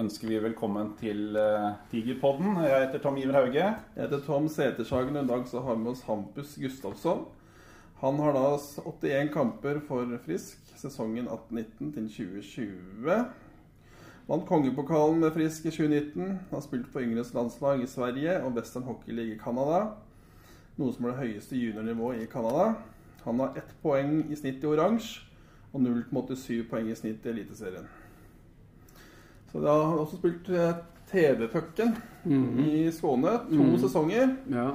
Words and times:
Önskar 0.00 0.14
ønsker 0.14 0.28
vi 0.30 0.38
velkommen 0.40 0.94
til 0.96 1.36
eh, 1.36 1.74
Tigerpodden. 1.90 2.54
Jeg 2.64 2.86
heter 2.86 3.02
Tom 3.04 3.18
Iver 3.20 3.36
Hauge. 3.36 3.66
Jeg 3.96 4.00
heter 4.00 4.22
Tom 4.24 4.46
Setershagen. 4.48 5.16
I 5.16 5.26
dag 5.28 5.42
så 5.44 5.60
har 5.60 5.76
vi 5.76 5.82
med 5.82 5.90
oss 5.90 6.06
Hampus 6.06 6.54
Gustavsson. 6.56 7.26
Han 8.00 8.16
har 8.16 8.32
da 8.32 8.56
81 8.56 9.28
kamper 9.34 9.82
for 9.84 10.08
Frisk 10.24 10.72
sesongen 10.80 11.28
18-19 11.28 11.92
til 11.92 12.08
2020. 12.16 13.18
Vant 14.30 14.48
kongepokalen 14.48 15.20
med 15.20 15.36
Frisk 15.36 15.68
i 15.68 15.74
2019. 15.76 16.38
Har 16.50 16.64
spilt 16.64 16.88
på 16.92 17.04
yngres 17.04 17.34
landslag 17.36 17.84
i 17.84 17.90
Sverige 17.90 18.40
og 18.40 18.56
Western 18.56 18.88
Hockey 18.88 19.12
League 19.12 19.36
i 19.36 19.38
Canada. 19.44 19.98
Noe 20.80 20.96
som 20.96 21.04
er 21.04 21.12
det 21.12 21.26
høyeste 21.26 21.60
juniornivået 21.60 22.24
i 22.24 22.30
Canada. 22.32 22.72
Han 23.26 23.44
har 23.44 23.52
ett 23.60 23.76
poeng 23.84 24.22
i 24.32 24.36
snitt 24.36 24.64
i 24.64 24.70
oransje 24.70 25.26
og 25.74 25.82
0,87 25.84 26.70
poeng 26.72 26.88
i 26.88 26.96
snitt 26.96 27.26
i 27.26 27.36
Eliteserien. 27.36 27.99
Så 29.52 29.60
da 29.60 29.72
har 29.72 29.84
han 29.90 29.98
også 29.98 30.16
spilt 30.20 30.48
eh, 30.48 30.74
TV-pucken 31.10 31.94
i 32.66 32.90
Skåne. 32.92 33.38
To 33.48 33.54
Mhm. 33.54 33.78
sesonger. 33.82 34.36
Ja. 34.48 34.70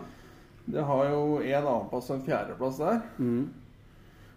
Det 0.66 0.82
har 0.84 1.06
jo 1.10 1.38
en 1.42 1.68
annenplass 1.68 2.10
og 2.10 2.16
en 2.18 2.26
fjerdeplass 2.26 2.78
der. 2.78 3.00
Mm. 3.20 3.50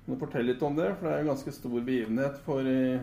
Kan 0.05 0.15
du 0.15 0.21
fortelle 0.21 0.53
litt 0.53 0.63
om 0.63 0.77
det? 0.77 0.93
For 1.01 1.07
det 1.09 1.15
er 1.15 1.19
en 1.21 1.27
ganske 1.33 1.53
stor 1.53 1.81
begivenhet 1.81 2.39
for 2.45 2.63
de 2.63 3.01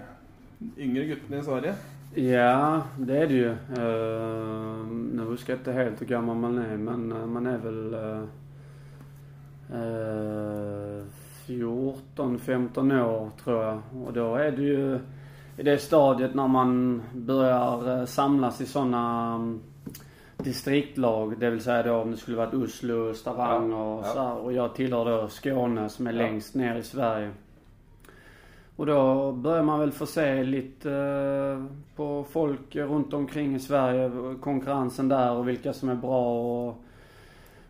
yngre 0.77 1.05
guttene 1.09 1.39
i 1.39 1.44
Sverige. 1.44 1.73
ja, 2.16 2.81
det 2.98 3.17
är 3.17 3.27
det 3.27 3.34
ju. 3.34 3.49
Uh, 3.49 4.86
nu 5.13 5.23
huskar 5.28 5.53
jag 5.53 5.59
inte 5.59 5.72
helt 5.73 6.02
hur 6.02 6.06
gammal 6.08 6.36
man 6.38 6.58
är, 6.58 6.78
men 6.78 7.11
eh, 7.11 7.25
man 7.25 7.47
är 7.47 7.58
väl 7.58 7.94
uh, 7.94 8.23
14-15 11.47 13.02
år 13.03 13.30
tror 13.44 13.63
jag. 13.63 13.80
Och 14.06 14.13
då 14.13 14.36
är 14.36 14.52
det 14.52 14.61
ju 14.61 15.00
i 15.58 15.64
det 15.64 15.78
stadiet 15.78 16.36
när 16.36 16.48
man 16.48 17.02
börjar 17.14 18.00
eh, 18.00 18.06
samlas 18.06 18.61
i 18.61 18.66
sådana 18.66 19.36
um, 19.36 19.62
distriktlag. 20.38 21.39
Det 21.39 21.50
vill 21.50 21.62
säga 21.64 21.84
då 21.84 21.94
om 21.95 22.12
det 22.12 22.17
skulle 22.17 22.38
varit 22.38 22.53
Oslo, 22.53 23.14
Stavanger 23.14 23.78
Ja, 23.78 23.94
och 23.94 24.06
ja. 24.06 24.14
så 24.14 24.20
här. 24.20 24.38
Och 24.38 24.53
jag 24.53 24.75
tillhör 24.75 25.06
då 25.06 25.28
Skåne 25.28 25.89
som 25.89 26.08
är 26.08 26.14
Ja. 26.14 26.17
längst 26.17 26.56
ner 26.56 26.75
i 26.75 26.84
Sverige. 26.84 27.31
Och 28.75 28.86
då 28.86 29.31
börjar 29.31 29.64
man 29.64 29.80
väl 29.80 29.92
få 29.92 30.06
se 30.06 30.44
lite 30.44 30.92
eh, 30.92 31.66
på 31.95 32.25
folk 32.30 32.75
runt 32.75 33.14
omkring 33.14 33.56
i 33.56 33.59
Sverige. 33.59 34.12
Konkurrensen 34.42 35.08
där 35.09 35.31
och 35.31 35.47
vilka 35.47 35.73
som 35.73 35.90
är 35.90 35.95
bra 35.95 36.40
och, 36.67 36.84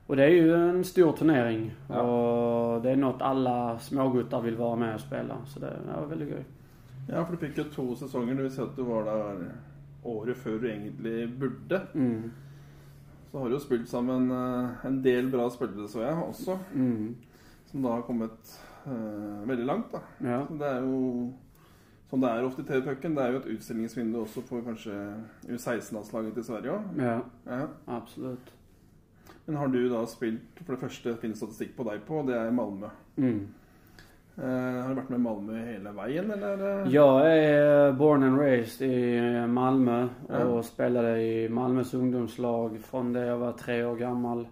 och 0.07 0.15
det 0.15 0.23
är 0.23 0.29
ju 0.29 0.69
en 0.69 0.83
stor 0.83 1.11
turnering. 1.11 1.71
Ja. 1.89 2.01
Och 2.01 2.81
det 2.81 2.91
är 2.91 2.95
något 2.95 3.21
alla 3.21 3.79
småguttar 3.79 4.41
vill 4.41 4.55
vara 4.55 4.75
med 4.75 4.95
och 4.95 5.01
spela. 5.01 5.35
Så 5.47 5.59
det 5.59 5.67
är 5.67 6.05
väldigt 6.05 6.29
gøy. 6.29 6.43
Ja, 7.09 7.21
for 7.23 7.35
du 7.35 7.41
fikk 7.45 7.57
jo 7.61 7.63
to 7.73 7.85
sesonger. 7.99 8.35
Det 8.35 8.43
vil 8.47 8.51
si 8.55 8.61
at 8.63 8.75
du 8.77 8.83
var 8.87 9.05
der 9.05 9.51
året 10.05 10.37
før 10.37 10.59
du 10.61 10.67
egentlig 10.69 11.27
burde. 11.39 11.81
Mm. 11.93 12.31
Så 13.31 13.39
har 13.41 13.49
du 13.49 13.55
jo 13.57 13.59
spilt 13.63 13.89
sammen 13.89 14.29
eh, 14.31 14.85
en 14.87 15.01
del 15.03 15.29
bra 15.33 15.49
spillere, 15.51 15.87
så 15.91 16.01
jeg, 16.05 16.15
også. 16.23 16.57
Mm. 16.73 17.15
Som 17.71 17.81
da 17.83 17.95
har 17.97 18.05
kommet 18.07 18.53
eh, 18.87 19.41
veldig 19.49 19.65
langt, 19.67 19.91
da. 19.91 20.01
Ja. 20.23 20.39
Så 20.47 20.57
det 20.61 20.69
er 20.69 20.81
jo 20.85 21.33
Som 22.09 22.21
det 22.21 22.29
er 22.29 22.43
ofte 22.45 22.61
i 22.61 22.65
TV-pucken, 22.69 23.15
det 23.17 23.23
er 23.23 23.31
jo 23.33 23.39
et 23.41 23.47
utstillingsvindu 23.55 24.19
også 24.21 24.43
for 24.45 24.61
kanskje 24.61 24.93
U16-landslaget 25.49 26.35
til 26.37 26.43
Sverige 26.45 26.75
òg. 26.75 26.99
ja, 27.01 27.15
Ja. 27.49 27.65
absolut. 27.87 28.51
Men 29.47 29.55
har 29.57 29.67
du 29.67 29.89
da 29.89 30.05
spilt 30.05 30.61
For 30.63 30.73
det 30.75 30.81
første 30.81 31.15
finnes 31.21 31.37
statistikk 31.41 31.75
på 31.75 31.83
deg 31.89 32.03
på, 32.07 32.21
det 32.27 32.35
er 32.37 32.51
Malmö. 32.53 32.89
Mm. 33.17 33.47
Eh, 34.37 34.81
har 34.81 34.89
du 34.89 34.95
vært 34.95 35.09
med 35.09 35.21
Malmö 35.23 35.57
hele 35.65 35.91
veien, 35.95 36.31
eller? 36.31 36.85
Jag 36.91 37.37
är 37.37 37.91
born 37.91 38.23
and 38.23 38.39
raised 38.39 38.81
i 38.89 39.47
Malmö 39.47 40.07
Ja. 40.29 40.43
och 40.45 40.65
spelade 40.65 41.21
i 41.21 41.49
Malmös 41.49 41.93
ungdomslag 41.93 42.79
från 42.79 43.13
det 43.13 43.25
jag 43.25 43.37
var 43.37 43.51
tre 43.51 43.83
år 43.85 43.95
gammal. 43.95 44.47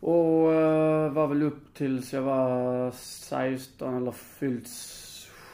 Och 0.00 0.52
eh, 0.52 1.12
var 1.12 1.26
väl 1.26 1.42
upp 1.42 1.74
tills 1.74 2.12
jag 2.12 2.22
var 2.22 2.90
16 2.90 3.94
eller 3.96 4.10
fyllt 4.12 4.68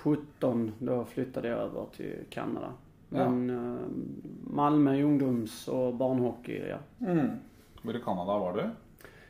17. 0.02 0.72
Då 0.78 1.04
flyttade 1.04 1.48
jag 1.48 1.58
över 1.58 1.84
till 1.96 2.16
Kanada. 2.30 2.72
Ja. 3.10 3.28
Men 3.30 3.50
eh, 3.50 3.80
Malmö 4.54 5.02
ungdoms 5.02 5.68
och 5.68 5.94
barnhockey, 5.94 6.62
ja. 6.68 7.06
Mm. 7.06 7.28
Hvor 7.82 7.96
i 7.96 8.00
Canada 8.00 8.38
var 8.38 8.52
du? 8.52 8.70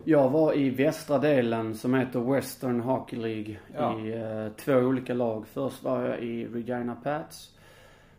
Jag 0.05 0.31
var 0.31 0.56
i 0.56 0.71
västra 0.71 1.19
delen 1.19 1.75
som 1.75 1.94
heter 1.94 2.21
Western 2.21 2.81
Hockey 2.81 3.16
League 3.16 3.56
Ja. 3.75 3.99
i 4.00 4.12
eh, 4.15 4.49
två 4.56 4.75
olika 4.75 5.15
lag. 5.15 5.47
Först 5.47 5.82
var 5.82 6.03
jag 6.09 6.21
i 6.22 6.47
Regina 6.47 6.94
Pats. 6.94 7.50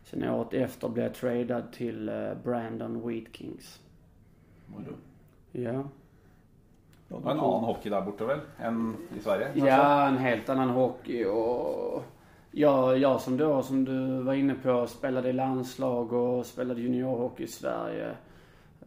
Sen 0.04 0.28
året 0.28 0.54
efter 0.54 0.88
blev 0.88 1.04
jag 1.06 1.14
tradad 1.14 1.72
till 1.72 2.08
eh, 2.08 2.14
Brandon 2.44 3.08
Wheat 3.08 3.26
Kings. 3.32 3.80
Ja. 5.52 5.84
Ja, 7.08 7.16
Det 7.18 7.24
var 7.24 7.30
en 7.32 7.40
annen 7.40 7.64
hockey 7.64 7.90
der 7.90 8.00
borte, 8.02 8.24
vel? 8.24 8.40
Enn 8.58 8.96
i 9.18 9.20
Sverige? 9.22 9.44
kanskje? 9.44 9.66
Ja, 9.68 10.08
en 10.08 10.18
helt 10.18 10.48
annan 10.48 10.70
hockey 10.70 11.24
och 11.24 12.02
jag, 12.50 12.98
jag 12.98 13.20
som 13.20 13.36
då, 13.36 13.62
som 13.62 13.84
du 13.84 14.22
var 14.22 14.34
inne 14.34 14.54
på, 14.54 14.86
spelade 14.86 15.28
i 15.28 15.32
landslag 15.32 16.12
och 16.12 16.46
spelade 16.46 16.80
juniorhockey 16.80 17.44
i 17.44 17.46
Sverige. 17.46 18.10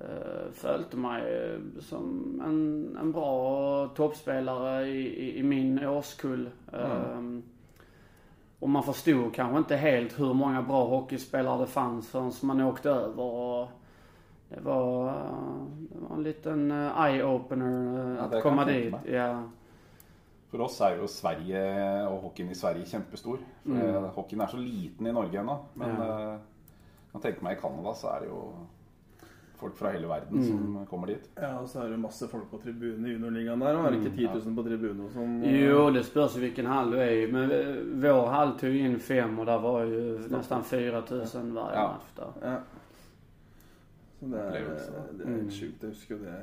Uh, 0.01 0.51
följde 0.53 0.97
mig 0.97 1.21
eh, 1.53 1.59
som 1.81 2.41
en, 2.45 2.97
en 3.01 3.11
bra 3.11 3.87
toppspelare 3.87 4.87
i, 4.87 5.07
i, 5.25 5.39
i 5.39 5.43
min 5.43 5.85
årskull. 5.87 6.49
Ehm, 6.73 7.43
och 8.59 8.69
man 8.69 8.83
förstod 8.83 9.33
kanske 9.35 9.57
inte 9.57 9.75
helt 9.75 10.19
hur 10.19 10.33
många 10.33 10.61
bra 10.61 10.85
hockeyspelare 10.85 11.59
det 11.61 11.67
fanns 11.67 12.09
förrän 12.09 12.31
man 12.43 12.61
åkte 12.61 12.89
över. 12.89 13.23
Och 13.23 13.67
det, 14.49 14.61
var, 14.61 15.07
eh, 15.07 15.65
det 15.89 15.99
var 16.09 16.15
en 16.17 16.23
liten 16.23 16.71
eh, 16.71 17.01
eye-opener 17.01 18.09
eh, 18.11 18.15
Ja, 18.31 18.37
att 18.37 18.43
komma 18.43 18.61
jag 18.71 18.81
dit. 18.83 18.91
mig. 18.91 19.01
Ja. 19.13 19.43
For 20.51 20.61
oss 20.61 20.81
er 20.81 20.95
jo 20.97 21.07
Sverige 21.07 22.07
og 22.07 22.21
hockeyen 22.21 22.49
i 22.51 22.55
Sverige. 22.55 22.85
For 22.85 23.37
Mm. 23.65 23.81
eh, 23.81 24.01
Hockeyen 24.15 24.41
er 24.41 24.47
så 24.47 24.57
liten 24.57 25.07
i 25.07 25.11
Norge 25.11 25.39
ennå. 25.39 25.57
Men 25.73 25.89
Ja. 25.89 26.33
eh, 26.33 26.39
kan 27.11 27.21
tenke 27.21 27.43
meg 27.43 27.57
i 27.57 27.61
Canada 27.61 27.93
så 27.93 28.07
er 28.07 28.19
det 28.19 28.27
jo 28.29 28.53
folk 29.59 29.75
fra 29.77 29.91
hele 29.91 30.07
verden 30.07 30.37
Mm. 30.39 30.47
som 30.47 30.85
kommer 30.89 31.07
dit. 31.07 31.29
Ja, 31.35 31.59
og 31.59 31.67
så 31.69 31.79
er 31.81 31.83
det 31.89 31.91
jo 31.97 32.01
masse 32.01 32.27
folk 32.27 32.49
på 32.51 32.57
tribunen 32.63 33.05
i 33.05 33.13
juniorligaen 33.13 33.59
der. 33.59 33.75
Og 33.75 33.85
er 33.85 33.91
det 33.91 33.99
ikke 34.05 34.15
10 34.15 34.27
Mm, 34.27 34.33
000 34.45 34.55
på 34.55 34.63
tribunen 34.63 35.01
og 35.05 35.11
sånn? 35.11 35.43
Jo, 35.43 35.89
det 35.91 36.03
spörs 36.05 36.35
ju 36.35 36.41
vilken 36.41 36.65
hall 36.65 36.91
du 36.91 36.97
är 36.97 37.11
i. 37.11 37.31
Men 37.31 37.49
vår 38.01 38.27
hall 38.29 38.51
tog 38.59 38.69
ju 38.69 38.79
in 38.85 38.99
fem 38.99 39.39
och 39.39 39.45
där 39.45 39.59
var 39.59 39.83
ju 39.83 40.19
nästan 40.29 40.63
4000 40.63 41.53
varje 41.53 41.75
Ja. 41.75 41.87
match 41.87 42.11
där. 42.15 42.49
Ja. 42.49 42.55
Så 44.19 44.25
det 44.25 44.37
er, 44.39 44.43
da. 44.43 44.51
det 45.17 45.25
er 45.25 45.29
helt 45.29 45.41
Mm. 45.41 45.49
sjukt. 45.51 45.81
Jeg 45.81 45.89
husker 45.89 46.15
jo 46.15 46.21
det. 46.23 46.33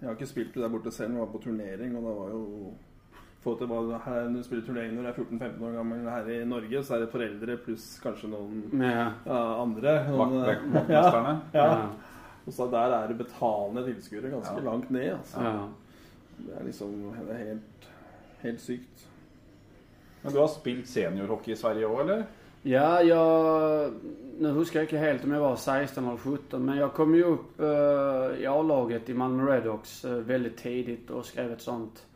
Jeg 0.00 0.08
har 0.08 0.14
ikke 0.16 0.26
spilt 0.26 0.54
det 0.54 0.62
der 0.62 0.68
borte 0.68 0.90
selv, 0.90 1.10
men 1.10 1.20
var 1.20 1.26
på 1.26 1.38
turnering, 1.42 1.96
og 1.96 2.02
det 2.02 2.14
var 2.16 2.28
jo 2.30 2.72
få 3.44 3.54
til 3.58 3.66
her, 4.04 4.28
Når 4.28 4.36
du 4.36 4.42
spiller 4.42 4.64
turnering 4.66 4.94
når 4.94 5.02
du 5.02 5.08
er 5.08 5.12
14-15 5.12 5.62
år 5.64 5.72
gammel 5.76 6.08
her 6.10 6.28
i 6.42 6.44
Norge, 6.44 6.82
så 6.84 6.94
er 6.94 6.98
det 7.00 7.08
foreldre 7.12 7.56
pluss 7.56 8.00
kanskje 8.02 8.28
noen 8.28 8.62
Ja. 8.82 9.12
ja, 9.26 9.62
andre. 9.62 10.06
Noen, 10.10 10.44
Vakt- 10.44 10.88
ja, 10.88 11.38
ja. 11.54 11.86
Og 12.50 12.54
så 12.56 12.66
der 12.72 12.94
er 12.96 13.06
det 13.12 13.18
betalende 13.20 13.84
tilskuere 13.86 14.30
ganske 14.32 14.56
Ja. 14.58 14.64
langt 14.66 14.90
ned. 14.90 15.12
Altså. 15.14 15.40
ja. 15.46 15.52
Det 16.40 16.56
er 16.58 16.64
liksom 16.66 16.92
det 17.28 17.34
er 17.36 17.44
helt, 17.44 17.88
helt 18.42 18.60
sykt. 18.60 19.06
Men 20.22 20.32
du 20.34 20.38
har 20.40 20.48
spilt 20.50 20.88
seniorhockey 20.88 21.52
i 21.52 21.56
Sverige 21.56 21.86
òg, 21.86 22.00
eller? 22.00 22.24
Ja, 22.62 23.00
jag... 23.02 23.92
Nu 24.40 24.50
huskar 24.52 24.80
jag 24.80 24.84
inte 24.84 24.98
helt 24.98 25.24
om 25.24 25.32
jag 25.32 25.40
var 25.40 25.56
16 25.56 26.04
eller 26.06 26.16
17 26.16 26.64
men 26.64 26.76
jag 26.78 26.92
kom 26.92 27.14
ju 27.14 27.24
upp 27.24 27.60
eh, 27.60 28.40
i 28.42 28.46
A-laget 28.46 29.08
i 29.08 29.14
Malmö 29.14 29.52
Redhawks 29.56 30.04
eh, 30.04 30.12
väldigt 30.12 30.56
tidigt 30.56 31.10
och 31.10 31.24
skrev 31.26 31.52
ett 31.52 31.60
sånt 31.62 32.06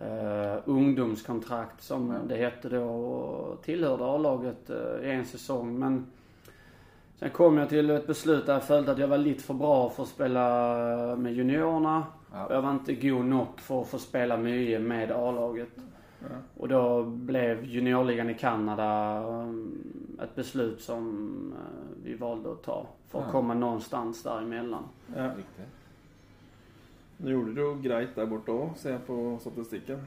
eh, 0.00 0.56
ungdomskontrakt 0.64 1.82
som 1.82 2.14
det 2.28 2.36
hette 2.36 2.68
då 2.68 2.82
och 2.84 3.62
tillhörde 3.62 4.04
A-laget 4.04 4.70
i 5.02 5.10
en 5.10 5.24
säsong. 5.24 5.78
Men 5.78 6.06
sen 7.18 7.30
kom 7.30 7.56
jag 7.58 7.68
till 7.68 7.90
ett 7.90 8.06
beslut 8.06 8.46
där 8.46 8.52
jag 8.52 8.64
följde 8.64 8.92
att 8.92 8.98
jag 8.98 9.08
var 9.08 9.18
lite 9.18 9.42
för 9.42 9.54
bra 9.54 9.90
för 9.90 10.02
att 10.02 10.08
spela 10.08 11.16
med 11.16 11.32
juniorerna. 11.34 12.06
Ja. 12.32 12.46
Och 12.46 12.54
jag 12.54 12.62
var 12.62 12.70
inte 12.70 12.94
god 12.94 13.24
nog 13.24 13.46
för 13.56 13.80
att 13.80 13.88
få 13.88 13.98
spela 13.98 14.36
mycket 14.36 14.80
med 14.80 15.10
A-laget. 15.12 15.68
Ja. 16.20 16.26
Och 16.56 16.68
då 16.68 17.02
blev 17.02 17.64
juniorligan 17.64 18.30
i 18.30 18.34
Kanada 18.34 19.20
um, 19.28 19.78
ett 20.22 20.34
beslut 20.34 20.80
som 20.80 21.54
eh, 21.56 21.96
vi 22.04 22.14
valde 22.14 22.52
att 22.52 22.62
ta. 22.62 22.86
För 23.08 23.18
att 23.18 23.24
Ja. 23.26 23.32
komma 23.32 23.54
någonstans 23.54 24.22
däremellan. 24.22 24.84
Ja. 25.16 25.24
Riktig. 25.26 25.64
Nå 27.16 27.30
gjorde 27.30 27.60
jo 27.60 27.74
greit 27.82 28.14
der 28.16 28.26
borte 28.26 28.50
òg, 28.52 28.70
ser 28.76 28.90
jeg 28.96 29.04
på 29.06 29.38
statistikken. 29.40 30.00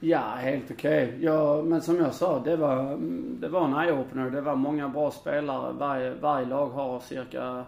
Ja, 0.00 0.20
helt 0.36 0.70
okej. 0.70 1.18
Ja, 1.20 1.62
men 1.62 1.82
som 1.82 1.96
jag 1.96 2.14
sa, 2.14 2.38
det 2.44 2.56
var, 2.56 2.96
det 3.40 3.48
var 3.48 3.64
en 3.64 3.74
eye-opener. 3.74 4.30
Det 4.30 4.40
var 4.40 4.56
många 4.56 4.88
bra 4.88 5.10
spelare. 5.10 5.72
Varje, 5.72 6.14
varje 6.14 6.46
lag 6.46 6.66
har 6.66 7.00
cirka 7.00 7.64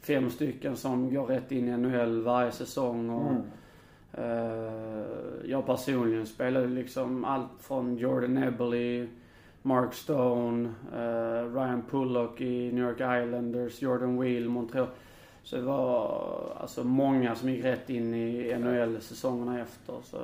fem 0.00 0.30
stycken 0.30 0.76
som 0.76 1.14
går 1.14 1.26
rätt 1.26 1.52
in 1.52 1.68
i 1.68 1.76
NHL 1.76 2.22
varje 2.22 2.50
säsong. 2.52 3.10
Och, 3.10 3.30
Mm. 3.30 3.42
eh, 4.12 5.04
jag 5.44 5.66
personligen 5.66 6.26
spelade 6.26 6.66
liksom 6.66 7.24
allt 7.24 7.50
från 7.60 7.96
Jordan 7.96 8.36
Eberle, 8.38 9.06
Mark 9.62 9.94
Stone, 9.94 10.68
eh, 10.94 11.54
Ryan 11.54 11.82
Pullock 11.90 12.40
i 12.40 12.72
New 12.72 12.84
York 12.84 12.96
Islanders, 13.00 13.82
Jordan 13.82 14.20
Wheel, 14.20 14.48
Montreal. 14.48 14.86
Så 15.46 15.56
det 15.56 15.62
var 15.62 16.56
alltså 16.60 16.84
många 16.84 17.34
som 17.34 17.48
gick 17.50 17.64
rätt 17.64 17.90
in 17.90 18.14
i 18.14 18.56
NHL 18.58 19.00
säsongerna 19.00 19.60
efter. 19.60 19.94
Så 20.04 20.18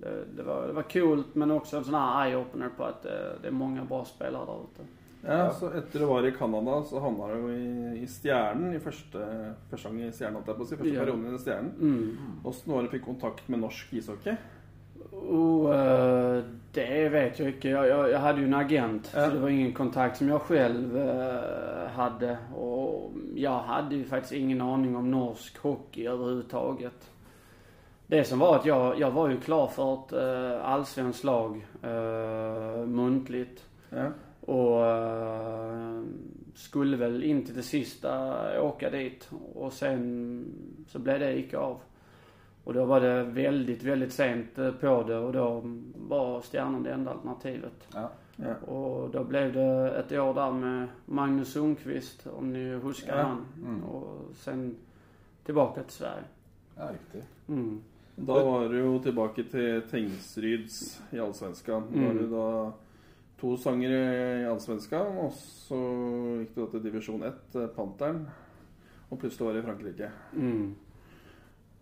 det, 0.00 0.24
det, 0.36 0.42
var, 0.42 0.66
det 0.66 0.72
var 0.72 0.82
coolt 0.82 1.34
men 1.34 1.50
också 1.50 1.76
en 1.76 1.84
sån 1.84 1.94
här 1.94 2.26
eye-opener 2.26 2.68
på 2.76 2.84
att 2.84 3.02
det, 3.02 3.32
det 3.42 3.48
är 3.48 3.52
många 3.52 3.84
bra 3.84 4.04
spelare 4.04 4.46
där 4.46 4.54
ute. 4.64 4.88
Ja, 5.26 5.52
så 5.52 5.70
etter 5.70 5.98
du 5.98 6.04
var 6.04 6.26
i 6.26 6.32
Canada, 6.32 6.82
så 6.84 7.00
havna 7.00 7.28
du 7.34 7.52
i, 7.54 8.02
i 8.02 8.06
Stjernen 8.06 8.72
i 8.74 8.80
første, 8.80 9.26
første 9.70 9.88
gang 9.88 10.00
i 10.02 10.08
Stjernen, 10.12 10.34
holdt 10.40 10.48
jeg 10.50 10.56
på 10.56 10.62
å 10.64 10.66
si. 10.70 10.76
Første 10.80 10.94
Ja. 10.94 11.04
perioden 11.04 11.34
i 11.34 11.38
Stjernen. 11.38 11.72
Mm. 11.80 12.16
Åssen 12.44 12.72
var 12.72 12.82
det 12.82 12.88
du 12.88 12.96
fikk 12.96 13.04
kontakt 13.06 13.48
med 13.52 13.60
norsk 13.62 13.92
ishockey? 13.92 14.34
Och, 15.12 15.74
eh, 15.74 16.42
det 16.72 17.08
vet 17.08 17.38
jag 17.38 17.48
inte. 17.48 17.68
Jag, 17.68 17.88
jag, 17.88 18.10
jag 18.10 18.18
hade 18.18 18.40
ju 18.40 18.46
en 18.46 18.54
agent. 18.54 19.12
Ja. 19.14 19.24
Så 19.24 19.34
det 19.34 19.40
var 19.40 19.48
ingen 19.48 19.72
kontakt 19.72 20.16
som 20.16 20.28
jag 20.28 20.42
själv 20.42 20.98
eh, 20.98 21.90
hade. 21.90 22.38
Och 22.54 23.12
jag 23.34 23.58
hade 23.58 23.94
ju 23.94 24.04
faktiskt 24.04 24.32
ingen 24.32 24.60
aning 24.60 24.96
om 24.96 25.10
norsk 25.10 25.58
hockey 25.58 26.06
överhuvudtaget. 26.06 27.10
Det 28.06 28.24
som 28.24 28.38
var 28.38 28.56
att 28.56 28.66
jag, 28.66 29.00
jag 29.00 29.10
var 29.10 29.28
ju 29.28 29.40
klar 29.40 29.66
för 29.66 29.94
ett 29.94 30.12
uh, 30.12 30.68
allsvenskt 30.68 31.24
lag 31.24 31.66
uh, 31.84 32.86
muntligt. 32.86 33.66
Ja. 33.90 34.06
Och 34.40 34.86
eh, 34.86 36.02
skulle 36.54 36.96
väl 36.96 37.24
in 37.24 37.44
till 37.46 37.54
det 37.54 37.62
sista 37.62 38.62
åka 38.62 38.90
dit. 38.90 39.30
Och 39.54 39.72
sen 39.72 40.44
så 40.88 40.98
blev 40.98 41.20
det 41.20 41.38
icke 41.38 41.58
av. 41.58 41.80
Och 42.64 42.74
då 42.74 42.84
var 42.84 43.00
det 43.00 43.22
väldigt, 43.24 43.82
väldigt 43.82 44.12
sent 44.12 44.58
eh, 44.58 44.70
på 44.70 45.02
det 45.02 45.16
och 45.18 45.32
då 45.32 45.62
var 46.08 46.40
Stjärnan 46.40 46.82
det 46.82 46.92
enda 46.92 47.10
alternativet. 47.10 47.88
Ja. 47.94 48.10
Ja. 48.36 48.54
Och 48.72 49.10
då 49.10 49.24
blev 49.24 49.52
det 49.52 49.90
ett 49.98 50.12
år 50.12 50.34
där 50.34 50.52
med 50.52 50.88
Magnus 51.06 51.52
Sundqvist, 51.52 52.26
om 52.26 52.52
ni 52.52 52.74
huskar 52.74 53.16
Ja. 53.18 53.22
han. 53.24 53.46
Mm. 53.64 53.84
Och 53.84 54.34
sen 54.34 54.76
tillbaka 55.44 55.82
till 55.82 55.92
Sverige. 55.92 56.24
ja, 56.76 56.88
riktig. 56.92 57.22
Mm. 57.48 57.80
Da 58.16 58.44
var 58.44 58.68
du 58.68 58.78
jo 58.78 58.98
tilbake 59.02 59.42
til 59.44 59.82
Tengsryds 59.90 61.02
i 61.10 61.18
Allsvenskan. 61.18 61.82
Da 61.92 62.00
var 62.00 62.10
Mm. 62.10 62.18
du 62.18 62.30
da 62.30 62.72
to 63.40 63.56
sanger 63.56 63.90
i 63.90 64.44
Allsvenskan, 64.46 65.18
og 65.18 65.32
så 65.32 65.76
gikk 66.38 66.54
du 66.54 66.60
da 66.64 66.70
til 66.70 66.82
divisjon 66.82 67.22
1, 67.22 67.54
eh, 67.54 67.66
Panteren. 67.66 68.28
Og 69.10 69.18
plutselig 69.18 69.46
var 69.46 69.52
du 69.52 69.58
i 69.58 69.62
Frankrike. 69.62 70.10
Mm. 70.32 70.74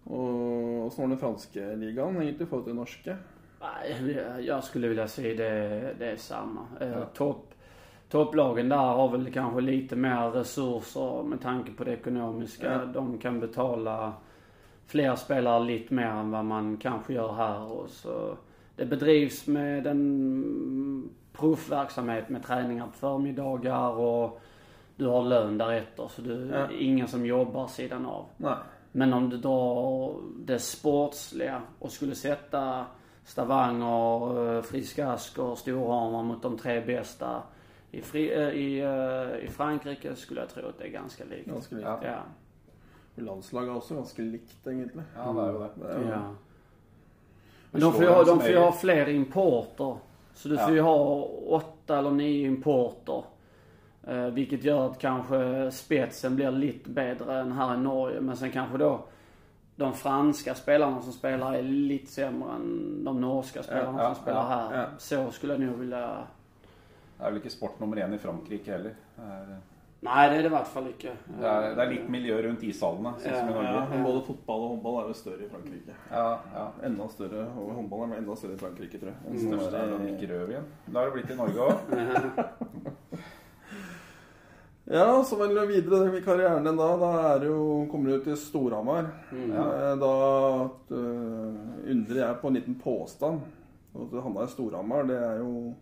Og 0.05 0.87
åssen 0.87 1.02
var 1.02 1.08
den 1.08 1.19
franske 1.19 1.75
ligaen 1.76 2.17
egentlig 2.23 2.49
til 2.50 2.62
den 2.67 2.76
norske? 2.76 3.17
Nej, 3.61 4.17
jag 4.47 4.64
skulle 4.64 4.88
vilja 4.88 5.08
säga 5.08 5.35
det, 5.35 5.94
det 5.99 6.06
är 6.11 6.17
samma. 6.17 6.61
Eh, 6.81 6.88
Ja. 6.88 7.05
Topp, 7.14 7.55
topplagen 8.08 8.69
där 8.69 8.76
har 8.76 9.08
väl 9.08 9.32
kanske 9.32 9.61
lite 9.61 9.97
mer 9.97 10.31
resurser 10.31 11.23
med 11.23 11.41
tanke 11.41 11.73
på 11.73 11.85
det 11.85 11.93
ekonomiska. 11.93 12.73
Ja. 12.73 12.85
De 12.94 13.19
kan 13.19 13.41
betala 13.41 14.12
fler 14.87 15.17
spelare 15.17 15.64
lite 15.64 15.94
mer 15.94 16.06
än 16.06 16.31
vad 16.31 16.44
man 16.44 16.76
kanske 16.76 17.12
gör 17.12 17.32
här. 17.32 17.62
Och 17.73 17.88
så, 17.91 18.37
det 18.76 18.87
bedrivs 18.87 19.46
med 19.46 19.87
en 19.87 21.11
proffverksamhet 21.32 22.29
med 22.29 22.43
träningar 22.43 22.87
på 22.87 22.93
förmiddagar 22.93 23.91
och 23.91 24.41
du 24.96 25.06
har 25.06 25.23
lön 25.25 25.58
därefter. 25.58 26.08
Så 26.08 26.23
du 26.23 26.50
Ja. 26.53 26.70
ingen 26.79 27.08
som 27.08 27.26
jobbar 27.26 27.67
sidan 27.67 28.06
av. 28.06 28.25
Nei. 28.37 28.55
Men 28.93 29.13
om 29.13 29.31
du 29.31 29.37
drar 29.37 30.15
det 30.39 30.59
sportsliga 30.59 31.63
och 31.79 31.93
skulle 31.93 32.15
sätta 32.15 32.87
Stavanger, 33.25 34.57
eh, 34.57 34.63
Frisk 34.63 34.99
Asker, 34.99 35.55
Storhamar 35.55 36.23
mot 36.23 36.43
de 36.43 36.59
tre 36.59 36.81
bästa 36.81 37.43
i, 37.91 38.01
fri, 38.01 38.33
eh, 38.35 38.49
i, 38.49 38.81
eh, 38.81 39.45
i 39.45 39.49
Frankrike 39.49 40.15
skulle 40.17 40.41
jag 40.41 40.49
tro 40.49 40.69
att 40.69 40.79
det 40.79 40.85
är 40.85 40.89
ganska 40.89 41.25
likt. 41.25 41.47
Ganske 41.49 41.75
likt. 41.75 41.87
Ja. 41.87 41.99
Ja. 42.05 42.19
Landslaget 43.23 43.69
er 43.69 43.75
også 43.77 43.95
ganske 43.95 44.23
likt, 44.23 44.67
egentlig. 44.67 45.03
Ja, 45.17 45.33
det 45.33 45.53
jo 45.53 45.59
det. 45.59 45.89
Er 45.95 46.01
jo- 46.01 46.09
ja. 46.11 46.21
Men 47.71 47.81
de 47.81 47.93
får, 47.93 48.03
ju 48.03 48.09
ha, 48.11 48.25
de 48.25 48.41
får 48.41 48.49
ju 48.51 48.59
ha 48.59 48.73
fler 48.73 49.09
importer. 49.09 49.97
Så 50.35 50.49
du 50.49 50.57
får 50.57 50.69
Ja. 50.69 50.75
ju 50.75 50.81
ha 50.81 51.23
åtta 51.49 51.99
eller 51.99 52.11
nio 52.11 52.47
importer. 52.47 53.25
Eh, 54.06 54.25
vilket 54.26 54.64
gör 54.64 54.87
att 54.87 54.99
kanske 54.99 55.70
spetsen 55.70 56.37
blir 56.37 56.50
lite 56.50 56.91
bättre 56.91 57.41
än 57.41 57.52
här 57.52 57.75
i 57.75 57.79
Norge. 57.79 58.20
Men 58.20 58.37
sen 58.37 58.50
kanske 58.50 58.79
då 58.79 59.00
de 59.76 59.93
franska 59.94 60.55
spelarna 60.55 61.02
som 61.02 61.12
spelar 61.12 61.55
är 61.55 61.62
lite 61.62 62.11
sämre 62.12 62.52
än 62.55 63.05
de 63.05 63.20
norska 63.20 63.62
spelarna 63.62 63.99
Ja, 64.02 64.08
ja, 64.08 64.14
som 64.14 64.23
spelar 64.23 64.49
här. 64.49 64.81
ja. 64.81 64.87
Så 64.99 65.31
skulle 65.31 65.52
jag 65.52 65.61
nog 65.62 65.79
vilja... 65.79 66.26
Det 67.19 67.26
er 67.26 67.31
vel 67.31 67.41
ikke 67.43 67.50
sport 67.52 67.81
nummer 67.81 67.97
én 68.00 68.14
i 68.14 68.19
Frankrike 68.19 68.73
heller. 68.73 68.94
Det 69.17 69.23
er, 69.23 69.56
Nej, 70.03 70.31
det 70.31 70.37
är 70.37 70.43
det 70.43 70.46
i 70.46 70.53
vart 70.53 70.67
fall 70.73 70.87
inte. 70.87 71.11
det 71.41 71.46
er, 71.46 71.75
det 71.76 71.85
litt 71.91 72.06
miljø 72.08 72.38
rundt 72.43 72.62
ishallene, 72.64 73.11
sånn 73.20 73.35
som 73.37 73.49
i 73.50 73.53
Norge. 73.53 73.99
Både 74.05 74.23
fotball 74.25 74.62
og 74.64 74.70
håndball 74.70 74.96
er 75.03 75.11
jo 75.11 75.17
større 75.19 75.44
i 75.44 75.49
Frankrike. 75.53 75.96
Ja, 76.11 76.38
ja. 76.55 76.62
Enda 76.88 77.08
større, 77.12 77.43
og 77.61 77.75
håndball 77.76 78.06
er 78.06 78.23
enda 78.23 78.37
større 78.41 78.56
i 78.56 78.62
Frankrike, 78.62 78.99
tror 79.03 79.12
enn 79.29 79.37
Den 79.93 80.08
i- 80.08 80.14
ikke 80.14 80.31
rød 80.32 80.49
igjen. 80.55 80.70
Det 80.87 80.96
har 80.96 81.05
det 81.05 81.12
blitt 81.19 81.31
i 81.31 81.37
Norge 81.37 81.69
òg. 81.69 81.76
Ja, 84.93 85.23
så 85.25 85.37
vel 85.39 85.55
videre 85.69 86.19
i 86.19 86.23
karrieren 86.23 86.65
din 86.67 86.79
da. 86.79 86.89
Da 86.99 87.11
er 87.37 87.45
jo, 87.47 87.87
kommer 87.91 88.11
du 88.11 88.25
til 88.25 88.37
Storhamar. 88.37 89.13
Mm. 89.31 89.53
Eh, 89.55 89.93
Da 90.01 90.15
uh, 90.91 91.61
undrer 91.87 92.25
jeg 92.25 92.41
på 92.41 92.51
en 92.51 92.59
liten 92.59 92.75
påstand. 92.75 93.41
At 93.95 94.23
Han 94.23 94.37
er 94.37 94.49
i 94.49 94.51
Storhamar. 94.51 95.07
Det 95.07 95.19
er 95.19 95.39
jo 95.39 95.75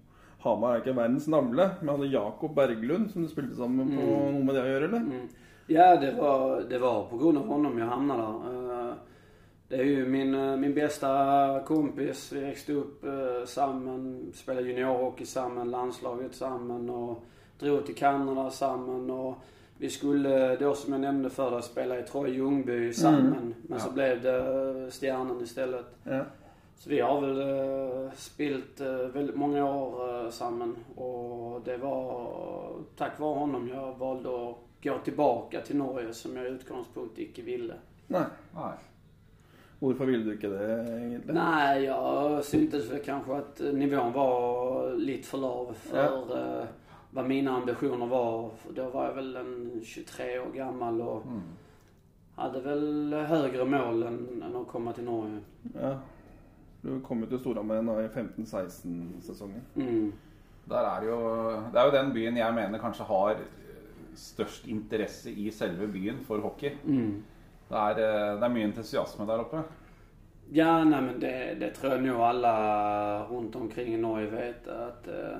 Hamar 0.44 0.74
er 0.74 0.82
ikke 0.82 0.96
verdens 0.96 1.26
navle, 1.26 1.70
men 1.82 2.02
er 2.04 2.12
Jakob 2.12 2.54
Berglund, 2.54 3.08
som 3.10 3.24
du 3.24 3.28
spilte 3.28 3.56
sammen 3.56 3.88
på 3.96 4.04
noe 4.06 4.44
med 4.44 4.54
det 4.54 4.62
å 4.62 4.68
gjøre, 4.68 4.90
eller? 4.90 5.06
Mm. 5.08 5.48
Ja, 5.68 5.88
det 5.96 6.12
var, 6.16 6.62
det 6.68 6.78
var 6.78 7.08
på 7.10 7.16
grund 7.18 7.38
av 7.38 7.46
honom 7.46 7.78
jag 7.78 7.86
hamnade 7.86 8.22
där. 8.22 8.90
Eh, 8.90 8.94
Det 9.68 9.76
är 9.76 9.84
ju 9.84 10.06
min, 10.06 10.34
eh, 10.34 10.56
min 10.56 10.74
bästa 10.74 11.60
kompis. 11.66 12.32
Vi 12.32 12.40
växte 12.40 12.72
upp 12.72 13.04
eh, 13.04 13.44
samman, 13.46 14.32
spelade 14.34 14.68
juniorhockey 14.68 15.26
samman, 15.26 15.70
landslaget 15.70 16.34
samman 16.34 16.90
och 16.90 17.24
drog 17.58 17.86
till 17.86 17.94
Kanada 17.94 18.50
samman. 18.50 19.10
Och 19.10 19.34
vi 19.78 19.90
skulle 19.90 20.56
då 20.56 20.74
som 20.74 20.92
jag 20.92 21.00
nämnde 21.00 21.30
för 21.30 21.50
dig 21.50 21.62
spela 21.62 21.98
i 21.98 22.02
Troja 22.02 22.34
Ljungby 22.34 22.92
samman. 22.92 23.54
Men 23.62 23.80
så 23.80 23.88
Ja. 23.88 23.92
blev 23.92 24.22
det 24.22 24.36
eh, 24.84 24.90
Stjärnan 24.90 25.40
istället. 25.42 25.86
Ja. 26.04 26.20
Så 26.78 26.90
vi 26.90 27.00
har 27.00 27.20
väl 27.20 27.38
uh, 27.40 28.10
spilt 28.16 28.80
eh, 28.80 28.92
väldigt 28.92 29.36
många 29.36 29.64
år 29.74 30.24
uh, 30.24 30.30
samman 30.30 30.76
och 30.96 31.60
det 31.64 31.76
var 31.76 32.30
tack 32.96 33.18
vare 33.20 33.38
honom 33.38 33.68
jag 33.68 33.98
valde 33.98 34.28
att 34.28 34.56
gå 34.82 34.98
tillbaka 35.04 35.60
till 35.60 35.76
Norge 35.76 36.14
som 36.14 36.36
jag 36.36 36.46
i 36.46 36.48
utgångspunkt 36.48 37.18
icke 37.18 37.42
ville. 37.42 37.74
Nei. 38.06 38.22
Nei. 38.54 38.72
Hvorfor 39.78 40.04
ville 40.04 40.24
du 40.24 40.32
ikke 40.34 40.48
det, 40.48 40.68
egentlig? 40.98 41.34
Nej, 41.34 41.84
jag 41.84 42.44
syntes 42.44 42.90
väl 42.90 43.02
kanske 43.04 43.32
att 43.36 43.60
eh, 43.60 43.72
nivån 43.72 44.12
var 44.12 44.94
lite 44.94 45.28
för 45.28 45.38
lav 45.38 45.74
för 45.78 46.36
eh, 46.60 46.64
vad 47.10 47.26
mina 47.26 47.50
ambitioner 47.56 48.06
var. 48.06 48.50
Då 48.74 48.90
var 48.90 49.04
jag 49.04 49.14
väl 49.14 49.36
en 49.36 49.80
23 49.84 50.38
år 50.38 50.52
gammal 50.52 51.00
och 51.00 51.22
Mm. 51.26 51.42
hade 52.36 52.60
väl 52.60 53.14
högre 53.14 53.64
mål 53.64 54.02
än, 54.02 54.42
än 54.42 54.56
att 54.56 54.68
komma 54.68 54.92
till 54.92 55.04
Norge. 55.04 55.38
Ja. 55.74 55.98
Du 56.80 57.00
kom 57.00 57.20
jo 57.20 57.26
til 57.26 57.38
Storhamar 57.38 58.02
i 58.02 58.08
15-16-sesongen. 58.08 59.62
Mm. 59.74 60.12
Der 60.68 60.76
er 60.98 61.04
jo, 61.04 61.16
det 61.72 61.80
er 61.80 61.84
jo 61.84 61.90
den 62.04 62.12
byen 62.14 62.36
jeg 62.36 62.54
mener 62.54 62.78
kanskje 62.78 63.04
har 63.04 63.36
størst 64.14 64.66
interesse 64.68 65.30
i 65.32 65.50
selve 65.50 65.88
byen 65.88 66.20
for 66.26 66.38
hockey. 66.40 66.70
Mm. 66.84 67.24
Det 67.68 67.76
eh, 67.76 68.34
det 68.40 68.44
er 68.44 68.48
mye 68.48 68.64
entusiasme 68.64 69.26
der 69.26 69.38
oppe. 69.44 69.62
Ja, 70.52 70.84
nej 70.84 71.00
men 71.02 71.20
det, 71.20 71.56
det 71.60 71.74
tror 71.74 71.92
jag 71.92 72.02
nog 72.02 72.20
alla 72.20 73.24
runt 73.28 73.56
omkring 73.56 73.94
i 73.94 73.96
Norge 73.96 74.30
vet 74.30 74.68
att 74.68 75.08
eh, 75.08 75.38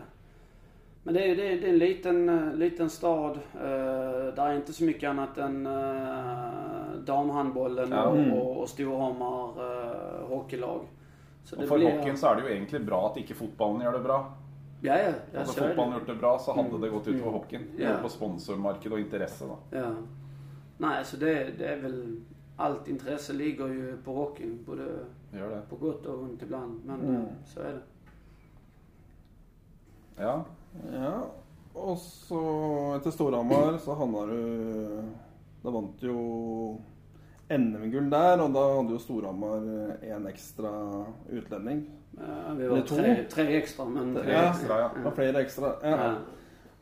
Men 1.08 1.14
det 1.14 1.30
är, 1.30 1.36
det, 1.36 1.52
är, 1.52 1.60
det 1.60 1.66
är 1.66 1.70
en 1.72 1.78
liten, 1.78 2.28
eh, 2.28 2.54
liten 2.54 2.90
stad. 2.90 3.36
Eh, 3.54 4.34
där 4.34 4.46
är 4.46 4.54
inte 4.56 4.72
så 4.72 4.84
mycket 4.84 5.10
annat 5.10 5.38
än 5.38 5.66
eh, 5.66 6.92
damhandbollen 7.04 7.92
och, 7.92 8.16
Mm. 8.16 8.32
och, 8.32 8.60
och 8.62 8.68
Storhamar 8.68 9.48
eh, 9.48 10.28
hockeylag. 10.28 10.80
Så 11.44 11.56
Og 11.56 11.68
for 11.68 11.78
hockeyen 11.78 12.16
så 12.16 12.26
er 12.26 12.34
det 12.36 12.42
jo 12.42 12.48
egentlig 12.48 12.80
bra 12.86 12.98
at 13.10 13.16
ikke 13.16 13.34
fotballen 13.34 13.80
gjør 13.82 13.92
det 13.96 14.02
bra. 14.04 14.18
Ja, 14.82 14.98
ja. 14.98 15.12
ja 15.32 15.38
Hadde 15.38 15.46
så 15.52 15.64
är 15.64 15.68
fotballen 15.68 15.92
det. 15.92 15.98
gjort 15.98 16.06
det 16.06 16.14
bra, 16.20 16.38
så 16.38 16.52
hadde 16.52 16.68
Mm. 16.68 16.80
det 16.80 16.88
gått 16.90 17.08
utover 17.08 17.28
Mm. 17.28 17.32
hockeyen. 17.40 17.64
Ja. 17.78 17.96
På 18.02 18.08
sponsormarked 18.08 18.92
og 18.92 19.00
interesse. 19.00 19.44
da. 19.46 19.78
Ja. 19.78 19.90
Nej, 20.78 21.04
så 21.04 21.16
det, 21.16 21.58
det 21.58 21.66
är 21.66 21.76
väl... 21.82 22.20
Allt 22.56 22.88
intresse 22.88 23.32
ligger 23.32 23.66
ju 23.68 23.96
på 24.04 24.14
hockeyn. 24.14 24.58
Både 24.66 24.84
på 25.70 25.76
gott 25.76 26.06
och 26.06 26.18
ont 26.22 26.42
ibland. 26.42 26.80
Men 26.84 27.00
Mm. 27.00 27.22
så 27.46 27.60
är 27.60 27.72
det. 27.72 27.80
Ja. 30.22 30.44
Ja, 30.92 31.14
og 31.78 31.98
så 31.98 32.40
etter 32.96 33.10
Storhamar 33.14 33.78
så 33.82 33.94
havna 33.98 34.26
du 34.28 35.02
Da 35.62 35.70
vant 35.74 35.98
du 36.00 36.06
jo 36.06 36.22
NM-gull 37.50 38.10
der, 38.12 38.40
og 38.44 38.52
da 38.52 38.62
hadde 38.76 38.92
jo 38.92 38.98
Storhamar 39.00 39.62
én 40.04 40.26
ekstra 40.28 40.70
utlending. 41.32 41.86
Ja, 42.18 42.52
vi 42.58 42.66
var 42.68 42.82
tre, 42.86 43.14
tre 43.30 43.46
extra, 43.56 43.86
men... 43.88 44.10
Tre 44.14 44.32
Ja. 44.34 44.42
ekstra, 44.50 44.76
ja. 44.82 44.88
Var 45.06 45.14
flere 45.16 45.40
ekstra. 45.46 45.70
Ja. 45.82 45.96
Ja. 45.96 46.10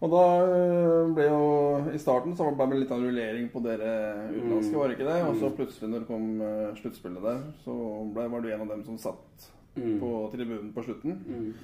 Og 0.02 0.10
da 0.12 0.22
øh, 0.44 1.14
ble 1.14 1.24
jo 1.28 1.92
I 1.94 1.98
starten 2.02 2.34
så 2.36 2.50
ble 2.56 2.66
det 2.72 2.80
litt 2.82 2.90
av 2.92 3.00
rullering 3.00 3.46
på 3.52 3.62
dere 3.64 3.92
utenlandske, 4.34 4.72
Mm. 4.74 4.80
var 4.80 4.88
det 4.88 4.98
ikke 4.98 5.08
det? 5.12 5.22
Og 5.28 5.36
så 5.36 5.48
Mm. 5.48 5.56
plutselig, 5.56 5.88
når 5.90 5.98
det 5.98 6.08
kom 6.08 6.40
øh, 6.42 6.76
sluttspillet 6.76 7.22
der, 7.22 7.38
så 7.64 7.76
ble, 8.12 8.28
var 8.30 8.40
du 8.40 8.48
en 8.52 8.60
av 8.60 8.68
dem 8.68 8.84
som 8.84 8.98
satt 8.98 9.50
Mm. 9.76 10.00
på 10.00 10.30
tribunen 10.32 10.72
på 10.74 10.82
slutten. 10.84 11.12
Mm. 11.26 11.54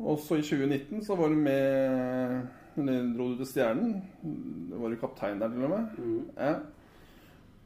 Og 0.00 0.20
så 0.24 0.38
i 0.40 0.44
2019 0.44 1.04
så 1.04 1.16
var 1.18 1.28
du 1.28 1.36
med 1.36 2.46
Eller 2.80 3.08
dro 3.16 3.30
du 3.32 3.40
til 3.40 3.48
Stjernen. 3.50 3.96
Du 4.22 4.76
var 4.80 4.94
jo 4.94 5.00
kaptein 5.00 5.40
der 5.40 5.50
til 5.52 5.66
og 5.66 5.72
med. 5.74 5.98
Mm. 5.98 6.20
Ja. 6.38 6.54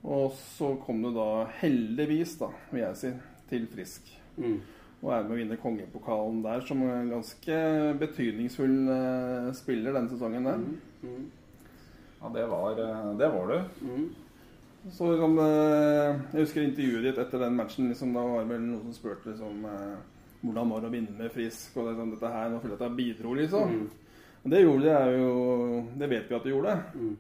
Og 0.05 0.33
så 0.37 0.75
kom 0.85 1.03
du 1.05 1.11
da 1.15 1.47
heldigvis, 1.61 2.35
da, 2.41 2.51
vil 2.73 2.83
jeg 2.83 2.99
si, 3.01 3.13
til 3.49 3.69
Frisk. 3.73 4.11
Mm. 4.37 4.59
Og 5.05 5.13
er 5.13 5.23
med 5.23 5.37
å 5.37 5.39
vinne 5.39 5.61
kongepokalen 5.61 6.43
der 6.45 6.65
som 6.65 6.83
en 6.89 7.13
ganske 7.13 7.61
betydningsfull 8.01 8.75
eh, 8.93 9.49
spiller 9.57 9.97
den 9.97 10.11
sesongen 10.11 10.49
der. 10.49 10.61
Mm. 10.61 10.75
Mm. 11.05 11.25
ja 12.21 12.33
det, 12.37 12.45
var, 12.51 12.83
eh, 12.85 13.09
det 13.21 13.31
var 13.37 13.53
du. 13.53 13.87
Mm. 13.87 14.07
Så 14.93 15.13
liksom, 15.13 15.39
Jeg 15.41 16.41
husker 16.43 16.65
intervjuet 16.65 17.07
ditt 17.07 17.21
etter 17.23 17.45
den 17.47 17.57
matchen. 17.57 17.89
Liksom, 17.93 18.17
da 18.17 18.25
var 18.29 18.43
det 18.43 18.57
vel 18.57 18.67
noen 18.67 18.83
som 18.89 18.97
spurte 18.97 19.31
liksom, 19.31 19.65
hvordan 20.45 20.73
var 20.73 20.83
det 20.83 20.91
å 20.91 20.95
vinne 20.95 21.19
med 21.19 21.33
Frisk. 21.35 21.77
Og 21.79 21.89
det, 21.89 21.95
sånn, 21.99 22.15
dette 22.15 22.33
her, 22.33 22.51
Nå 22.53 22.61
føler 22.63 22.75
jeg 22.75 22.81
at 22.81 22.89
jeg 22.89 22.99
bidro, 22.99 23.37
liksom. 23.39 23.77
Mm. 23.77 24.19
Og 24.45 24.53
det 24.53 24.61
gjorde 24.61 24.91
jeg 24.91 25.21
jo 25.23 25.31
Det 25.97 26.09
vet 26.11 26.27
vi 26.29 26.37
at 26.37 26.45
du 26.45 26.51
gjorde. 26.53 26.75
Mm. 26.95 27.15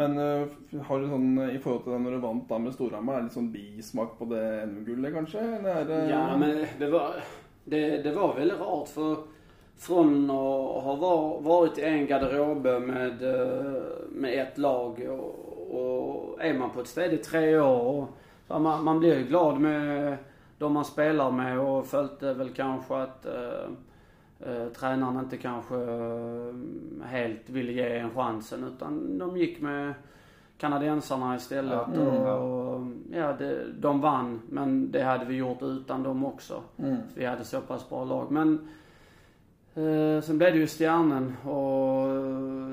Men 0.00 0.20
eh, 0.22 0.78
har 0.86 1.00
du 1.02 1.10
sånn 1.10 1.32
i 1.50 1.58
forhold 1.58 1.82
til 1.84 1.96
det 1.96 1.98
når 2.04 2.14
du 2.14 2.22
vant 2.22 2.46
da 2.48 2.60
med 2.62 2.72
Storhamar, 2.76 3.16
er 3.16 3.24
det 3.24 3.28
litt 3.28 3.36
sånn 3.36 3.50
bismak 3.52 4.14
på 4.20 4.28
det 4.30 4.44
NM-gullet, 4.70 5.12
kanskje? 5.16 5.42
Det 5.66 5.98
Ja, 6.08 6.22
men 6.38 6.62
det 6.78 6.88
var, 6.92 7.18
det, 7.64 7.82
det 8.06 8.14
var 8.14 8.36
väldigt 8.38 8.62
rart 8.62 8.88
för 8.88 9.26
från 9.80 10.30
att 10.30 10.84
ha 10.84 10.94
var, 10.94 11.40
varit 11.40 11.78
i 11.78 11.84
en 11.84 12.06
garderobe 12.06 12.80
med, 12.80 13.22
eh, 13.22 13.82
med 14.10 14.42
ett 14.42 14.58
lag 14.58 15.08
och, 15.08 15.36
och 15.70 16.44
är 16.44 16.54
man 16.54 16.70
på 16.70 16.80
ett 16.80 16.86
ställe 16.86 17.14
i 17.14 17.18
tre 17.18 17.58
år 17.58 17.80
och, 17.80 18.08
så 18.46 18.58
man, 18.58 18.84
man 18.84 19.00
blir 19.00 19.22
glad 19.22 19.60
med 19.60 20.16
de 20.60 20.72
man 20.72 20.84
spelar 20.84 21.30
med 21.30 21.58
och 21.58 21.86
följde 21.86 22.34
väl 22.34 22.48
kanske 22.50 22.94
att 22.96 23.26
eh, 23.26 24.50
eh, 24.52 24.66
tränaren 24.68 25.18
inte 25.18 25.36
kanske 25.36 25.74
eh, 25.76 26.54
helt 27.04 27.50
ville 27.50 27.72
ge 27.72 27.98
en 27.98 28.10
chansen 28.10 28.64
utan 28.64 29.18
de 29.18 29.36
gick 29.36 29.60
med 29.60 29.94
kanadensarna 30.58 31.36
istället. 31.36 31.72
Ja, 31.72 31.94
mm, 31.94 32.06
och, 32.08 32.28
ja. 32.28 32.34
och, 32.34 32.86
ja, 33.12 33.32
det, 33.32 33.72
de 33.78 34.00
vann 34.00 34.40
men 34.48 34.90
det 34.90 35.02
hade 35.02 35.24
vi 35.24 35.34
gjort 35.36 35.62
utan 35.62 36.02
dem 36.02 36.24
också. 36.24 36.62
Mm. 36.76 36.96
Vi 37.14 37.24
hade 37.26 37.44
så 37.44 37.60
pass 37.60 37.88
bra 37.88 38.04
lag. 38.04 38.30
Men 38.30 38.68
eh, 39.74 40.22
sen 40.22 40.38
blev 40.38 40.52
det 40.52 40.58
ju 40.58 40.66
Stjärnen 40.66 41.36
och 41.44 42.06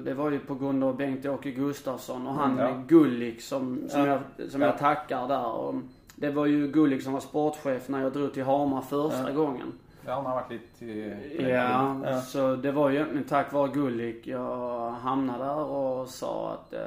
det 0.03 0.13
var 0.13 0.31
ju 0.31 0.39
på 0.39 0.55
grund 0.55 0.83
av 0.83 0.97
Bengt-Åke 0.97 1.51
Gustafsson 1.51 2.27
och 2.27 2.33
han 2.33 2.51
Mm, 2.51 2.65
ja. 2.65 2.71
med 2.77 2.87
Gullik 2.87 3.41
som, 3.41 3.79
som, 3.89 4.05
Ja. 4.05 4.19
jag, 4.37 4.49
som 4.51 4.61
Ja. 4.61 4.67
jag 4.67 4.77
tackar 4.77 5.27
där. 5.27 5.45
Och 5.51 5.75
det 6.19 6.29
var 6.31 6.45
ju 6.45 6.67
Gullik 6.67 7.01
som 7.03 7.13
var 7.13 7.19
sportchef 7.19 7.89
när 7.89 8.01
jag 8.01 8.13
drog 8.13 8.33
till 8.33 8.43
Hamar 8.43 8.81
första 8.81 9.29
Ja. 9.29 9.35
gången. 9.35 9.73
Ja, 10.05 10.13
han 10.15 10.25
har 10.25 10.35
vært 10.35 10.49
litt 10.51 10.81
i 10.81 11.13
Ja, 11.39 12.01
Ja. 12.05 12.21
så 12.21 12.55
det 12.55 12.71
var 12.71 12.89
ju 12.89 12.95
egentligen 12.95 13.27
tack 13.27 13.53
vare 13.53 13.71
Gullik 13.71 14.27
jag 14.27 14.91
hamnade 14.91 15.43
där 15.43 15.59
och 15.65 16.07
sa 16.09 16.53
att 16.53 16.73
eh, 16.73 16.79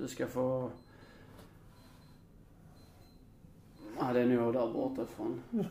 du 0.00 0.08
ska 0.08 0.26
få... 0.26 0.70
Ja, 3.98 4.12
det 4.12 4.20
är 4.20 4.26
nog 4.26 4.52
där 4.52 4.66
bortifrån. 4.66 5.40
Nej, 5.50 5.64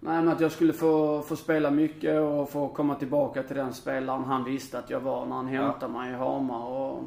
men 0.00 0.28
att 0.28 0.40
jag 0.40 0.52
skulle 0.52 0.72
få, 0.72 1.22
få 1.22 1.36
spela 1.36 1.70
mycket 1.70 2.20
och 2.20 2.50
få 2.50 2.68
komma 2.68 2.94
tillbaka 2.94 3.42
till 3.42 3.56
den 3.56 3.74
spelaren 3.74 4.24
han 4.24 4.44
visste 4.44 4.78
att 4.78 4.90
jag 4.90 5.00
var 5.00 5.26
när 5.26 5.36
han 5.36 5.46
hämtade 5.46 5.92
mig 5.92 6.10
i 6.10 6.14
Hamar. 6.14 6.66
Och 6.66 7.02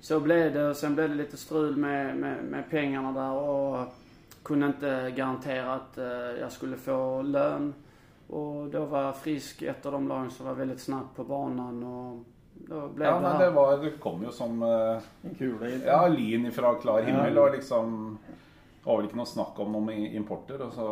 så 0.00 0.20
blev 0.20 0.54
det. 0.54 0.74
Sen 0.74 0.94
blev 0.94 1.08
det 1.08 1.14
lite 1.14 1.36
strul 1.36 1.76
med, 1.76 2.16
med, 2.16 2.44
med 2.44 2.70
pengarna 2.70 3.12
där 3.12 3.32
och 3.32 3.86
kunde 4.42 4.66
inte 4.66 5.10
garantera 5.16 5.74
att 5.74 5.98
eh, 5.98 6.04
jag 6.40 6.52
skulle 6.52 6.76
få 6.76 7.22
lön. 7.22 7.74
Och 8.26 8.66
då 8.66 8.84
var 8.84 9.12
Frisk 9.12 9.62
ett 9.62 9.86
av 9.86 9.92
de 9.92 10.08
lagen 10.08 10.30
som 10.30 10.46
var 10.46 10.54
väldigt 10.54 10.80
snabbt 10.80 11.16
på 11.16 11.24
banan 11.24 11.82
och 11.84 12.24
då 12.54 12.88
blev 12.88 13.08
Ja, 13.08 13.20
det 13.20 13.28
här. 13.28 13.38
det, 13.38 13.50
var, 13.50 13.78
det 13.78 13.90
kom 13.90 14.22
jo 14.24 14.30
som 14.32 14.62
eh, 14.62 14.98
En 15.22 15.34
kule 15.38 15.68
i 15.68 15.82
Ja, 15.86 16.08
lyn 16.08 16.52
fra 16.52 16.74
klar 16.74 17.02
himmel. 17.02 17.34
Ja. 17.34 17.42
Og 17.42 17.52
liksom 17.52 18.18
Det 18.82 18.86
var 18.86 18.96
vel 18.96 19.06
ikke 19.10 19.16
noe 19.20 19.26
snakk 19.28 19.58
om 19.60 19.90
i- 19.90 20.14
importer. 20.16 20.62
Og 20.64 20.72
så 20.72 20.86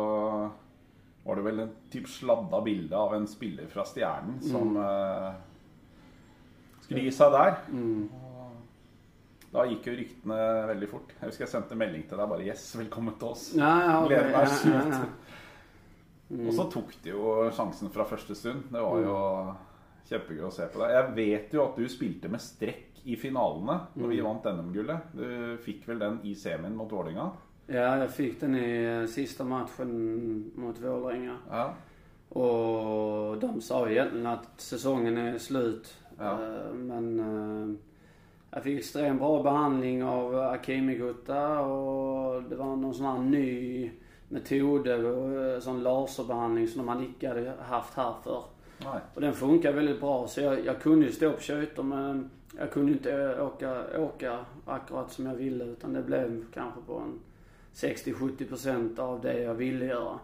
var 1.23 1.35
det 1.35 1.43
vel 1.45 1.59
en 1.59 1.71
typ 1.91 2.07
sladda 2.07 2.61
bilde 2.61 2.97
av 2.97 3.15
en 3.15 3.27
spiller 3.27 3.65
fra 3.67 3.83
Stjernen 3.85 4.39
som 4.41 4.77
eh, 4.77 5.31
skulle 6.81 7.01
der. 7.33 7.55
Mm. 7.71 8.09
Da 9.53 9.63
gikk 9.65 9.87
jo 9.89 9.93
ryktene 9.97 10.35
veldig 10.69 10.89
fort. 10.91 11.13
Jeg 11.19 11.31
husker 11.31 11.45
jeg 11.47 11.51
sendte 11.55 11.77
melding 11.77 12.03
til 12.09 12.17
deg 12.21 12.29
bare 12.29 12.45
'Yes, 12.45 12.75
velkommen 12.77 13.15
til 13.19 13.27
oss'. 13.31 13.57
Ja, 13.57 13.71
ja, 13.81 13.95
Gleder 14.07 14.27
okej. 14.29 14.31
meg 14.31 14.47
ja, 14.47 14.55
sykt. 14.55 14.73
ja, 14.73 15.05
ja. 16.37 16.47
Og 16.47 16.53
så 16.53 16.65
tok 16.71 16.91
de 17.03 17.09
jo 17.09 17.49
sjansen 17.51 17.89
fra 17.89 18.03
første 18.05 18.35
stund. 18.35 18.63
Det 18.71 18.81
var 18.81 18.99
jo 19.01 19.15
kjempegøy 20.09 20.45
å 20.45 20.51
se 20.53 20.67
på 20.67 20.79
deg. 20.79 20.91
Jeg 20.91 21.15
vet 21.15 21.53
jo 21.53 21.63
at 21.65 21.75
du 21.75 21.87
spilte 21.89 22.29
med 22.29 22.39
strekk 22.39 23.01
i 23.05 23.15
finalene 23.15 23.79
når 23.95 24.07
vi 24.13 24.21
vant 24.21 24.43
NM-gullet. 24.45 24.99
Du 25.15 25.57
fikk 25.65 25.87
vel 25.87 25.99
den 25.99 26.19
i 26.23 26.35
semien 26.35 26.75
mot 26.75 26.91
Vålerenga? 26.91 27.31
Ja, 27.67 27.97
jag 27.97 28.09
fick 28.13 28.39
den 28.39 28.55
i 28.55 28.83
eh, 28.85 29.05
sista 29.07 29.43
matchen 29.43 30.51
mot 30.55 30.77
Vålerenga. 30.79 31.37
Ja. 31.49 31.73
Och 32.29 33.37
de 33.39 33.61
sa 33.61 33.87
ju 33.87 33.95
egentligen 33.95 34.27
att 34.27 34.61
säsongen 34.61 35.17
är 35.17 35.37
slut. 35.37 35.97
Ja. 36.17 36.33
Eh, 36.33 36.73
Men 36.73 37.19
eh, 37.19 37.75
jag 38.51 38.63
fick 38.63 38.79
extremt 38.79 39.19
bra 39.19 39.43
behandling 39.43 40.03
av 40.03 40.35
Akimi-Gutta 40.35 41.59
och 41.59 42.43
det 42.43 42.55
var 42.55 42.75
någon 42.75 42.93
sån 42.93 43.05
här 43.05 43.19
ny 43.19 43.91
metod, 44.29 44.87
eh, 44.87 45.59
sån 45.59 45.83
laserbehandling 45.83 46.67
som 46.67 46.85
de 46.85 47.03
icke 47.03 47.27
hade 47.27 47.53
haft 47.61 47.93
här 47.93 48.13
för. 48.23 48.43
Nei. 48.83 48.99
Och 49.13 49.21
den 49.21 49.33
funkar 49.33 49.73
väldigt 49.73 49.99
bra 49.99 50.27
så 50.27 50.41
jag, 50.41 50.65
jag 50.65 50.81
kunde 50.81 51.05
ju 51.05 51.11
stå 51.11 51.31
på 51.31 51.41
Köter 51.41 51.83
men 51.83 52.29
jag 52.57 52.71
kunde 52.71 52.91
inte 52.91 53.41
åka, 53.41 53.99
åka 53.99 54.45
akkurat 54.65 55.11
som 55.11 55.25
jag 55.25 55.35
ville 55.35 55.63
utan 55.63 55.93
det 55.93 56.01
blev 56.01 56.45
kanske 56.53 56.81
på 56.87 56.99
en 56.99 57.19
60-70% 57.73 58.99
av 58.99 59.21
det 59.21 59.39
jag 59.39 59.53
ville 59.53 59.85
göra. 59.85 60.19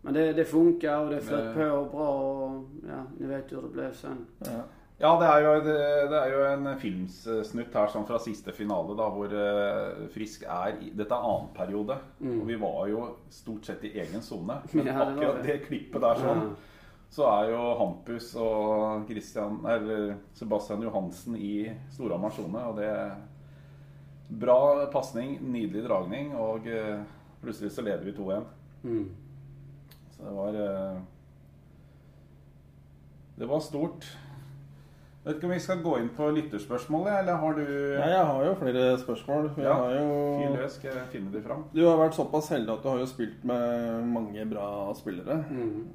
Men 0.00 0.14
det, 0.14 0.32
det 0.32 0.44
funkar 0.44 1.04
och 1.04 1.10
det 1.10 1.20
flöt 1.20 1.54
på 1.54 1.96
bra 1.96 2.20
och 2.20 2.64
ja, 2.88 3.04
ni 3.18 3.26
vet 3.26 3.52
hur 3.52 3.62
det 3.62 3.68
blev 3.68 3.94
sen. 3.94 4.26
Ja. 4.38 4.62
Ja, 4.98 5.12
det 5.20 5.26
er, 5.30 5.44
jo, 5.44 5.50
det, 5.62 5.74
det 6.10 6.18
er 6.18 6.32
jo 6.32 6.38
en 6.48 6.64
filmsnutt 6.82 7.76
her 7.78 7.90
sånn 7.92 8.06
fra 8.08 8.18
siste 8.18 8.50
finale, 8.50 8.96
da, 8.98 9.04
hvor 9.14 9.30
eh, 9.30 10.08
Frisk 10.10 10.42
er 10.50 10.80
i 10.82 10.88
Dette 10.90 11.14
er 11.14 11.22
annen 11.28 11.52
periode. 11.54 11.94
Mm. 12.18 12.40
Og 12.40 12.48
vi 12.48 12.56
var 12.58 12.80
jo 12.90 13.04
stort 13.30 13.68
sett 13.68 13.84
i 13.86 13.92
egen 14.02 14.24
sone. 14.26 14.56
Men 14.74 14.90
Ja, 14.90 14.96
akkurat 15.04 15.38
det. 15.38 15.46
det 15.52 15.68
klippet 15.68 16.02
der 16.02 16.18
sånn, 16.24 16.42
Ja. 16.48 16.74
så 17.14 17.28
er 17.30 17.52
jo 17.52 17.60
Hampus 17.78 18.32
og 18.42 19.06
Christian, 19.08 19.60
eller 19.70 20.16
Sebastian 20.36 20.82
Johansen 20.84 21.38
i 21.38 21.52
Storhamar 21.94 22.34
sone. 22.34 22.66
Og 22.72 22.80
det 22.82 22.90
Bra 24.28 24.58
pasning, 24.92 25.38
nydelig 25.40 25.86
dragning, 25.86 26.34
og 26.36 26.66
eh, 26.68 26.98
plutselig 27.40 27.70
så 27.72 27.86
leder 27.86 28.02
vi 28.04 28.12
2-1. 28.18 28.50
Mm. 28.82 29.06
Så 30.12 30.26
det 30.26 30.34
var 30.36 30.58
eh, 30.66 30.98
Det 33.38 33.46
var 33.48 33.60
stort. 33.64 34.04
Vet 35.28 35.36
ikke 35.36 35.44
om 35.44 35.52
vi 35.52 35.60
skal 35.60 35.82
gå 35.84 35.90
inn 36.00 36.08
på 36.16 36.30
lytterspørsmålet, 36.32 37.18
eller 37.20 37.36
har 37.42 37.52
du 37.58 37.62
Ja, 37.68 38.06
jeg 38.08 38.24
har 38.30 38.44
jo 38.46 38.54
flere 38.62 38.98
spørsmål. 38.98 39.50
Jeg 39.56 39.64
Ja. 39.66 39.72
har 39.74 39.90
Fyr 39.90 40.46
jo 40.48 40.56
løs, 40.56 40.72
skal 40.72 40.90
jeg 40.90 41.08
finne 41.12 41.32
de 41.32 41.42
fram? 41.42 41.64
Du 41.74 41.82
har 41.84 41.98
vært 41.98 42.14
såpass 42.16 42.48
heldig 42.48 42.72
at 42.72 42.82
du 42.82 42.88
har 42.88 42.98
jo 42.98 43.06
spilt 43.06 43.44
med 43.44 44.04
mange 44.06 44.46
bra 44.50 44.94
spillere. 44.94 45.44
Mm. 45.50 45.86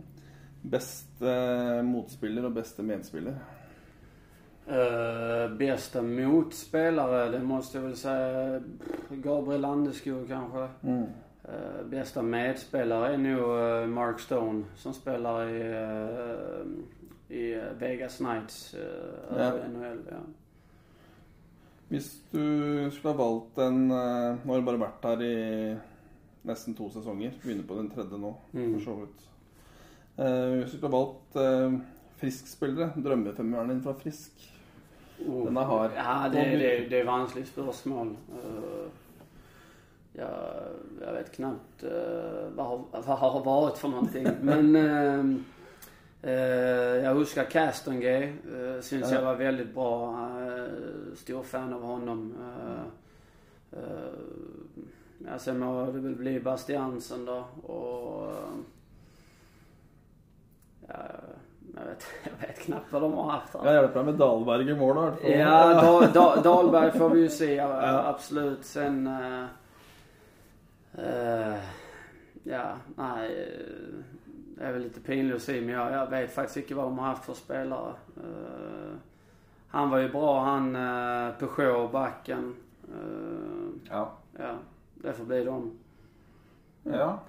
Beste 0.69 1.81
motspiller 1.83 2.45
og 2.45 2.53
beste 2.53 2.83
medspiller. 2.83 3.33
Eh, 4.67 5.49
bästa 5.57 6.01
motspelare, 6.01 7.31
det 7.31 7.41
måste 7.43 7.77
jag 7.77 7.83
väl 7.85 7.95
säga 7.95 8.61
Gabriel 9.09 9.61
Landeskog 9.61 10.27
kanske. 10.27 10.67
Mm. 10.83 11.03
Eh, 11.43 11.83
bästa 11.89 12.21
medspelare 12.21 13.13
är 13.13 13.17
nog 13.17 13.57
eh, 13.59 13.87
Mark 13.87 14.19
Stone 14.19 14.63
som 14.75 14.93
spelar 14.93 15.49
i, 15.49 15.61
eh, 15.61 16.65
i 17.33 17.43
Vegas 17.79 18.17
Knights 18.21 18.75
uh, 18.77 19.37
Ja. 19.37 19.49
NHL. 19.67 19.99
Ja. 20.11 20.21
Hvis 21.89 22.07
du 22.31 22.89
skulle 22.91 23.13
ha 23.13 23.19
valgt 23.19 23.57
en 23.61 23.91
eh, 23.91 24.37
Nå 24.45 24.53
har 24.53 24.61
du 24.61 24.65
bare 24.65 24.79
vært 24.81 25.03
her 25.05 25.19
i 25.21 25.75
nesten 26.47 26.73
to 26.77 26.87
sesonger. 26.89 27.35
Begynner 27.43 27.67
på 27.69 27.75
den 27.77 27.89
tredje 27.91 28.17
nå, 28.17 28.31
Mm. 28.53 28.71
for 28.73 28.85
så 28.85 28.95
vidt. 29.01 29.27
Eh, 30.17 30.53
hvis 30.55 30.71
du 30.71 30.77
skulle 30.77 30.89
ha 30.89 30.97
valgt 30.97 31.37
uh, 31.37 31.77
Frisk-spillere, 32.17 32.93
drømmefemmeren 33.03 33.69
din 33.73 33.83
fra 33.85 33.93
Frisk 33.93 34.49
Oh. 35.27 35.45
Den 35.45 35.57
är 35.57 35.61
hard. 35.63 35.91
Ja, 35.95 36.29
det, 36.33 36.41
det, 36.57 36.87
det 36.89 36.99
är 36.99 37.05
vanskligt 37.05 37.47
spörsmål. 37.47 38.15
Eh, 38.33 38.87
jag, 40.13 40.29
jag 41.01 41.13
vet 41.13 41.31
knappt 41.35 41.83
uh, 41.83 41.89
vad, 42.55 42.65
har, 42.65 42.79
vad 42.91 43.17
har 43.31 43.43
varit 43.43 43.77
för 43.77 43.87
någonting. 43.87 44.27
Men 44.41 44.75
uh, 44.75 45.25
uh, 45.25 45.35
jag 47.03 47.13
huskar 47.13 47.43
Castongay. 47.43 48.23
Uh, 48.23 48.81
syns 48.81 49.11
ja. 49.11 49.15
jag 49.15 49.21
var 49.21 49.35
väldigt 49.35 49.73
bra. 49.73 50.29
Uh, 50.39 51.15
stor 51.15 51.43
fan 51.43 51.73
av 51.73 51.81
honom. 51.81 52.33
Uh, 53.73 53.79
ja, 55.27 55.39
sen 55.39 55.59
må 55.59 55.85
det 55.85 55.99
väl 55.99 56.15
bli 56.15 56.39
Bastiansen 56.39 57.25
då. 57.25 57.45
Och, 57.73 58.33
ja, 60.87 60.95
jag 61.75 61.85
vet, 61.85 62.05
jag 62.23 62.47
vet 62.47 62.59
knappt 62.59 62.91
vad 62.91 63.01
de 63.01 63.13
har 63.13 63.31
haft. 63.31 63.53
Jag 63.53 63.73
hjälper 63.73 64.03
med 64.03 64.13
Dahlberg 64.13 64.69
i 64.69 64.75
mål 64.75 65.13
Ja, 65.23 65.73
da, 65.73 66.07
da, 66.13 66.41
Dahlberg 66.41 66.91
får 66.91 67.09
vi 67.09 67.21
ju 67.21 67.29
se. 67.29 67.53
Ja, 67.53 68.07
absolut. 68.07 68.65
Sen... 68.65 69.07
Uh, 70.97 71.55
ja, 72.43 72.75
nej. 72.95 73.57
Det 74.57 74.63
är 74.63 74.71
väl 74.71 74.81
lite 74.81 74.99
pinligt 74.99 75.35
att 75.35 75.41
säga 75.41 75.61
men 75.61 75.75
jag, 75.75 75.91
jag, 75.91 76.09
vet 76.09 76.35
faktiskt 76.35 76.57
inte 76.57 76.75
vad 76.75 76.85
de 76.85 76.99
har 76.99 77.05
haft 77.05 77.25
för 77.25 77.33
spelare. 77.33 77.93
Uh, 78.17 78.95
han 79.67 79.89
var 79.89 79.97
ju 79.97 80.09
bra 80.09 80.43
han 80.43 80.75
uh, 80.75 81.33
Peugeot, 81.33 81.91
backen. 81.91 82.55
ja. 83.89 84.11
Ja, 84.37 84.55
det 84.95 85.13
får 85.13 85.25
bli 85.25 85.43
dem. 85.43 85.71
Ja. 86.83 87.19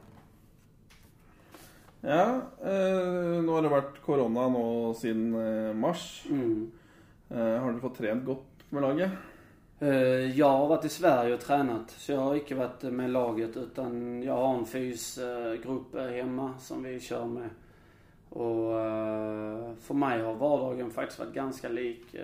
Ja, 2.05 2.41
eh, 2.61 3.41
nå 3.41 3.55
har 3.57 3.65
det 3.65 3.71
vært 3.73 4.01
korona 4.05 4.49
nå 4.53 4.65
siden 4.99 5.31
eh, 5.41 5.71
mars. 5.73 6.03
Mm. 6.29 6.67
Eh, 7.31 7.55
har 7.63 7.73
du 7.73 7.81
fått 7.81 7.97
trent 7.97 8.27
godt 8.27 8.67
med 8.69 8.85
laget? 8.85 9.15
Eh, 9.79 10.39
jag 10.39 10.49
har 10.49 10.67
varit 10.67 10.85
i 10.85 10.89
Sverige 10.89 11.35
och 11.35 11.41
tränat. 11.41 11.91
Så 11.91 12.13
jag 12.13 12.21
har 12.21 12.35
inte 12.35 12.55
varit 12.55 12.83
med 12.83 13.11
laget 13.11 13.57
utan 13.57 14.23
jag 14.23 14.37
har 14.37 14.55
en 14.55 14.67
fysgrupp 14.67 15.95
eh, 15.95 16.07
hemma 16.07 16.59
som 16.59 16.83
vi 16.83 17.01
kör 17.01 17.27
med. 17.27 17.51
Och 18.29 18.81
eh, 18.81 19.75
för 19.81 19.95
mig 19.95 20.23
har 20.23 20.35
vardagen 20.35 20.91
faktiskt 20.91 21.19
varit 21.19 21.35
ganska 21.35 21.69
lik. 21.69 22.17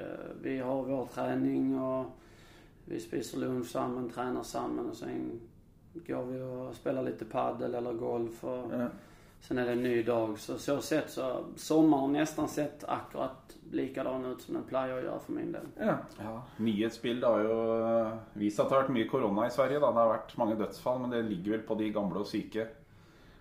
Vi 0.43 0.59
har 0.59 0.83
vår 0.83 1.07
träning 1.07 1.81
och 1.81 2.07
vi 2.85 3.01
spiser 3.01 3.39
lunch 3.39 3.67
samman, 3.67 4.11
tränar 4.11 4.43
samman 4.43 4.91
och 4.91 4.97
sen 4.97 5.41
går 6.07 6.25
vi 6.25 6.43
och 6.43 6.75
spelar 6.75 7.03
lite 7.03 7.25
paddel 7.25 7.75
eller 7.75 7.93
golf. 7.93 8.45
Och 8.45 8.73
Ja. 8.73 8.89
Sen 9.41 9.59
är 9.59 9.67
det 9.67 9.73
en 9.73 9.83
ny 9.83 10.03
dag. 10.03 10.39
Så 10.39 10.59
så 10.59 10.81
sett 10.81 11.11
så 11.11 11.23
har 11.23 11.43
sommaren 11.57 12.13
nästan 12.13 12.49
sett 12.49 12.85
akkurat 12.89 13.57
likadan 13.73 14.25
ut 14.25 14.41
som 14.41 14.55
den 14.55 14.63
plejer 14.65 14.99
att 14.99 15.05
göra 15.05 15.19
för 15.19 15.33
min 15.33 15.53
del. 15.53 15.67
Ja. 15.79 15.95
Ja, 16.23 16.43
Nyhetsbildet 16.57 17.29
har 17.31 17.41
jo 17.41 17.57
eh, 18.07 18.13
vist 18.33 18.61
at 18.61 18.69
det 18.69 18.75
har 18.75 18.83
vært 18.83 18.95
mye 18.95 19.09
korona 19.09 19.47
i 19.47 19.51
Sverige. 19.51 19.81
da. 19.81 19.93
Det 19.93 19.99
har 20.05 20.13
vært 20.17 20.37
mange 20.37 20.55
dødsfall, 20.59 21.01
men 21.01 21.11
det 21.11 21.23
ligger 21.23 21.51
vel 21.57 21.67
på 21.67 21.75
de 21.75 21.91
gamle 21.93 22.21
og 22.21 22.27
syke. 22.27 22.67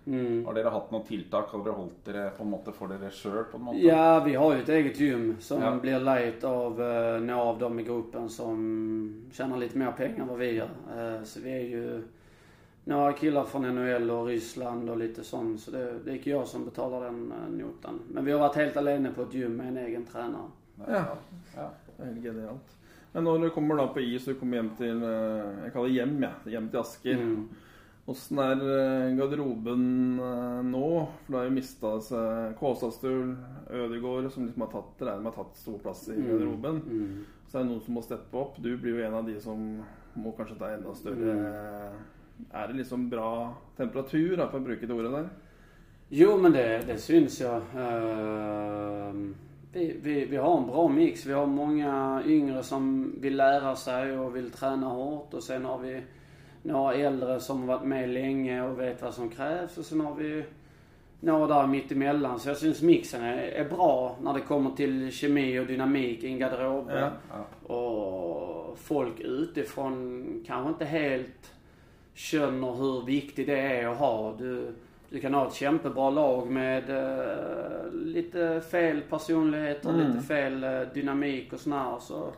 Mm. 0.06 0.44
Har 0.46 0.54
dere 0.56 0.70
hatt 0.72 0.90
noen 0.90 1.04
tiltak? 1.06 1.50
Har 1.52 1.64
dere 1.64 1.76
holdt 1.76 2.04
dere 2.06 2.30
på 2.36 2.44
en 2.44 3.10
sjøl? 3.10 3.44
på 3.50 3.56
en 3.58 3.62
måte? 3.64 3.78
Ja, 3.84 4.20
vi 4.24 4.34
har 4.34 4.54
ju 4.54 4.60
ett 4.62 4.68
eget 4.68 5.00
gym 5.00 5.36
som 5.40 5.62
Ja. 5.62 5.74
blir 5.76 6.00
lejt 6.00 6.44
av 6.44 6.80
eh, 6.82 7.20
några 7.20 7.42
av 7.42 7.58
dem 7.58 7.78
i 7.80 7.82
gruppen 7.82 8.28
som 8.28 9.30
tjänar 9.32 9.56
lite 9.58 9.78
mer 9.78 9.92
pengar 9.92 10.22
än 10.22 10.28
vad 10.28 10.38
vi 10.38 10.52
gör. 10.54 10.70
Eh, 10.96 11.22
så 11.24 11.40
vi 11.40 11.50
är 11.50 11.68
ju 11.68 12.02
några 12.84 13.12
killar 13.12 13.44
från 13.44 13.62
NHL 13.74 14.10
och 14.10 14.26
Ryssland 14.26 14.90
och 14.90 14.98
lite 14.98 15.24
sånt. 15.24 15.60
Så 15.60 15.70
det, 15.70 15.98
det 16.04 16.10
är 16.10 16.14
inte 16.14 16.30
jag 16.30 16.46
som 16.46 16.64
betalar 16.64 17.04
den 17.04 17.32
eh, 17.32 17.64
notan. 17.64 18.00
Men 18.08 18.24
vi 18.24 18.32
har 18.32 18.38
varit 18.38 18.56
helt 18.56 18.76
alene 18.76 19.12
på 19.12 19.22
ett 19.22 19.34
gym 19.34 19.56
med 19.56 19.68
en 19.68 19.76
egen 19.76 20.04
tränare. 20.04 20.50
Ja. 20.88 21.04
Ja. 21.56 21.70
Det 21.96 22.02
er 22.02 22.06
helt 22.06 22.24
genialt. 22.24 22.76
Men 23.12 23.24
når 23.24 23.38
du 23.38 23.50
kommer 23.50 23.76
da 23.76 23.88
på 23.90 24.00
is 24.00 24.28
og 24.30 24.38
kommer 24.38 24.60
hjem 24.60 24.70
til 24.78 25.02
eh, 25.02 25.64
Jeg 25.64 25.72
kaller 25.74 25.90
det 25.90 25.96
hjem, 25.98 26.14
jeg. 26.22 26.52
Hjem 26.54 26.70
til 26.70 26.80
Asker. 26.80 27.24
Mm. 27.24 27.48
Åssen 28.10 28.38
er 28.42 28.62
eh, 28.74 29.08
garderoben 29.18 29.82
nå? 30.70 30.86
For 31.26 31.34
du 31.34 31.38
har 31.38 31.50
jo 31.50 31.56
mista 31.58 31.90
Kåsastul, 32.58 33.34
Ødegaard, 33.70 34.30
som 34.32 34.46
liksom 34.46 34.64
har 34.64 34.72
tatt, 34.72 34.94
regner 35.02 35.26
med 35.26 35.34
har 35.34 35.44
tatt 35.44 35.60
stor 35.60 35.76
plass 35.82 36.06
i 36.08 36.16
garderoben. 36.16 36.80
Mm. 36.86 37.18
Så 37.50 37.58
er 37.58 37.66
det 37.66 37.72
noen 37.72 37.84
som 37.84 37.98
må 37.98 38.06
steppe 38.06 38.40
opp. 38.40 38.62
Du 38.62 38.72
blir 38.78 38.96
jo 38.96 39.04
en 39.04 39.18
av 39.20 39.28
de 39.28 39.36
som 39.42 39.68
må 40.14 40.32
kanskje 40.38 40.58
ta 40.58 40.72
enda 40.74 40.94
større 40.98 41.36
Er 42.52 42.66
det 42.68 42.74
liksom 42.74 43.08
bra 43.10 43.54
temperatur, 43.76 44.36
da, 44.36 44.48
for 44.50 44.60
å 44.60 44.64
bruke 44.64 44.86
det 44.86 44.94
ordet 44.94 45.12
der? 45.12 45.30
Jo, 46.12 46.36
men 46.36 46.52
det, 46.52 46.82
det 46.86 46.98
syns 46.98 47.40
jag. 47.40 47.62
Eh, 47.76 49.14
vi, 49.72 49.96
vi, 50.02 50.24
vi 50.24 50.36
har 50.36 50.58
en 50.58 50.66
bra 50.66 50.88
mix. 50.88 51.26
Vi 51.26 51.32
har 51.32 51.46
många 51.46 52.22
yngre 52.26 52.62
som 52.62 53.14
vill 53.20 53.36
lära 53.36 53.76
sig 53.76 54.18
och 54.18 54.36
vill 54.36 54.50
träna 54.50 54.86
hårt. 54.86 55.34
Och 55.34 55.42
sen 55.42 55.64
har 55.64 55.78
vi 55.78 56.02
några 56.62 56.94
äldre 56.94 57.40
som 57.40 57.60
har 57.60 57.66
varit 57.66 57.86
med 57.86 58.08
länge 58.08 58.62
och 58.62 58.80
vet 58.80 59.02
vad 59.02 59.14
som 59.14 59.28
krävs. 59.28 59.78
Och 59.78 59.84
sen 59.84 60.00
har 60.00 60.14
vi 60.14 60.44
några 61.20 61.46
där 61.46 61.66
mitt 61.66 61.92
emellan. 61.92 62.40
Så 62.40 62.48
jag 62.48 62.56
syns 62.56 62.82
mixen 62.82 63.22
är, 63.22 63.36
är 63.36 63.68
bra 63.68 64.16
när 64.22 64.34
det 64.34 64.40
kommer 64.40 64.70
till 64.70 65.12
kemi 65.12 65.58
och 65.58 65.66
dynamik 65.66 66.24
i 66.24 66.26
en 66.26 66.38
garderob. 66.38 66.90
Ja. 66.90 67.10
Ja. 67.30 67.74
Och 67.74 68.78
folk 68.78 69.20
utifrån 69.20 70.24
kanske 70.46 70.68
inte 70.68 70.84
helt 70.84 71.52
känner 72.14 72.72
hur 72.74 73.06
viktigt 73.06 73.46
det 73.46 73.60
är 73.60 73.88
att 73.88 73.98
ha. 73.98 74.34
Du, 74.38 74.72
du 75.10 75.20
kan 75.20 75.34
ha 75.34 75.46
ett 75.48 75.54
kämpebra 75.54 76.10
lag 76.10 76.50
med 76.50 76.90
eh, 76.90 77.92
lite 77.92 78.60
fel 78.70 79.00
personligheter, 79.10 79.90
Mm. 79.90 80.06
lite 80.12 80.26
fel 80.26 80.64
eh, 80.64 80.80
dynamik 80.94 81.52
och 81.52 81.60
sådär. 81.60 81.96
Så 82.00 82.32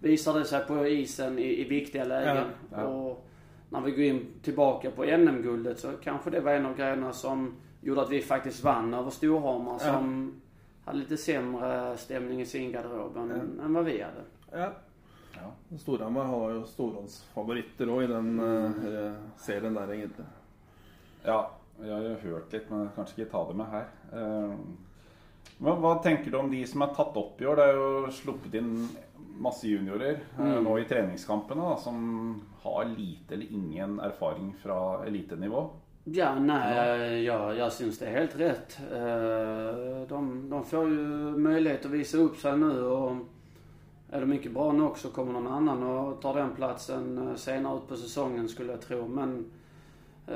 visar 0.00 0.38
det 0.38 0.44
sig 0.44 0.64
på 0.66 0.86
isen 0.86 1.38
i, 1.38 1.60
i 1.60 1.64
viktiga 1.64 2.04
lägen. 2.04 2.36
Ja, 2.70 2.76
ja. 2.80 2.84
Och 2.84 3.26
när 3.70 3.80
vi 3.80 3.90
går 3.90 4.00
in 4.04 4.26
tillbaka 4.42 4.90
på 4.90 5.04
NM-guldet 5.04 5.78
så 5.78 5.92
kanske 6.02 6.30
det 6.30 6.40
var 6.40 6.52
en 6.52 6.66
av 6.66 6.76
grejerna 6.76 7.12
som 7.12 7.54
gjorde 7.80 8.00
att 8.02 8.10
vi 8.10 8.22
faktiskt 8.22 8.64
vann 8.64 8.94
över 8.94 9.10
Storhamar 9.10 9.72
Ja. 9.72 9.78
som 9.92 10.34
hade 10.84 10.98
lite 10.98 11.16
sämre 11.16 11.96
stämning 11.96 12.40
i 12.40 12.46
sin 12.46 12.72
garderob 12.72 13.16
än, 13.16 13.30
än 13.64 13.74
vad 13.74 13.84
vi 13.84 14.02
hade. 14.02 14.66
Ja. 15.42 15.76
Storhamar 15.78 16.24
har 16.30 16.50
jo 16.54 16.62
storhåndsfavoritter 16.70 17.90
òg 17.90 18.04
i 18.04 18.10
den 18.12 18.32
eh, 18.40 19.16
serien 19.42 19.74
der, 19.74 19.90
egentlig. 19.96 20.26
ja. 21.26 21.40
Jeg 21.82 21.90
har 21.90 22.02
jo 22.04 22.16
hørt 22.22 22.52
litt, 22.52 22.68
men 22.70 22.90
kanskje 22.94 23.16
ikke 23.24 23.30
ta 23.32 23.40
det 23.48 23.54
med 23.58 23.66
her. 23.72 23.86
Eh, 24.12 24.52
Men 25.58 25.80
hva 25.82 25.96
tenker 26.02 26.30
du 26.30 26.36
om 26.38 26.50
de 26.50 26.60
som 26.66 26.82
er 26.84 26.92
tatt 26.94 27.16
opp 27.18 27.40
i 27.42 27.46
år? 27.48 27.56
Det 27.58 27.64
er 27.64 27.74
jo 27.78 28.10
sluppet 28.14 28.54
inn 28.60 28.88
masse 29.42 29.66
juniorer 29.66 30.20
eh, 30.20 30.38
Mm. 30.38 30.62
nå 30.64 30.76
i 30.78 30.84
treningskampene 30.86 31.64
da, 31.70 31.76
som 31.76 32.42
har 32.62 32.84
lite 32.84 33.34
eller 33.34 33.50
ingen 33.50 33.98
erfaring 34.00 34.52
fra 34.62 35.04
elitenivå. 35.06 35.64
Ja, 36.04 36.34
nej, 36.38 37.22
ja, 37.24 37.52
jag 37.54 37.72
syns 37.72 37.98
det 37.98 38.06
är 38.06 38.18
helt 38.20 38.36
rätt. 38.36 38.78
Eh, 38.92 40.06
De, 40.08 40.48
de 40.50 40.64
får 40.64 40.88
ju 40.88 41.36
möjlighet 41.38 41.84
att 41.86 41.90
visa 41.92 42.18
upp 42.18 42.36
sig 42.36 42.56
nu 42.58 42.82
och 42.84 43.16
är 44.12 44.20
de 44.20 44.26
mycket 44.26 44.52
bra 44.52 44.72
nog 44.72 44.98
så 44.98 45.08
kommer 45.10 45.32
någon 45.32 45.46
annan 45.52 45.82
och 45.82 46.20
tar 46.22 46.34
den 46.34 46.50
platsen 46.56 47.28
eh, 47.28 47.34
senare 47.34 47.76
ut 47.76 47.88
på 47.88 47.96
säsongen 47.96 48.48
skulle 48.48 48.72
jag 48.72 48.80
tro. 48.80 49.08
Men 49.08 49.44
eh, 50.26 50.34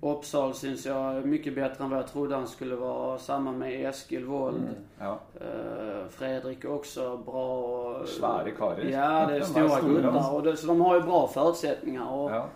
Uppsal 0.00 0.54
syns 0.54 0.86
jag 0.86 1.16
är 1.16 1.20
mycket 1.22 1.54
bättre 1.54 1.84
än 1.84 1.90
vad 1.90 1.98
jag 1.98 2.08
trodde 2.08 2.34
han 2.36 2.46
skulle 2.46 2.76
vara. 2.76 3.18
Samma 3.18 3.52
med 3.52 3.86
Eskil 3.88 4.24
Wold. 4.24 4.62
Ja. 4.98 5.18
Eh, 5.34 6.08
Fredrik 6.10 6.64
också 6.64 7.16
bra. 7.16 7.58
och- 7.58 8.08
Sväre 8.08 8.50
karlar. 8.50 8.84
Ja, 8.84 9.26
det 9.26 9.36
är 9.36 9.40
stora 9.40 9.80
gubbar. 9.80 10.34
Och 10.34 10.42
det, 10.42 10.56
så 10.56 10.66
de 10.66 10.80
har 10.80 10.94
ju 10.94 11.02
bra 11.02 11.28
förutsättningar. 11.28 12.10
Och 12.12 12.30
Ja. 12.30 12.46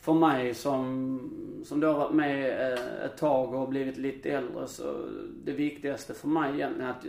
för 0.00 0.12
mig 0.12 0.54
som, 0.54 1.62
som 1.64 1.80
då 1.80 1.86
har 1.86 1.94
varit 1.98 2.14
med 2.14 2.72
eh, 2.72 3.04
ett 3.04 3.16
tag 3.16 3.54
och 3.54 3.68
blivit 3.68 3.96
lite 3.96 4.30
äldre 4.30 4.66
så 4.66 4.94
det 5.44 5.52
viktigaste 5.52 6.14
för 6.14 6.28
mig 6.28 6.54
egentligen 6.54 6.86
är 6.86 6.90
att 6.90 7.04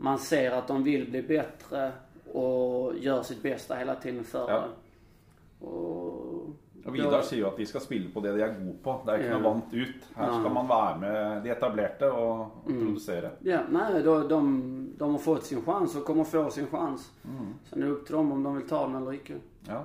man 0.00 0.18
ser 0.18 0.50
att 0.50 0.68
de 0.68 0.82
vill 0.82 1.10
bli 1.10 1.22
bättre 1.22 1.92
och 2.32 2.98
gör 2.98 3.22
sitt 3.22 3.42
bästa 3.42 3.74
hela 3.74 3.94
tiden 3.94 4.24
för 4.24 4.48
Ja. 4.50 4.60
det. 4.60 5.66
Och, 5.66 6.48
Vidar 6.92 7.22
sier 7.22 7.40
jo 7.40 7.46
at 7.50 7.56
de 7.58 7.66
skal 7.66 7.80
spille 7.80 8.08
på 8.14 8.20
det 8.20 8.30
de 8.32 8.42
er 8.42 8.54
gode 8.54 8.78
på. 8.82 8.92
Det 9.06 9.12
er 9.12 9.18
ikke 9.18 9.28
Ja. 9.30 9.38
noe 9.38 9.50
vant 9.52 9.74
ut. 9.74 10.04
Her 10.16 10.30
skal 10.32 10.44
Ja. 10.44 10.52
man 10.54 10.68
være 10.68 10.98
med 11.00 11.42
de 11.44 11.50
etablerte 11.50 12.12
og 12.12 12.50
Mm. 12.66 12.78
produsere. 12.86 13.30
Ja, 13.44 13.60
nej, 13.68 14.02
då, 14.02 14.28
de, 14.28 14.94
de 14.98 15.10
har 15.10 15.18
fått 15.18 15.44
sin 15.44 15.62
chans 15.64 15.96
och 15.96 16.04
kommer 16.04 16.24
få 16.24 16.50
sin 16.50 16.66
chans. 16.66 17.10
Mm. 17.24 17.54
Sen 17.64 17.82
är 17.82 17.86
det 17.86 17.92
upp 17.92 18.06
till 18.06 18.14
dem 18.14 18.32
om 18.32 18.42
de 18.42 18.56
vill 18.56 18.68
ta 18.68 18.86
den 18.86 18.94
eller 18.96 19.12
inte. 19.12 19.34
Ja. 19.68 19.84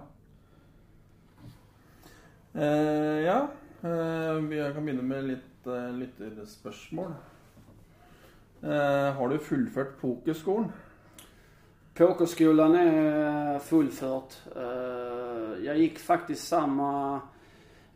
Eh, 2.53 3.21
ja, 3.25 3.47
eh, 3.81 4.33
vi 4.33 4.71
kan 4.73 4.85
begynne 4.85 5.01
med 5.03 5.23
litt 5.23 5.67
eh, 5.67 5.91
lytterspørsmål. 5.91 7.13
Eh, 8.63 9.13
har 9.15 9.29
du 9.29 9.37
fullført 9.39 10.01
pokerskolen? 10.01 10.71
Pokerskolan 11.93 12.75
är 12.75 13.59
fullfört. 13.59 14.33
Eh, 14.55 15.65
Jag 15.65 15.77
gick 15.77 15.99
faktiskt 15.99 16.47
samma 16.47 17.19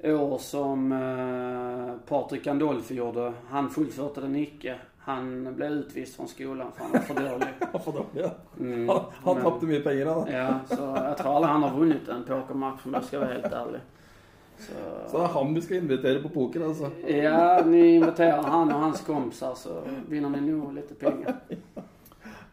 år 0.03 0.37
som 0.37 0.91
eh, 0.91 2.07
Patrik 2.09 2.43
Gandolfi 2.43 2.95
gjorde. 2.95 3.33
Han 3.49 3.69
fullförde 3.69 4.21
den 4.21 4.35
icke. 4.35 4.75
Han 4.99 5.55
blev 5.55 5.71
utvist 5.71 6.15
från 6.15 6.27
skolan 6.27 6.71
för 6.75 6.83
han 6.83 6.91
var 6.91 6.99
för 6.99 7.13
dålig. 7.31 7.47
Varför 7.73 7.91
då? 7.91 8.05
Ja. 8.13 8.29
Mm, 8.59 8.89
Han, 8.89 9.01
han 9.23 9.35
men- 9.35 9.43
tappade 9.43 9.65
mye 9.65 9.79
penger 9.79 10.05
da. 10.05 10.27
Ja, 10.31 10.59
så 10.75 10.81
jag 11.05 11.17
tror 11.17 11.35
aldrig 11.35 11.51
han 11.51 11.63
har 11.63 11.79
vunnit 11.79 12.07
en 12.07 12.23
pokermatch 12.23 12.79
om 12.85 12.93
jag 12.93 13.03
ska 13.03 13.19
vara 13.19 13.29
helt 13.33 13.53
ärlig. 13.53 13.79
Så, 14.57 14.73
Så 15.07 15.17
det 15.17 15.23
er 15.23 15.33
han 15.33 15.53
vi 15.53 15.61
skal 15.61 15.77
invitere 15.77 16.21
på 16.23 16.29
poker, 16.33 16.63
altså. 16.67 16.89
ja, 17.07 17.63
ni 17.65 17.95
inviterar 17.95 18.43
han 18.43 18.71
och 18.73 18.79
hans 18.79 19.01
kompisar 19.01 19.55
så 19.55 19.81
vinner 20.09 20.29
ni 20.29 20.51
nog 20.51 20.73
lite 20.73 20.95
pengar. 20.95 21.35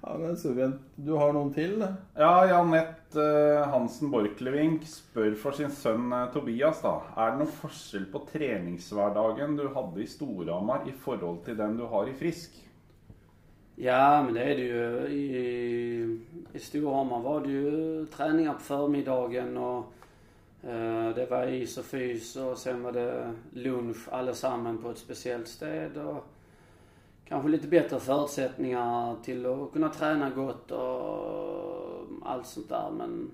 Ja, 0.07 0.19
men 0.19 0.37
Suvien, 0.37 0.75
du 1.01 1.15
har 1.17 1.33
noen 1.33 1.49
til? 1.55 1.79
da? 1.81 1.87
Ja, 2.13 2.33
Janette 2.45 3.23
eh, 3.25 3.63
Hansen 3.73 4.11
Borchgrevink 4.13 4.83
spør 4.85 5.33
for 5.41 5.57
sin 5.57 5.71
sønn 5.73 6.13
eh, 6.13 6.27
Tobias 6.35 6.83
da. 6.85 6.99
Er 7.17 7.31
det 7.33 7.41
noen 7.41 7.55
forskjell 7.63 8.05
på 8.13 8.21
treningshverdagen 8.29 9.57
du 9.57 9.65
hadde 9.73 10.03
i 10.05 10.09
Storhamar 10.13 10.85
i 10.91 10.93
forhold 11.07 11.41
til 11.47 11.57
den 11.57 11.79
du 11.81 11.87
har 11.89 12.11
i 12.11 12.13
Frisk? 12.21 12.59
Ja, 13.81 14.23
men 14.23 14.35
det 14.35 14.43
är 14.43 14.57
det 14.57 14.63
ju. 14.63 15.09
I, 15.09 16.21
i 16.53 16.59
Storhammar 16.59 17.21
var 17.21 17.41
det 17.41 17.51
ju 17.51 18.07
träningar 18.07 18.53
på 18.53 18.61
förmiddagen 18.61 19.57
och 19.57 19.93
Eh, 20.67 21.15
det 21.15 21.27
var 21.31 21.47
is 21.47 21.79
och 21.79 21.85
fys 21.85 22.37
och 22.37 22.59
sen 22.59 22.83
var 22.83 22.93
det 22.93 23.33
lunch 23.53 24.09
allesammans 24.13 24.83
på 24.83 24.91
ett 24.91 24.99
speciellt 24.99 25.49
ställe 25.49 26.03
och 26.05 26.25
kanske 27.29 27.49
lite 27.49 27.69
bättre 27.69 28.01
förutsättningar 28.01 29.17
till 29.23 29.47
att 29.47 29.73
kunna 29.73 29.89
träna 29.89 30.31
gott 30.31 30.71
och 30.71 32.07
allt 32.23 32.47
sånt 32.47 32.69
där. 32.69 32.91
Men 32.99 33.31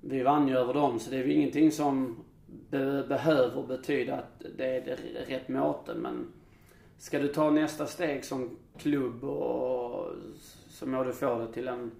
vi 0.00 0.22
vann 0.22 0.48
ju 0.48 0.56
över 0.56 0.74
dem 0.74 0.98
så 0.98 1.10
det 1.10 1.16
är 1.16 1.24
ju 1.24 1.32
ingenting 1.32 1.72
som 1.72 2.16
be- 2.70 3.04
behöver 3.08 3.62
betyda 3.66 4.14
att 4.14 4.42
det 4.56 4.76
är 4.76 4.80
det 4.84 4.96
rätt 5.34 5.48
måte. 5.48 5.94
Men 5.94 6.26
ska 6.98 7.18
du 7.18 7.28
ta 7.28 7.50
nästa 7.50 7.86
steg 7.86 8.24
som 8.24 8.56
klubb 8.78 9.24
och 9.24 10.08
så 10.68 10.86
må 10.86 11.04
du 11.04 11.12
få 11.12 11.38
det 11.38 11.52
till 11.52 11.68
en 11.68 11.90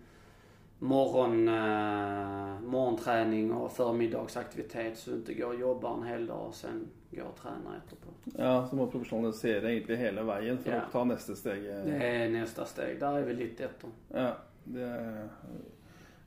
morgon, 0.79 1.49
eh, 1.49 2.61
morgonträning 2.61 3.53
och 3.53 3.73
förmiddagsaktivitet 3.73 4.99
så 4.99 5.11
du 5.11 5.17
inte 5.17 5.35
går 5.35 5.47
och 5.47 5.61
jobbar 5.61 5.95
en 5.95 6.03
hel 6.03 6.27
dag 6.27 6.47
och 6.47 6.55
sen 6.55 6.87
går 7.11 7.25
och 7.25 7.37
tränar 7.43 7.77
efterpå. 7.85 8.09
Ja, 8.39 8.67
så 8.71 8.77
må 8.77 8.87
profesjonalisere 8.87 9.73
egentlig 9.73 9.97
hele 9.97 10.23
veien 10.23 10.59
for 10.59 10.73
Ja. 10.73 10.79
å 10.79 10.93
ta 10.93 11.05
neste 11.05 11.37
steg. 11.37 11.63
Det 11.63 12.07
är 12.07 12.29
nästa 12.29 12.65
steg. 12.65 13.01
Där 13.01 13.13
är 13.19 13.23
vi 13.23 13.35
lite 13.35 13.65
efter. 13.65 13.91
Ja, 14.09 14.37
det, 14.65 15.29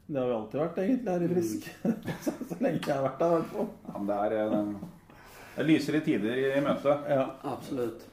det 0.06 0.20
har 0.20 0.28
vi 0.28 0.34
alltid 0.34 0.60
vært 0.62 0.78
egentlig 0.78 1.12
her 1.12 1.22
i 1.24 1.28
Frisk. 1.28 1.70
så, 2.26 2.32
så 2.50 2.56
lenge 2.60 2.80
jeg 2.88 2.96
har 2.96 3.04
vært 3.04 3.20
der, 3.20 3.28
i 3.28 3.36
hvert 3.36 3.52
fall. 3.54 3.68
Ja, 3.88 4.00
men 4.00 4.08
det 4.08 4.40
eh, 4.40 4.74
det 5.56 5.66
er 5.66 5.68
lysere 5.68 6.00
tider 6.00 6.38
i, 6.40 6.44
i 6.58 6.62
møte. 6.64 6.94
Ja. 7.10 7.24
Absolut. 7.44 8.06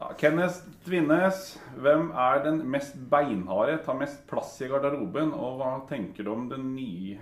Ja, 0.00 0.14
Kenneth 0.16 0.54
Tvinnes, 0.84 1.58
hvem 1.76 2.06
er 2.16 2.38
den 2.44 2.62
mest 2.72 2.94
beinharde, 3.10 3.74
tar 3.84 3.98
mest 4.00 4.22
plass 4.30 4.54
i 4.64 4.68
garderoben? 4.70 5.34
Og 5.36 5.58
hva 5.60 5.74
tenker 5.90 6.24
du 6.24 6.30
om 6.32 6.46
den 6.48 6.70
nye, 6.72 7.18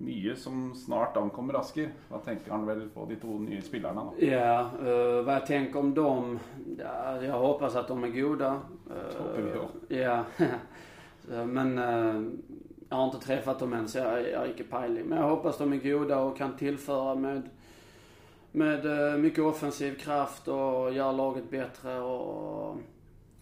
nye 0.00 0.36
som 0.40 0.70
snart 0.72 1.18
ankommer 1.20 1.58
Asker? 1.60 1.90
Da 2.08 2.22
tenker 2.24 2.54
han 2.54 2.64
vel 2.64 2.86
på 2.94 3.04
de 3.10 3.18
to 3.20 3.36
nye 3.42 3.60
spillerne, 3.60 4.06
da. 4.08 4.24
Ja, 4.24 4.54
eh, 4.80 5.20
vad 5.20 5.34
jag 5.34 5.46
tänker 5.46 5.80
om 5.80 5.94
dem? 5.94 6.38
Ja, 6.78 7.22
jag 7.22 7.38
hoppas 7.38 7.76
att 7.76 7.88
de 7.88 8.04
är 8.04 8.08
goda. 8.08 8.60
Också. 8.88 9.68
Ja. 9.88 10.24
Men 11.44 11.78
eh, 11.78 12.22
jag 12.88 12.96
har 12.96 13.04
inte 13.04 13.26
träffat 13.26 13.58
dem 13.58 13.72
än 13.72 13.88
så 13.88 13.98
jag, 13.98 14.30
jag 14.30 14.42
är 14.42 14.46
inte 14.46 14.64
pejling. 14.64 15.04
Men 15.06 15.18
jag 15.18 15.28
hoppas 15.28 15.58
de 15.58 15.72
är 15.72 15.76
goda 15.76 16.18
och 16.20 16.36
kan 16.36 16.56
tillföra 16.56 17.14
med, 17.14 17.50
med 18.52 18.86
eh, 18.86 19.18
mycket 19.18 19.44
offensiv 19.44 19.94
kraft 19.94 20.48
och 20.48 20.92
göra 20.92 21.12
laget 21.12 21.50
bättre 21.50 22.00
og 22.00 22.78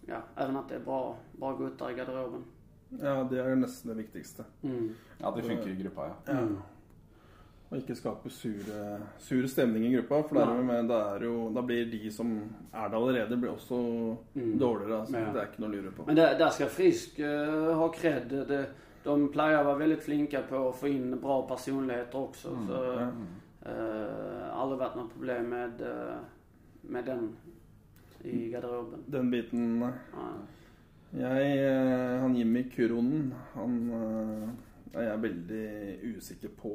ja, 0.07 0.17
även 0.35 0.57
att 0.57 0.69
det 0.69 0.75
är 0.75 0.79
bra, 0.79 1.15
bra 1.31 1.57
guttar 1.57 1.91
i 1.91 1.93
garderoben. 1.93 2.43
ja, 3.01 3.23
det 3.31 3.39
er 3.39 3.55
nesten 3.55 3.89
det 3.91 3.97
viktigste. 4.03 4.43
Mm. 4.63 4.95
Ja, 5.17 5.31
det 5.35 5.43
funker 5.43 5.69
i 5.69 5.75
gruppa, 5.75 6.07
ja. 6.07 6.33
Ja. 6.33 6.47
Og 7.71 7.77
ikke 7.77 7.95
skape 7.95 8.29
sure, 8.29 8.97
sur 9.17 9.45
stemning 9.47 9.85
i 9.85 9.93
gruppa, 9.95 10.17
for 10.27 10.35
Nei. 10.35 10.43
dermed, 10.45 10.89
da, 10.89 10.97
er 11.15 11.23
jo, 11.23 11.49
da 11.55 11.61
blir 11.63 11.85
de 11.91 12.11
som 12.11 12.33
er 12.73 12.89
det 12.91 12.97
allerede, 12.97 13.37
blir 13.39 13.51
også 13.53 13.77
Mm. 14.35 14.57
dårligere. 14.59 14.99
Altså. 14.99 15.17
Ja. 15.17 15.31
Det 15.31 15.39
er 15.41 15.47
ikke 15.47 15.61
noe 15.61 15.69
å 15.69 15.73
lure 15.75 15.91
på. 15.91 16.03
Men 16.07 16.15
där, 16.15 16.37
där 16.39 16.49
ska 16.49 16.65
Frisk 16.65 17.19
eh, 17.19 17.73
ha 17.75 17.87
cred. 17.93 18.27
Det, 18.47 18.65
de 19.03 19.31
plejer 19.31 19.63
vara 19.63 19.75
väldigt 19.75 20.03
flinka 20.03 20.41
på 20.49 20.69
att 20.69 20.75
få 20.75 20.87
in 20.87 21.19
bra 21.21 21.47
personligheter 21.47 22.17
också. 22.19 22.49
Så, 22.67 23.07
Eh, 23.65 24.57
aldrig 24.57 24.79
varit 24.79 24.95
något 24.95 25.13
problem 25.13 25.49
med, 25.49 25.81
eh, 25.81 26.17
med 26.81 27.05
den 27.05 27.35
i 28.23 28.49
garderoben. 28.49 29.03
Den 29.05 29.31
biten 29.31 29.79
nei. 29.79 29.91
Ja. 30.13 30.31
Jeg, 31.11 31.57
eh, 31.57 32.19
han 32.21 32.35
Jimmy 32.35 32.63
Kuronen, 32.69 33.33
han 33.53 33.77
eh, 33.91 34.49
er 34.99 35.07
jeg 35.09 35.21
veldig 35.21 35.67
usikker 36.15 36.49
på. 36.57 36.73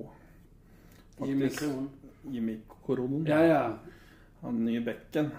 Jimmy 1.25 1.49
Faktisk. 1.49 1.65
Kron. 1.65 1.91
Jimmy 2.23 2.59
Koronen. 2.87 3.27
Ja, 3.27 3.41
ja. 3.43 3.79
Han 4.41 4.65
nye 4.65 4.81
bekken. 4.85 5.31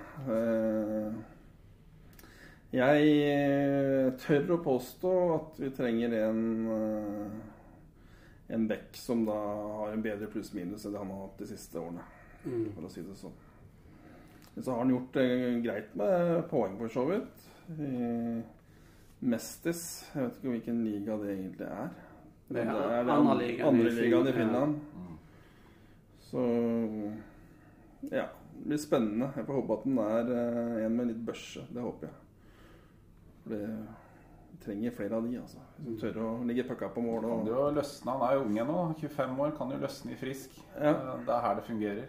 Jeg 2.73 4.15
tør 4.19 4.55
å 4.57 4.63
påstå 4.63 5.11
at 5.35 5.59
vi 5.61 5.69
trenger 5.77 6.15
en 6.25 6.41
en 8.49 8.67
bekk 8.67 8.95
som 8.95 9.25
da 9.25 9.33
har 9.33 9.91
en 9.93 10.01
bedre 10.01 10.27
pluss-minus 10.31 10.85
enn 10.85 10.93
det 10.93 10.99
han 11.01 11.11
har 11.11 11.25
hatt 11.27 11.37
de 11.41 11.45
siste 11.49 11.75
årene, 11.81 12.03
Mm. 12.45 12.71
for 12.75 12.81
å 12.83 12.89
si 12.91 13.01
det 13.01 13.15
sånn. 13.17 13.33
Men 14.55 14.63
så 14.63 14.71
har 14.71 14.77
han 14.79 14.89
gjort 14.93 15.11
det 15.13 15.63
greit 15.63 15.95
med 15.95 16.47
poeng, 16.49 16.77
for 16.77 16.87
så 16.87 17.03
vidt. 17.09 17.47
Mestis 19.19 19.81
Jeg 20.13 20.23
vet 20.23 20.37
ikke 20.37 20.51
hvilken 20.53 20.83
liga 20.85 21.17
det 21.17 21.31
egentlig 21.33 21.67
er. 21.67 21.89
Det 22.47 22.61
er 22.61 22.65
Men 22.65 23.09
andre 23.09 23.31
an- 23.31 23.37
ligaen 23.41 23.59
i 23.59 23.67
andre 23.67 23.91
ligaen 23.91 24.27
i 24.27 24.31
Finland, 24.31 24.75
ja. 24.75 24.81
Finland. 24.93 25.19
Så 26.21 26.43
ja. 28.11 28.27
Det 28.57 28.65
blir 28.71 28.77
spennende. 28.81 29.27
Jeg 29.35 29.45
får 29.45 29.53
håpe 29.61 29.73
at 29.77 29.83
den 29.85 29.97
er 30.01 30.29
eh, 30.33 30.85
en 30.85 30.95
med 30.97 31.07
litt 31.11 31.19
børse. 31.27 31.61
Det 31.71 31.81
håper 31.83 32.07
jeg. 32.07 32.15
For 33.43 33.49
det 33.53 33.59
trenger 34.63 34.91
flere 34.91 35.15
av 35.15 35.23
de, 35.27 35.37
altså. 35.39 35.57
Som 35.83 35.97
tør 36.01 36.17
å 36.23 36.29
ligge 36.47 36.63
pucka 36.67 36.89
på 36.93 37.01
mål. 37.01 37.21
Kan 37.21 37.31
Og, 37.31 37.47
jo 37.47 37.67
løsne. 37.75 38.11
Han 38.11 38.23
er 38.29 38.33
jo 38.35 38.45
ung 38.45 38.57
ennå. 38.63 38.79
25 38.99 39.39
år. 39.45 39.51
Kan 39.57 39.71
jo 39.71 39.77
løsne 39.81 40.11
i 40.11 40.15
Frisk. 40.19 40.57
Ja. 40.75 40.89
Eh, 40.91 41.25
Det 41.25 41.33
er 41.35 41.41
her 41.45 41.55
det 41.55 41.63
fungerer. 41.67 42.05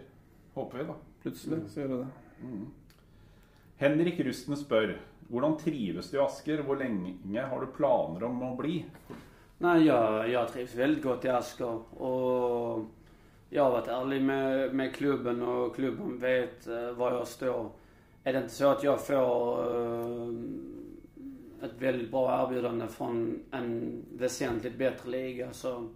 Håper 0.55 0.77
vi, 0.77 0.83
da. 0.89 0.93
plutselig 1.23 1.59
så 1.69 1.79
gjør 1.81 1.87
det 1.93 1.97
det. 1.99 2.67
Henrik 3.79 4.19
Rusten 4.25 4.55
spør 4.59 4.97
hvordan 5.29 5.57
trives 5.61 6.09
du 6.11 6.17
i 6.17 6.21
Asker? 6.23 6.63
Hvor 6.65 6.79
lenge 6.79 7.41
har 7.45 7.59
du 7.61 7.67
planer 7.75 8.23
om 8.25 8.41
å 8.43 8.55
bli? 8.57 8.85
Nej, 9.59 9.85
jag, 9.85 10.29
jag 10.29 10.47
trivs 10.53 10.75
väldigt 10.75 11.03
gott 11.03 11.25
i 11.25 11.29
Asker. 11.29 11.79
Och 12.01 12.85
jag 13.49 13.63
har 13.63 13.71
varit 13.71 13.87
ärlig 13.87 14.21
med, 14.21 14.73
med 14.75 14.95
klubben 14.95 15.41
och 15.41 15.75
klubben 15.75 16.19
vet 16.19 16.67
eh, 16.67 16.91
var 16.91 17.11
jag 17.11 17.27
står. 17.27 17.69
Är 18.23 18.33
det 18.33 18.39
inte 18.39 18.53
så 18.53 18.67
att 18.71 18.83
jag 18.83 19.01
får 19.05 19.59
eh, 19.75 20.33
ett 21.63 21.81
väldigt 21.81 22.11
bra 22.11 22.43
erbjudande 22.43 22.87
från 22.87 23.39
en 23.51 24.03
väsentligt 24.17 24.77
bättre 24.77 25.09
liga 25.09 25.47
så 25.51 25.87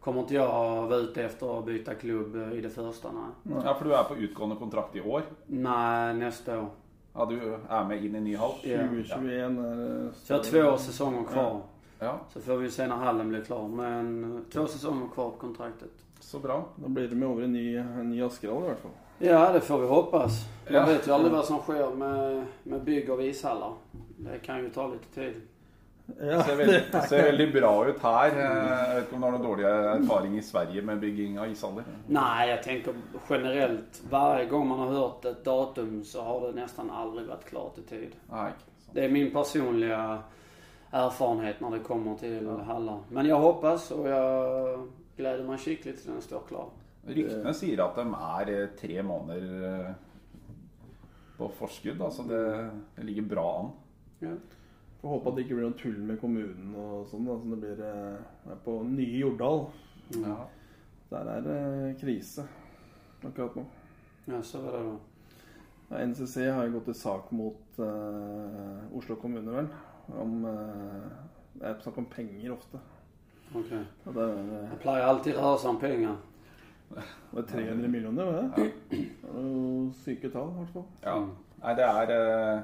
kommer 0.00 0.20
inte 0.20 0.34
jag 0.34 0.82
vara 0.82 0.96
ute 0.96 1.24
efter 1.24 1.58
att 1.58 1.66
byta 1.66 1.94
klubb 1.94 2.36
eh, 2.36 2.52
i 2.52 2.60
det 2.60 2.70
första. 2.70 3.12
Nej, 3.12 3.56
Ja, 3.64 3.74
For 3.74 3.84
du 3.84 3.90
er 3.92 4.02
på 4.02 4.16
utgående 4.16 4.56
kontrakt 4.56 4.96
i 4.96 5.00
år. 5.00 5.22
nej 5.46 6.14
nästa 6.14 6.58
år. 6.60 6.68
Ja, 7.14 7.24
Du 7.26 7.36
er 7.70 7.84
med 7.88 8.04
inn 8.04 8.14
i 8.16 8.20
ny 8.20 8.36
hall. 8.36 8.52
Ja. 8.62 8.78
2021 8.78 9.18
er 9.30 9.48
det 9.50 10.12
Så 10.14 10.32
jag 10.32 10.38
har 10.38 10.44
två 10.44 10.76
säsonger 10.78 11.24
kvar. 11.24 11.60
Ja, 11.98 12.20
Så 12.32 12.40
får 12.40 12.56
vi 12.56 12.70
se 12.70 12.86
när 12.86 12.96
hallen 12.96 13.28
blir 13.28 13.44
klar. 13.44 13.68
Men 13.68 14.36
eh, 14.36 14.40
två 14.52 14.66
säsonger 14.66 15.08
kvar 15.08 15.30
på 15.30 15.36
kontraktet. 15.36 15.90
Så 16.20 16.38
bra. 16.38 16.68
Da 16.76 16.88
blir 16.88 17.08
det 17.08 17.16
med 17.16 17.28
over 17.28 17.42
en 17.42 17.52
ny, 17.52 17.76
en 17.76 18.10
ny 18.10 18.22
Askerhall 18.22 18.62
i 18.62 18.66
hvert 18.66 18.78
fall. 18.80 18.90
Ja, 19.22 19.52
det 19.52 19.60
får 19.60 19.78
vi 19.78 19.86
hoppas. 19.86 20.32
Man 20.64 20.74
Ja. 20.74 20.86
vet 20.86 21.08
ju 21.08 21.12
aldrig 21.12 21.32
vad 21.32 21.44
som 21.44 21.58
sker 21.58 21.90
med, 21.94 22.44
med 22.62 22.80
bygg 22.84 23.10
av 23.10 23.22
ishallar. 23.22 23.72
Det 24.16 24.38
kan 24.38 24.58
ju 24.58 24.70
ta 24.70 24.86
lite 24.88 25.08
tid. 25.14 25.40
Ja, 26.20 26.42
Ser 26.42 26.56
veldig, 26.56 26.80
ser 27.08 27.22
veldig 27.22 27.52
bra 27.52 27.86
ut 27.88 28.02
her. 28.02 28.28
Eh, 28.28 28.88
Jeg 28.88 28.94
vet 28.94 29.04
ikke 29.06 29.14
om 29.14 29.20
du 29.20 29.26
har 29.26 29.32
noen 29.32 29.42
dårlig 29.46 29.64
erfaring 29.64 30.38
i 30.38 30.42
Sverige 30.42 30.82
med 30.82 30.98
bygging 31.00 31.38
av 31.40 31.48
ishaller? 31.50 31.84
Nej, 32.06 32.50
jag 32.50 32.62
tänker 32.62 32.94
generellt. 33.30 34.02
Varje 34.10 34.46
gång 34.46 34.68
man 34.68 34.78
har 34.78 34.86
hört 34.88 35.24
ett 35.24 35.44
datum 35.44 36.04
så 36.04 36.22
har 36.22 36.40
det 36.46 36.52
nästan 36.60 36.90
aldrig 36.90 37.28
varit 37.28 37.44
klart 37.44 37.78
i 37.78 37.82
tid. 37.82 38.12
Sånn. 38.28 38.50
Det 38.92 39.04
är 39.04 39.08
min 39.08 39.30
personliga 39.30 40.18
erfarenhet 40.90 41.60
när 41.60 41.70
det 41.70 41.78
kommer 41.78 42.14
till 42.16 42.48
hallar. 42.66 42.98
Men 43.08 43.26
jag 43.26 43.36
hoppas 43.38 43.90
och 43.90 44.08
jag 44.08 44.88
gläder 45.16 45.44
mig 45.44 45.58
skickligt 45.58 46.02
till 46.02 46.12
den 46.12 46.22
står 46.22 46.40
klar. 46.48 46.66
Ryktene 47.08 47.52
sier 47.58 47.80
at 47.82 47.96
de 47.98 48.04
er 48.14 48.50
eh, 48.54 48.68
tre 48.78 49.02
måneder 49.02 49.68
eh, 49.68 49.94
på 51.38 51.48
forskudd. 51.58 52.00
Altså 52.06 52.22
det, 52.28 52.42
det 52.96 53.04
ligger 53.08 53.28
bra 53.34 53.46
an. 53.60 53.70
Ja. 54.22 54.34
Får 55.02 55.08
håpe 55.16 55.28
at 55.32 55.36
det 55.38 55.44
ikke 55.46 55.56
blir 55.58 55.66
noe 55.66 55.78
tull 55.80 55.96
med 56.06 56.20
kommunen 56.22 56.74
og 56.78 57.08
sånn. 57.10 57.24
da, 57.26 57.34
som 57.42 57.50
det 57.56 57.60
blir 57.64 57.80
eh, 57.88 58.58
på 58.64 58.76
nye 58.86 59.18
Jordal. 59.24 59.64
Ja. 60.14 60.36
Der 61.12 61.28
er 61.34 61.42
det 61.44 61.56
krise 62.00 62.44
akkurat 63.22 63.56
nå. 63.58 63.64
ja, 64.30 64.38
så 64.42 64.60
var 64.62 64.72
det 64.78 64.84
då. 64.86 64.94
Ja, 65.92 65.98
NCC 66.08 66.36
har 66.54 66.64
jo 66.64 66.72
gått 66.78 66.86
til 66.88 66.96
sak 66.96 67.28
mot 67.36 67.78
eh, 67.82 68.96
Oslo 68.96 69.18
kommune, 69.20 69.50
vel. 69.52 69.68
Om 70.22 70.38
eh, 70.48 71.10
Det 71.58 71.66
er 71.68 71.82
snakk 71.84 71.98
om 72.00 72.06
penger 72.14 72.54
ofte. 72.54 72.78
Og 73.52 73.66
det, 73.68 73.82
er- 74.24 74.70
Det 74.70 74.78
pleier 74.80 75.04
alltid 75.10 75.34
röra 75.36 75.58
sig 75.58 75.70
om 75.70 75.78
pengar. 75.82 76.16
Det 76.94 77.04
var 77.32 77.42
300 77.48 77.88
millioner, 77.88 78.24
var 78.24 78.52
det? 78.56 79.00
Jo 79.22 79.92
syke 80.04 80.28
tall, 80.32 80.50
i 80.52 80.58
hvert 80.60 80.72
fall. 80.74 80.86
Ja. 81.04 81.16
Nei, 81.62 81.74
det 81.78 81.86
er 81.86 82.12
eh, 82.16 82.62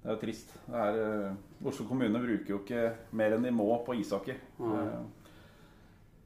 Det 0.00 0.08
er 0.08 0.14
jo 0.16 0.20
trist. 0.22 0.52
Det 0.66 0.82
er, 0.82 0.98
eh, 1.28 1.66
Oslo 1.68 1.84
kommune 1.86 2.22
bruker 2.22 2.54
jo 2.54 2.58
ikke 2.62 2.84
mer 3.12 3.34
enn 3.36 3.44
de 3.44 3.50
må 3.52 3.66
på 3.86 3.94
ishockey. 4.00 4.34
Nei. 4.58 4.84
Eh, 4.86 5.00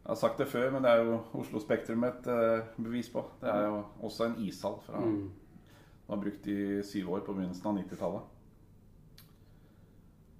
Jeg 0.04 0.10
har 0.12 0.18
sagt 0.20 0.38
det 0.38 0.46
før, 0.52 0.70
men 0.74 0.82
det 0.84 0.90
er 0.92 1.00
jo 1.04 1.14
Oslo 1.40 1.60
Spektrum 1.64 2.02
et 2.04 2.26
bevis 2.76 3.08
på. 3.08 3.22
Det 3.40 3.48
er 3.48 3.62
jo 3.70 3.78
også 4.04 4.26
en 4.26 4.34
ishall 4.44 4.76
fra 4.84 5.00
Mm. 5.00 5.30
Den 6.04 6.12
var 6.12 6.20
brukt 6.20 6.46
i 6.46 6.82
syv 6.84 7.08
år 7.14 7.20
på 7.24 7.32
begynnelsen 7.32 7.66
av 7.70 7.78
90-tallet. 7.78 8.20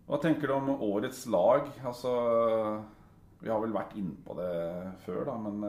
Hva 0.06 0.18
tenker 0.20 0.50
du 0.50 0.52
om 0.52 0.68
årets 0.84 1.22
lag? 1.32 1.70
Altså 1.88 2.10
Vi 3.40 3.48
har 3.48 3.60
vel 3.60 3.72
vært 3.72 3.96
innpå 3.96 4.36
det 4.36 4.50
før, 5.06 5.24
da, 5.30 5.36
men 5.38 5.64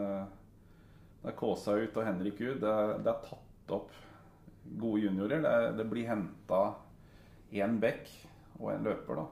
det 1.25 1.33
er 1.33 1.37
Kåsa 1.39 1.75
ut 1.81 1.97
og 1.97 2.05
Henrik 2.05 2.39
ut. 2.41 2.59
Det 2.61 2.73
det 3.03 3.11
er 3.11 3.23
tatt 3.25 3.73
opp 3.79 3.91
gode 4.79 5.01
juniorer. 5.07 5.41
Det, 5.41 5.55
det 5.77 5.85
blir 5.89 6.07
henta 6.09 6.61
én 7.53 7.79
bekk 7.81 8.09
og 8.59 8.71
en 8.73 8.85
løper, 8.87 9.19
da. 9.19 9.25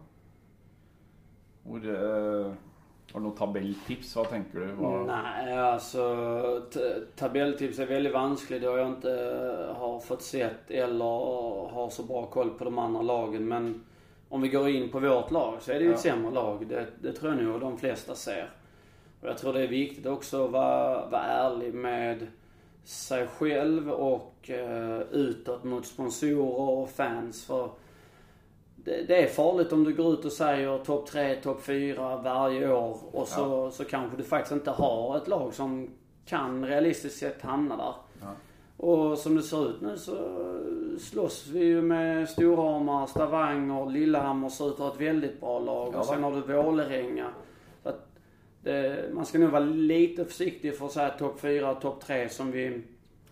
Hvor 1.64 1.86
eh, 1.88 2.54
Har 3.14 3.20
du 3.22 3.26
noen 3.28 3.38
tabelltips? 3.38 4.14
Hva 4.18 4.24
tenker 4.32 4.60
du? 4.66 4.72
Hva, 4.80 4.92
Nej, 5.08 5.54
alltså 5.58 6.04
t- 6.74 7.06
tabelltips 7.16 7.80
är 7.80 7.86
väldigt 7.88 8.14
vanskligt 8.14 8.62
då 8.64 8.78
jag 8.78 8.88
inte 8.88 9.12
eh, 9.12 9.76
har 9.76 10.00
fått 10.00 10.22
sett 10.22 10.72
eller 10.72 11.06
har 11.74 11.90
så 11.90 12.04
bra 12.04 12.26
koll 12.26 12.50
på 12.50 12.64
de 12.64 12.80
andra 12.80 13.02
lagen. 13.02 13.48
Men 13.48 13.84
om 14.30 14.42
vi 14.42 14.50
går 14.50 14.70
in 14.70 14.90
på 14.92 15.00
vårt 15.00 15.32
lag 15.32 15.62
så 15.62 15.72
är 15.72 15.76
det 15.80 15.86
ju 15.86 15.94
ett 15.94 16.06
Ja. 16.06 16.12
sämre 16.12 16.32
lag. 16.32 16.68
Det, 16.68 16.88
det 17.02 17.12
tror 17.14 17.34
jag 17.36 17.44
nog 17.44 17.62
de 17.62 17.78
flesta 17.78 18.16
ser. 18.16 18.50
Och 19.24 19.30
jag 19.30 19.38
tror 19.38 19.54
det 19.54 19.64
är 19.64 19.68
viktigt 19.68 20.06
också 20.06 20.46
att 20.46 20.52
vara, 20.52 21.10
vara 21.10 21.24
ärlig 21.24 21.74
med 21.74 22.28
sig 22.84 23.28
själv 23.28 23.92
och 23.92 24.50
eh, 24.50 25.02
utåt 25.12 25.64
mot 25.64 25.86
sponsorer 25.86 26.60
och 26.60 26.90
fans. 26.90 27.46
För 27.46 27.70
det, 28.76 29.08
det 29.08 29.24
är 29.24 29.28
farligt 29.28 29.74
om 29.74 29.84
du 29.84 29.94
går 29.94 30.14
ut 30.14 30.26
och 30.26 30.32
säger 30.32 30.78
topp 30.78 31.08
3, 31.08 31.36
topp 31.36 31.62
4 31.64 32.18
varje 32.18 32.74
år 32.74 32.98
och 33.12 33.28
så, 33.28 33.72
så 33.72 33.86
kanske 33.86 34.18
du 34.18 34.24
faktiskt 34.24 34.52
inte 34.52 34.72
har 34.72 35.18
ett 35.18 35.28
lag 35.28 35.54
som 35.54 35.90
kan 36.26 36.66
realistiskt 36.66 37.20
sett 37.20 37.42
hamna 37.42 37.78
där. 37.78 37.94
Ja. 38.22 38.28
Och 38.78 39.18
som 39.18 39.36
det 39.36 39.44
ser 39.44 39.70
ut 39.70 39.82
nu 39.82 39.98
så 39.98 40.16
slåss 41.00 41.48
vi 41.48 41.64
ju 41.64 41.82
med 41.82 42.30
Storhamar, 42.30 43.06
Stavanger, 43.06 43.90
Lillehammer 43.90 44.50
ser 44.50 44.68
ut 44.68 44.74
att 44.74 44.80
ha 44.80 44.94
ett 44.94 45.02
väldigt 45.02 45.40
bra 45.40 45.60
lag. 45.60 45.94
Ja, 45.94 46.00
och 46.00 46.06
sen 46.06 46.24
har 46.24 46.32
du 46.32 46.42
Vålerenga. 46.42 47.30
Det, 48.64 49.10
man 49.14 49.26
ska 49.26 49.38
nog 49.40 49.50
vara 49.50 49.64
lite 49.64 50.26
försiktig 50.26 50.78
för 50.78 50.86
att 50.86 50.92
säga 50.92 51.10
topp 51.10 51.40
4 51.40 51.72
och 51.72 51.82
topp 51.82 52.02
3 52.06 52.30
som 52.30 52.52
vi 52.52 52.82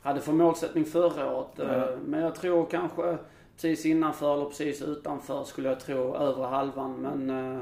hade 0.01 0.21
för 0.21 0.31
målsättning 0.33 0.85
förra 0.85 1.35
året. 1.37 1.59
Eh, 1.59 1.97
Men 2.05 2.21
jag 2.21 2.35
tror 2.35 2.65
kanske 2.65 3.17
precis 3.55 3.85
innanför 3.85 4.33
eller 4.33 4.45
precis 4.45 4.81
utanför 4.81 5.43
skulle 5.43 5.69
jag 5.69 5.79
tro 5.79 6.15
övre 6.15 6.45
halvan. 6.45 6.93
Men 6.95 7.29
eh, 7.29 7.61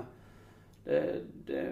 det, 0.84 1.16
det, 1.46 1.66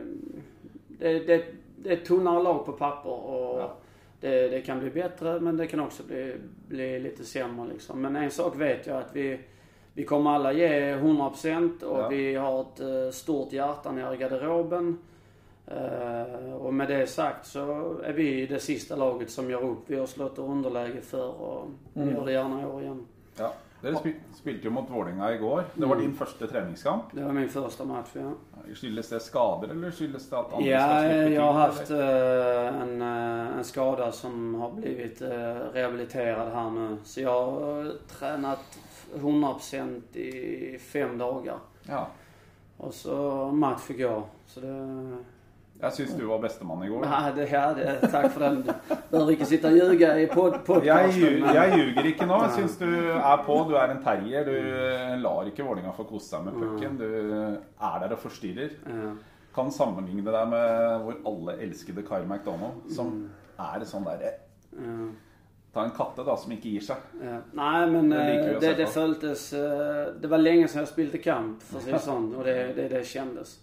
det, 0.87 1.19
det, 1.19 1.45
det 1.77 1.91
är 1.91 1.97
tunnare 2.05 2.43
lag 2.43 2.65
på 2.65 2.71
papper 2.71 3.09
och 3.09 3.59
Ja. 3.59 3.73
det, 4.21 4.47
det 4.47 4.61
kan 4.61 4.79
bli 4.79 4.89
bättre 4.89 5.39
men 5.39 5.57
det 5.57 5.67
kan 5.67 5.79
också 5.79 6.03
bli, 6.03 6.35
bli 6.67 6.99
lite 6.99 7.23
sämre 7.25 7.67
liksom. 7.73 8.01
Men 8.01 8.15
en 8.15 8.31
sak 8.31 8.55
vet 8.55 8.87
jag 8.87 8.97
att 8.97 9.15
vi, 9.15 9.39
vi 9.93 10.03
kommer 10.05 10.31
alla 10.31 10.53
ge 10.53 10.95
100% 10.95 11.83
och 11.83 11.99
Ja. 11.99 12.07
vi 12.09 12.35
har 12.35 12.61
ett 12.61 12.79
eh, 12.79 13.11
stort 13.11 13.53
hjärta 13.53 13.91
nere 13.91 14.13
i 14.15 14.17
garderoben. 14.17 14.97
Eh, 15.67 16.53
och 16.53 16.73
med 16.73 16.87
det 16.87 17.07
sagt 17.07 17.45
så 17.45 17.61
är 18.03 18.13
vi 18.13 18.45
det 18.47 18.59
sista 18.59 18.95
laget 18.95 19.31
som 19.31 19.49
gör 19.49 19.63
upp. 19.63 19.79
Vi 19.87 19.99
har 19.99 20.05
slått 20.07 20.37
underläge 20.39 21.01
för 21.01 21.41
och 21.41 21.67
Mm. 21.95 22.15
gör 22.15 22.25
det 22.25 22.31
gärna 22.31 22.61
i 22.61 22.65
år 22.65 22.81
igen. 22.81 23.05
Ja. 23.37 23.53
Dere 23.81 23.95
spil 23.95 24.13
spilte 24.35 24.61
jo 24.65 24.71
mot 24.71 24.89
Vålerenga 24.89 25.33
i 25.33 25.37
går. 25.37 25.63
Det 25.73 25.85
var 25.85 25.95
din 25.95 26.13
første 26.13 26.47
treningskamp. 26.47 27.03
Det 27.11 27.23
var 27.23 27.31
min 27.33 27.49
första 27.49 27.85
match 27.85 28.07
ja. 28.13 28.31
Skyldes 28.75 29.09
det 29.09 29.19
skader, 29.19 29.67
eller 29.67 29.91
skyldes 29.91 30.29
det 30.29 30.37
at 30.39 30.53
andre 30.53 30.69
Ja, 30.69 31.05
jag 31.13 31.41
har 31.41 31.53
haft 31.53 31.89
eh, 31.91 32.81
en, 32.81 33.01
eh, 33.01 33.57
en 33.57 33.63
skada 33.63 34.11
som 34.11 34.55
har 34.55 34.71
blivit 34.71 35.21
eh, 35.21 35.29
rehabiliterad 35.73 36.53
här 36.53 36.69
nu. 36.69 36.97
Så 37.03 37.21
jag 37.21 37.51
har 37.51 37.91
tränat 38.07 38.79
100% 39.15 40.17
i 40.17 40.79
fem 40.79 41.17
dagar. 41.17 41.57
Ja. 41.83 42.07
Och 42.77 42.93
så 42.93 43.45
match 43.53 43.89
igår. 43.89 44.23
Så 44.45 44.59
det... 44.59 45.17
Jeg 45.81 45.93
syns 45.93 46.13
du 46.17 46.25
var 46.25 46.39
bestemann 46.41 46.83
i 46.83 46.87
går. 46.89 47.03
da. 47.03 47.09
Ja, 47.09 47.31
det, 47.35 47.51
ja, 47.51 47.73
det, 47.73 48.07
tack 48.11 48.31
för 48.33 48.39
den. 48.39 48.63
Behöver 49.11 49.31
inte 49.31 49.45
sitta 49.45 49.67
och 49.67 49.77
ljuga 49.77 50.19
i 50.19 50.27
pod, 50.27 50.53
podcasten. 50.65 51.21
lju- 51.21 51.41
men- 51.41 51.55
jeg 51.55 51.77
ljuger 51.77 52.25
nå. 52.27 52.33
Jeg 52.33 52.47
Nei. 52.47 52.55
syns 52.57 52.77
du 52.77 53.11
er 53.11 53.43
på. 53.45 53.57
Du 53.69 53.75
er 53.75 53.91
en 53.91 54.03
terrier. 54.03 54.43
Du 54.45 55.21
lar 55.21 55.45
ikke 55.45 55.63
Vålerenga 55.63 55.91
få 55.93 56.03
kose 56.03 56.29
seg 56.29 56.45
med 56.45 56.53
pucken. 56.53 56.97
Du 56.97 57.05
er 57.05 57.99
der 58.01 58.11
og 58.11 58.19
forstyrrer. 58.19 58.69
Ja. 58.89 59.11
Kan 59.55 59.71
sammenligne 59.71 60.25
deg 60.31 60.47
med 60.49 60.99
vår 61.05 61.15
alle 61.25 61.55
elskede 61.61 62.03
Kyle 62.07 62.25
McDonald, 62.25 62.89
som 62.95 63.29
er 63.59 63.85
sånn 63.85 64.03
derre 64.05 64.33
Ja. 64.73 65.07
Ta 65.73 65.83
en 65.83 65.91
katte, 65.91 66.23
da, 66.25 66.35
som 66.35 66.51
ikke 66.51 66.69
gir 66.71 66.81
seg. 66.81 66.97
Ja. 67.21 67.37
Nej 67.53 67.89
men 67.91 68.09
Det 68.09 68.57
det, 68.61 68.73
det 68.77 68.87
följdes, 68.89 69.49
det 70.21 70.27
var 70.27 70.37
länge 70.37 70.67
sedan 70.67 70.79
jag 70.79 70.87
spelade 70.87 71.17
kamp 71.17 71.61
för 71.63 71.77
att 71.77 71.83
säga 71.83 71.99
sånt 71.99 72.35
och 72.35 72.43
det, 72.43 72.73
det, 72.75 72.87
det 72.89 73.05
kändes. 73.07 73.59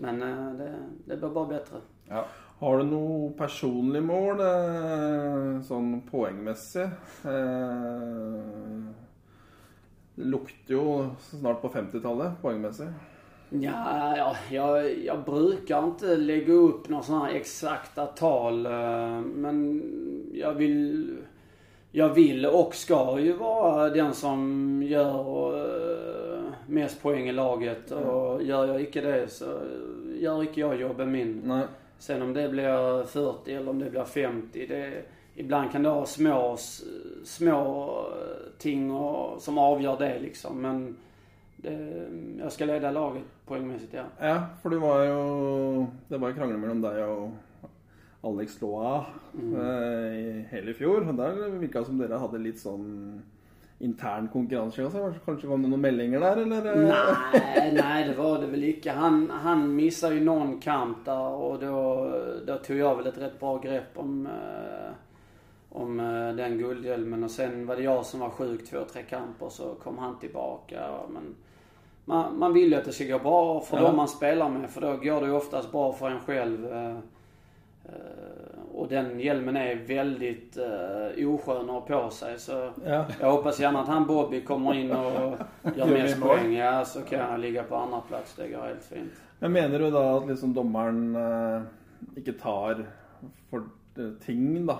Men 0.00 0.22
eh, 0.22 0.52
det, 0.58 0.70
det 1.04 1.16
blir 1.16 1.28
bara 1.28 1.46
bättre. 1.46 1.80
Ja. 2.08 2.24
Har 2.60 2.78
du 2.78 2.84
noe 2.84 3.30
personlig 3.38 4.02
mål, 4.04 4.40
eh, 4.44 5.60
sånn 5.64 6.00
poengmessig? 6.10 6.88
Eh, 7.24 8.40
Det 10.14 10.26
lukter 10.28 10.74
jo 10.74 11.06
snart 11.30 11.62
på 11.62 11.68
50-tallet, 11.72 12.32
poengmessig. 12.42 12.88
Ja, 13.50 14.16
ja 14.16 14.36
jag, 14.50 14.98
jag 15.04 15.24
brukar 15.24 15.84
inte 15.84 16.16
lägga 16.16 16.52
upp 16.52 16.88
några 16.88 17.02
sådana 17.02 17.24
här 17.24 17.34
exakta 17.34 18.06
tal. 18.06 18.66
eh, 18.66 19.20
Men 19.20 19.82
jag 20.34 20.52
vill, 20.54 21.16
jag 21.92 22.14
vill 22.14 22.46
och 22.46 22.74
ska 22.74 23.20
ju 23.20 23.32
vara 23.32 23.88
den 23.90 24.14
som 24.14 24.82
gör 24.82 25.54
eh, 25.56 26.09
mest 26.70 27.02
poäng 27.02 27.28
i 27.28 27.32
laget. 27.32 27.90
Och 27.90 28.42
gör 28.42 28.66
jag 28.66 28.82
icke 28.82 29.00
det 29.00 29.28
så 29.28 29.60
gör 30.14 30.42
icke 30.42 30.60
jag 30.60 30.80
jobbet 30.80 31.08
min. 31.08 31.40
Nei. 31.44 31.64
Sen 31.98 32.22
om 32.22 32.32
det 32.32 32.48
blir 32.48 33.06
40 33.06 33.54
eller 33.54 33.70
om 33.70 33.78
det 33.78 33.90
blir 33.90 34.04
50. 34.04 34.66
Det, 34.66 35.02
ibland 35.34 35.72
kan 35.72 35.82
det 35.82 35.88
ha 35.88 36.06
små, 36.06 36.56
små 37.24 37.90
ting 38.58 38.90
och, 38.90 39.42
som 39.42 39.58
avgör 39.58 39.98
det 39.98 40.18
liksom. 40.18 40.62
Men 40.62 40.96
det, 41.56 42.06
jag 42.38 42.52
ska 42.52 42.64
leda 42.64 42.90
laget 42.90 43.22
poängmässigt 43.46 43.94
ja. 43.94 44.04
Ja, 44.18 44.42
for 44.62 44.70
det 44.70 44.78
var 44.78 45.04
jo 45.04 45.86
Det 46.08 46.18
var 46.18 46.32
krangel 46.32 46.56
mellom 46.56 46.80
deg 46.82 47.02
og 47.04 47.32
Alex 48.22 48.60
Loa 48.60 49.04
eh, 49.34 50.16
i 50.16 50.46
hele 50.50 50.74
fjor. 50.76 51.08
Og 51.08 51.16
der 51.16 51.58
virka 51.60 51.84
som 51.84 52.00
dere 52.00 52.20
hadde 52.20 52.40
litt 52.42 52.60
sånn 52.60 52.88
intern 53.80 54.28
konkurranse. 54.28 54.84
også. 54.84 55.12
Kanskje 55.24 55.48
kom 55.48 55.62
det 55.62 55.70
noen 55.70 55.80
meldinger 55.80 56.20
der, 56.20 56.36
eller? 56.42 56.66
Nej, 56.76 57.72
nej 57.82 58.04
det 58.08 58.14
var 58.18 58.38
det 58.38 58.46
väl 58.52 58.64
icke. 58.64 58.90
Han, 58.92 59.30
han 59.30 59.74
missade 59.76 60.14
ju 60.14 60.24
någon 60.24 60.60
kamp 60.60 61.04
där 61.04 61.28
och 61.34 61.58
då, 61.58 62.10
då 62.46 62.56
tog 62.58 62.76
jag 62.76 62.96
väl 62.96 63.06
ett 63.06 63.18
rätt 63.18 63.40
bra 63.40 63.58
grepp 63.58 63.92
om, 63.98 64.26
eh, 64.26 64.92
om 65.68 66.00
eh, 66.00 66.34
den 66.36 66.58
guldhjälmen. 66.58 67.24
Och 67.24 67.30
sen 67.30 67.66
var 67.66 67.76
det 67.76 67.82
jag 67.82 68.06
som 68.06 68.20
var 68.20 68.30
sjuk 68.30 68.70
två, 68.70 68.78
tre 68.92 69.02
kamper 69.02 69.48
så 69.48 69.74
kom 69.74 69.98
han 69.98 70.18
tillbaka. 70.18 70.80
Men 71.08 71.34
man, 72.04 72.38
man 72.38 72.52
vill 72.52 72.72
ju 72.72 72.78
att 72.78 72.84
det 72.84 72.92
ska 72.92 73.04
gå 73.04 73.18
bra 73.18 73.60
för 73.60 73.76
Ja. 73.76 73.82
de 73.82 73.96
man 73.96 74.08
spelar 74.08 74.48
med 74.48 74.70
för 74.70 74.80
då 74.80 74.96
går 74.96 75.20
det 75.20 75.26
ju 75.26 75.32
oftast 75.32 75.72
bra 75.72 75.92
för 75.92 76.10
en 76.10 76.20
själv. 76.20 76.68
Och 78.80 78.88
den 78.88 79.20
hjälmen 79.20 79.56
är 79.56 79.74
väldigt 79.74 80.58
uh, 81.18 81.34
oskön 81.34 81.56
att 81.60 81.66
ha 81.70 81.80
på 81.80 82.10
sig 82.10 82.38
så 82.38 82.70
Ja. 82.86 83.04
jag 83.20 83.30
hoppas 83.32 83.60
gärna 83.60 83.80
att 83.80 83.88
han 83.88 84.06
Bobby 84.06 84.40
kommer 84.40 84.74
in 84.74 84.90
och 84.92 85.38
gör 85.76 85.86
mest 85.86 86.20
poäng. 86.20 86.52
Ja, 86.54 86.84
så 86.84 87.00
kan 87.00 87.18
jag 87.18 87.40
ligga 87.40 87.62
på 87.62 87.76
andra 87.76 88.00
plats. 88.00 88.34
Det 88.36 88.48
går 88.48 88.58
helt 88.62 88.84
fint. 88.84 89.10
Men 89.38 89.52
mener 89.52 89.78
du 89.78 89.90
da 89.90 90.16
at 90.16 90.28
liksom 90.28 90.54
dommeren 90.54 91.16
eh, 91.16 91.62
ikke 92.16 92.32
tar 92.32 92.84
for 93.50 93.62
eh, 93.98 94.10
ting, 94.26 94.66
da? 94.66 94.76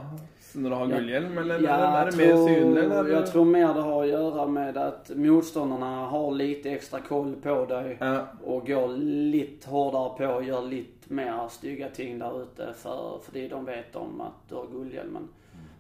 Når 0.55 0.71
du 0.71 0.77
har 0.77 0.87
Ja. 0.91 0.97
gullhjelm, 0.97 1.39
eller, 1.39 1.61
Ja, 1.61 1.75
eller 1.75 1.87
er 1.87 2.05
jag, 2.05 2.13
det 2.13 2.17
mer 2.17 2.47
synlig? 2.47 2.85
Eller? 2.85 3.09
jag 3.09 3.27
tror 3.27 3.45
mer 3.45 3.75
det 3.75 3.81
har 3.83 4.03
att 4.03 4.09
göra 4.09 4.47
med 4.47 4.77
att 4.77 5.11
motståndarna 5.17 6.07
har 6.07 6.31
lite 6.31 6.71
extra 6.71 7.01
koll 7.01 7.35
på 7.43 7.65
dig. 7.65 7.97
Ja. 8.01 8.27
Och 8.45 8.67
går 8.67 8.89
lite 9.33 9.71
hårdare 9.71 10.11
på 10.19 10.35
och 10.35 10.45
gör 10.45 10.63
lite 10.63 11.00
mer 11.11 11.49
stygga 11.49 11.89
ting 11.89 12.19
där 12.19 12.43
ute 12.43 12.73
för, 12.73 13.19
för 13.23 13.33
det 13.33 13.49
de 13.49 13.65
vet 13.65 13.97
om 13.97 14.21
att 14.21 14.49
du 14.49 14.55
har 14.55 14.67
guldhjälmen. 14.73 15.29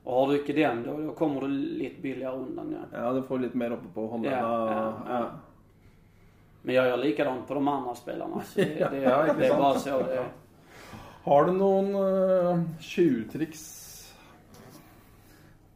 Och 0.04 0.14
har 0.14 0.28
du 0.28 0.40
inte 0.40 0.52
den 0.52 0.82
då, 0.82 0.96
då 0.96 1.12
kommer 1.12 1.40
du 1.40 1.48
lite 1.48 2.00
billigare 2.00 2.36
undan 2.36 2.76
ja. 2.92 2.98
Ja, 2.98 3.12
du 3.12 3.22
får 3.22 3.38
litt 3.38 3.54
mer 3.54 3.72
oppe 3.72 3.88
på 3.94 4.06
hånda. 4.06 4.30
Ja, 4.30 4.72
ja, 4.72 4.94
ja. 5.08 5.30
Men 6.62 6.74
jag 6.74 6.88
gör 6.88 6.96
likadant 6.96 7.48
på 7.48 7.54
de 7.54 7.68
andra 7.68 7.94
spelarna. 7.94 8.42
Så 8.42 8.60
det, 8.60 8.90
det, 8.90 8.96
Ja, 9.02 9.34
det 9.38 9.46
är 9.46 9.58
bara 9.58 9.78
så 9.78 9.98
det 10.02 10.14
är. 10.14 10.28
Har 11.22 11.44
du 11.44 11.52
noen 11.52 11.94
uh, 11.94 12.60
tjuvtriks 12.80 13.64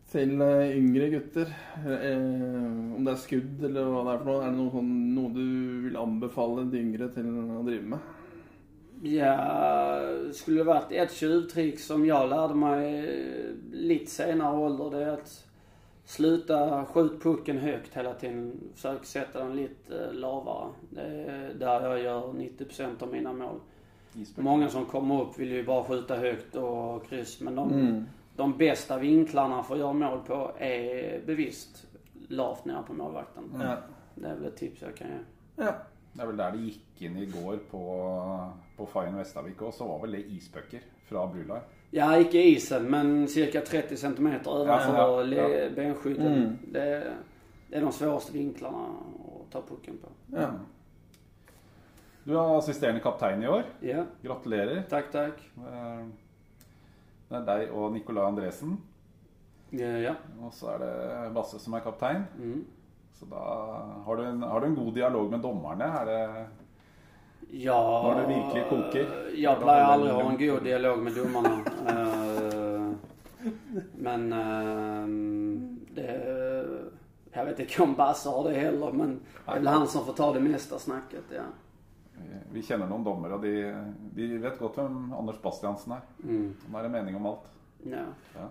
til 0.08 0.40
eh, 0.40 0.70
yngre 0.78 1.10
gutter? 1.12 1.50
Eh, 1.84 2.94
om 2.96 3.04
det 3.04 3.12
er 3.12 3.20
skudd 3.20 3.64
eller 3.68 3.90
hva 3.90 4.04
det 4.06 4.14
er 4.14 4.22
for 4.22 4.30
noe? 4.30 4.40
Er 4.40 4.52
det 4.54 4.58
noe, 4.58 4.72
sånn, 4.72 4.92
noe 5.12 5.32
du 5.34 5.46
vil 5.84 5.98
anbefale 6.00 6.64
de 6.72 6.80
yngre 6.80 7.10
til 7.12 7.28
å 7.28 7.64
drive 7.66 7.92
med? 7.92 8.23
Ja, 9.02 10.00
skulle 10.32 10.60
det 10.60 10.64
varit 10.64 10.92
ett 10.92 11.12
tjuvtrick 11.12 11.80
som 11.80 12.06
jag 12.06 12.30
lärde 12.30 12.54
mig 12.54 13.14
lite 13.72 14.10
senare 14.10 14.56
ålder 14.58 14.90
det 14.98 15.04
är 15.04 15.08
att 15.12 15.44
sluta 16.04 16.84
skjut 16.84 17.22
pucken 17.22 17.58
högt 17.58 17.94
hela 17.96 18.14
tiden. 18.14 18.60
Försök 18.74 19.04
sätta 19.04 19.38
den 19.38 19.56
lite 19.56 20.04
eh, 20.04 20.12
lavare. 20.12 20.68
Det 20.90 21.00
är 21.02 21.54
där 21.58 21.80
jag 21.90 22.00
gör 22.02 22.20
90% 22.32 23.02
av 23.02 23.08
mina 23.12 23.32
mål. 23.32 23.60
Många 24.36 24.68
som 24.68 24.84
kommer 24.86 25.22
upp 25.22 25.38
vill 25.38 25.52
ju 25.52 25.64
bara 25.64 25.84
skjuta 25.84 26.16
högt 26.16 26.56
och 26.56 27.06
kryss 27.06 27.40
men 27.40 27.54
de, 27.54 27.72
Mm. 27.72 28.04
de 28.36 28.56
bästa 28.58 28.98
vinklarna 28.98 29.62
för 29.62 29.74
att 29.74 29.80
göra 29.80 29.92
mål 29.92 30.18
på 30.26 30.52
är 30.58 31.20
bevisst 31.26 31.86
lavt 32.28 32.64
nere 32.64 32.82
på 32.86 32.92
målvakten. 32.92 33.44
Ja. 33.62 33.76
Det 34.14 34.26
är 34.28 34.34
väl 34.34 34.44
ett 34.44 34.56
tips 34.56 34.82
jag 34.82 34.96
kan 34.96 35.06
ge. 35.06 35.14
ja. 35.64 35.74
Det 36.14 36.22
er 36.22 36.26
vel 36.30 36.36
der 36.38 36.50
det 36.54 36.60
gikk 36.68 37.00
inn 37.08 37.16
i 37.18 37.26
går 37.26 37.56
på, 37.70 37.80
på 38.76 38.86
Fayen 38.86 39.16
Vestavik 39.18 39.58
òg, 39.66 39.72
så 39.74 39.86
var 39.88 39.98
vel 40.04 40.12
det 40.14 40.26
isbøker 40.36 40.84
fra 41.08 41.24
Brula. 41.26 41.60
Ja, 41.92 42.12
icke 42.18 42.38
isen, 42.52 42.86
men 42.90 43.26
cirka 43.28 43.60
30 43.66 43.96
centimeter 43.96 44.50
ovanför 44.50 45.32
Ja, 45.32 45.48
ja, 45.48 45.68
benskydden. 45.74 46.26
Mm. 46.34 46.58
Det, 46.72 47.14
det 47.70 47.76
är 47.76 47.80
de 47.80 47.92
svåraste 47.92 48.32
vinklarna 48.32 48.86
att 48.86 49.50
ta 49.50 49.62
pucken 49.62 49.98
på. 49.98 50.08
ja. 50.36 50.50
Du 52.24 52.32
er 52.32 52.56
assisterende 52.58 53.00
kaptein 53.04 53.42
i 53.42 53.48
år. 53.48 53.64
Ja, 53.80 54.04
Gratulerer. 54.22 54.82
tack, 54.88 55.10
tack. 55.12 55.42
Eh, 55.58 56.06
Det 57.28 57.36
er 57.36 57.44
deg 57.44 57.72
og 57.72 57.92
Nicolai 57.92 58.24
Andresen. 58.24 58.78
Ja, 59.72 59.90
ja. 59.98 60.14
Og 60.40 60.52
så 60.54 60.70
er 60.74 60.78
det 60.78 61.34
Basse 61.34 61.58
som 61.58 61.74
er 61.74 61.80
kaptein. 61.84 62.24
Mm. 62.38 62.64
Så 63.14 63.24
da 63.30 63.36
har 64.04 64.16
du 64.16 64.24
en, 64.24 64.42
har 64.42 64.60
du 64.60 64.66
en 64.66 64.74
god 64.74 64.94
dialog 64.94 65.30
med 65.30 65.40
dommerne. 65.40 65.84
Er 65.84 66.06
det 66.06 66.46
Ja, 67.50 68.02
Var 68.02 68.20
det 68.20 68.26
virkelig 68.26 68.64
koker? 68.68 69.30
Jag 69.34 69.58
plejer 69.60 69.84
aldrig 69.84 70.12
ha 70.12 70.30
en 70.30 70.38
god 70.38 70.62
dialog 70.62 70.98
med 70.98 71.12
domarna. 71.14 71.58
Eh, 71.88 72.90
Men 73.98 74.32
eh, 74.32 75.06
det, 75.94 76.24
jag 77.32 77.44
vet 77.44 77.58
inte 77.60 77.82
om 77.82 77.94
Basse 77.94 78.28
har 78.28 78.48
det 78.48 78.54
heller, 78.54 78.92
men 78.92 79.20
det 79.46 79.50
är 79.52 79.54
väl 79.54 79.66
han 79.66 79.86
som 79.88 80.04
får 80.04 80.12
ta 80.12 80.32
det 80.32 80.40
mesta 80.40 80.78
snacket. 80.78 81.24
Ja. 81.30 81.42
Vi 82.52 82.62
kjenner 82.62 82.86
noen 82.86 83.04
dommere, 83.04 83.34
og 83.34 83.42
de, 83.42 83.52
de 84.14 84.28
vet 84.38 84.58
godt 84.58 84.76
hvem 84.78 85.12
Anders 85.18 85.40
Bastiansen 85.42 85.92
er. 85.96 86.04
Mm. 86.22 86.54
Han 86.66 86.74
har 86.78 86.84
en 86.84 86.92
mening 86.94 87.16
om 87.18 87.26
alt. 87.26 87.48
Ja. 87.90 88.04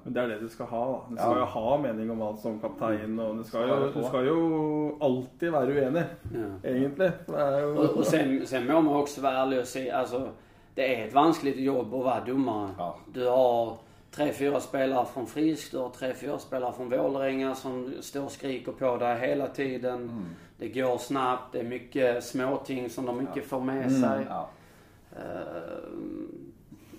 Men 0.03 0.13
det 0.13 0.23
er 0.23 0.27
det 0.27 0.41
du 0.41 0.47
skal 0.49 0.65
ha. 0.65 0.85
da. 0.85 0.99
Du 1.09 1.15
skal 1.17 1.29
Ja. 1.31 1.39
jo 1.39 1.45
ha 1.45 1.77
mening 1.77 2.11
om 2.11 2.21
alt 2.21 2.39
som 2.39 2.59
kaptein. 2.59 3.19
Og 3.19 3.37
du 3.37 3.43
skal, 3.43 3.61
jo, 3.69 3.75
være 3.75 3.93
du 3.93 4.03
skal 4.07 4.25
jo 4.27 4.97
alltid 5.01 5.49
være 5.51 5.67
uenig, 5.67 6.03
Ja. 6.33 6.69
egentlig. 6.69 7.11
Er 7.27 7.59
jo 7.59 7.77
Och, 7.77 7.97
och 7.97 8.05
sen, 8.05 8.47
sen 8.47 8.67
må 8.67 8.81
man 8.81 8.95
också 8.95 9.21
vara 9.21 9.37
ärlig 9.37 9.59
och 9.59 9.67
säga, 9.67 9.97
alltså 9.97 10.29
det 10.75 10.95
är 11.01 11.07
ett 11.07 11.13
vanskligt 11.13 11.57
jobb 11.59 11.89
vara 11.89 12.19
domare. 12.25 12.69
Ja. 12.77 12.95
Du 13.13 13.27
har 13.27 13.77
tre, 14.11 14.31
fyra 14.33 14.59
spelare 14.59 15.05
från 15.05 15.27
Frisk, 15.27 15.71
du 15.71 15.77
har 15.77 15.89
tre, 15.89 16.13
fyra 16.13 16.39
spelare 16.39 16.73
från 16.73 16.89
Vålerenga 16.89 17.55
som 17.55 17.93
står 18.01 18.23
och 18.25 18.31
skriker 18.31 18.71
på 18.71 18.97
dig 18.97 19.19
hela 19.19 19.47
tiden. 19.47 19.93
Mm. 20.01 20.25
Det 20.57 20.67
går 20.69 20.97
snabbt, 20.97 21.51
det 21.51 21.59
är 21.59 21.63
mycket 21.63 22.23
småting 22.23 22.89
som 22.89 23.05
de 23.05 23.19
inte 23.21 23.41
får 23.41 23.59
med 23.61 23.91
sig. 23.91 24.25
Ja. 24.29 24.49
Eh, 25.11 25.17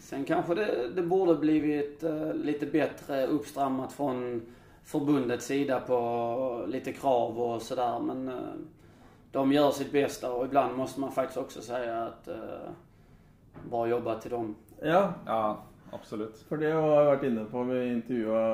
sen 0.04 0.24
kanske 0.24 0.54
det, 0.54 0.88
det 0.94 1.02
borde 1.02 1.34
blivit 1.34 2.02
eh, 2.02 2.34
lite 2.34 2.66
bättre 2.66 3.26
uppstrammat 3.26 3.92
från 3.92 4.42
förbundets 4.84 5.46
sida 5.46 5.80
på 5.80 6.64
lite 6.68 6.92
krav 6.92 7.40
och 7.40 7.62
sådär. 7.62 8.00
Men 8.00 8.28
eh, 8.28 8.54
de 9.32 9.52
gör 9.52 9.70
sitt 9.70 9.92
bästa 9.92 10.32
och 10.32 10.44
ibland 10.44 10.76
måste 10.76 11.00
man 11.00 11.12
faktiskt 11.12 11.38
också 11.38 11.60
säga 11.60 12.02
att 12.02 12.28
eh, 12.28 12.70
bra 13.70 13.88
jobbat 13.88 14.22
till 14.22 14.30
dem. 14.30 14.54
Ja, 14.82 15.14
ja, 15.26 15.62
absolutt. 15.90 16.44
For 16.48 16.60
det 16.60 16.72
har 16.72 16.90
jeg 16.90 17.08
vært 17.08 17.24
inne 17.30 17.46
på. 17.48 17.64
Vi 17.70 17.80
intervjua 17.88 18.44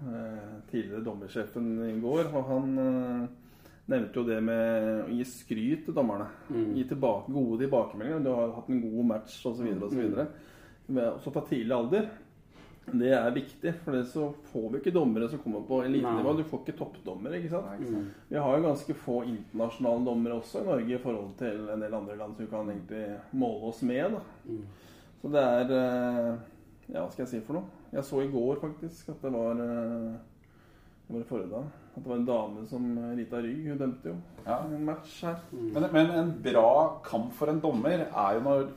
eh, 0.00 0.48
tidligere 0.70 1.02
dommersjefen 1.02 1.70
i 1.88 1.92
går. 2.00 2.30
Og 2.30 2.50
han 2.52 2.78
eh, 2.78 3.28
nevnte 3.90 4.20
jo 4.20 4.26
det 4.28 4.40
med 4.44 4.90
å 5.02 5.12
gi 5.18 5.26
skryt 5.26 5.86
til 5.88 5.96
dommerne. 5.96 6.28
Mm. 6.48 6.74
Gi 6.78 6.88
tilbake, 6.94 7.32
gode 7.34 7.64
tilbakemeldinger. 7.64 8.22
Du 8.22 8.30
har 8.34 8.54
hatt 8.60 8.70
en 8.70 8.84
god 8.86 9.10
match 9.14 9.40
osv. 9.50 9.72
osv. 10.88 11.02
Også 11.16 11.32
fra 11.34 11.42
tidlig 11.48 11.74
alder. 11.76 12.08
Det 12.86 13.08
er 13.10 13.32
viktig, 13.34 13.72
for 13.82 13.96
det 13.96 14.04
så 14.06 14.28
får 14.52 14.66
vi 14.70 14.78
ikke 14.78 14.92
dommere 14.94 15.26
som 15.28 15.40
kommer 15.42 15.64
på 15.66 15.80
elitenivå. 15.82 16.30
Nei. 16.32 16.42
Du 16.42 16.44
får 16.46 16.60
ikke 16.62 16.76
toppdommere. 16.78 17.40
ikke 17.40 17.50
sant? 17.50 17.80
Mm. 17.82 18.04
Vi 18.30 18.36
har 18.38 18.56
jo 18.56 18.62
ganske 18.68 18.94
få 18.94 19.16
internasjonale 19.26 20.04
dommere 20.06 20.36
også 20.38 20.60
i 20.62 20.68
Norge 20.68 20.94
i 20.94 21.00
forhold 21.02 21.32
til 21.40 21.64
en 21.74 21.82
del 21.82 21.96
andre 21.98 22.16
land 22.20 22.36
som 22.36 22.44
vi 22.44 22.50
kan 22.52 22.70
egentlig 22.70 23.00
måle 23.32 23.72
oss 23.72 23.82
med. 23.82 24.14
da. 24.14 24.20
Mm. 24.46 24.62
Så 25.22 25.32
det 25.34 25.42
er 25.42 25.74
eh, 25.80 26.36
Ja, 26.92 27.00
hva 27.02 27.10
skal 27.10 27.24
jeg 27.24 27.32
si 27.32 27.40
for 27.42 27.58
noe? 27.58 27.82
Jeg 27.90 28.04
så 28.06 28.20
i 28.22 28.30
går 28.30 28.60
faktisk 28.62 29.08
at 29.10 29.22
det 29.26 29.32
var 29.34 29.58
eh, 29.66 30.14
Det 31.08 31.14
var 31.16 31.20
i 31.24 31.28
forrige 31.32 31.50
dag. 31.50 31.66
At 31.96 32.02
det 32.04 32.10
var 32.12 32.20
en 32.20 32.28
dame 32.30 32.66
som 32.70 32.86
eh, 33.02 33.16
Rita 33.18 33.40
Rygg, 33.42 33.66
hun 33.72 33.78
dømte 33.82 34.12
jo 34.12 34.16
Ja. 34.46 34.60
en 34.62 34.84
match 34.86 35.24
her. 35.26 35.40
Men, 35.50 35.88
men 35.90 36.10
en 36.20 36.30
bra 36.44 37.00
kamp 37.02 37.32
for 37.34 37.50
en 37.50 37.58
dommer 37.60 38.06
er 38.06 38.38
jo 38.38 38.44
når 38.46 38.68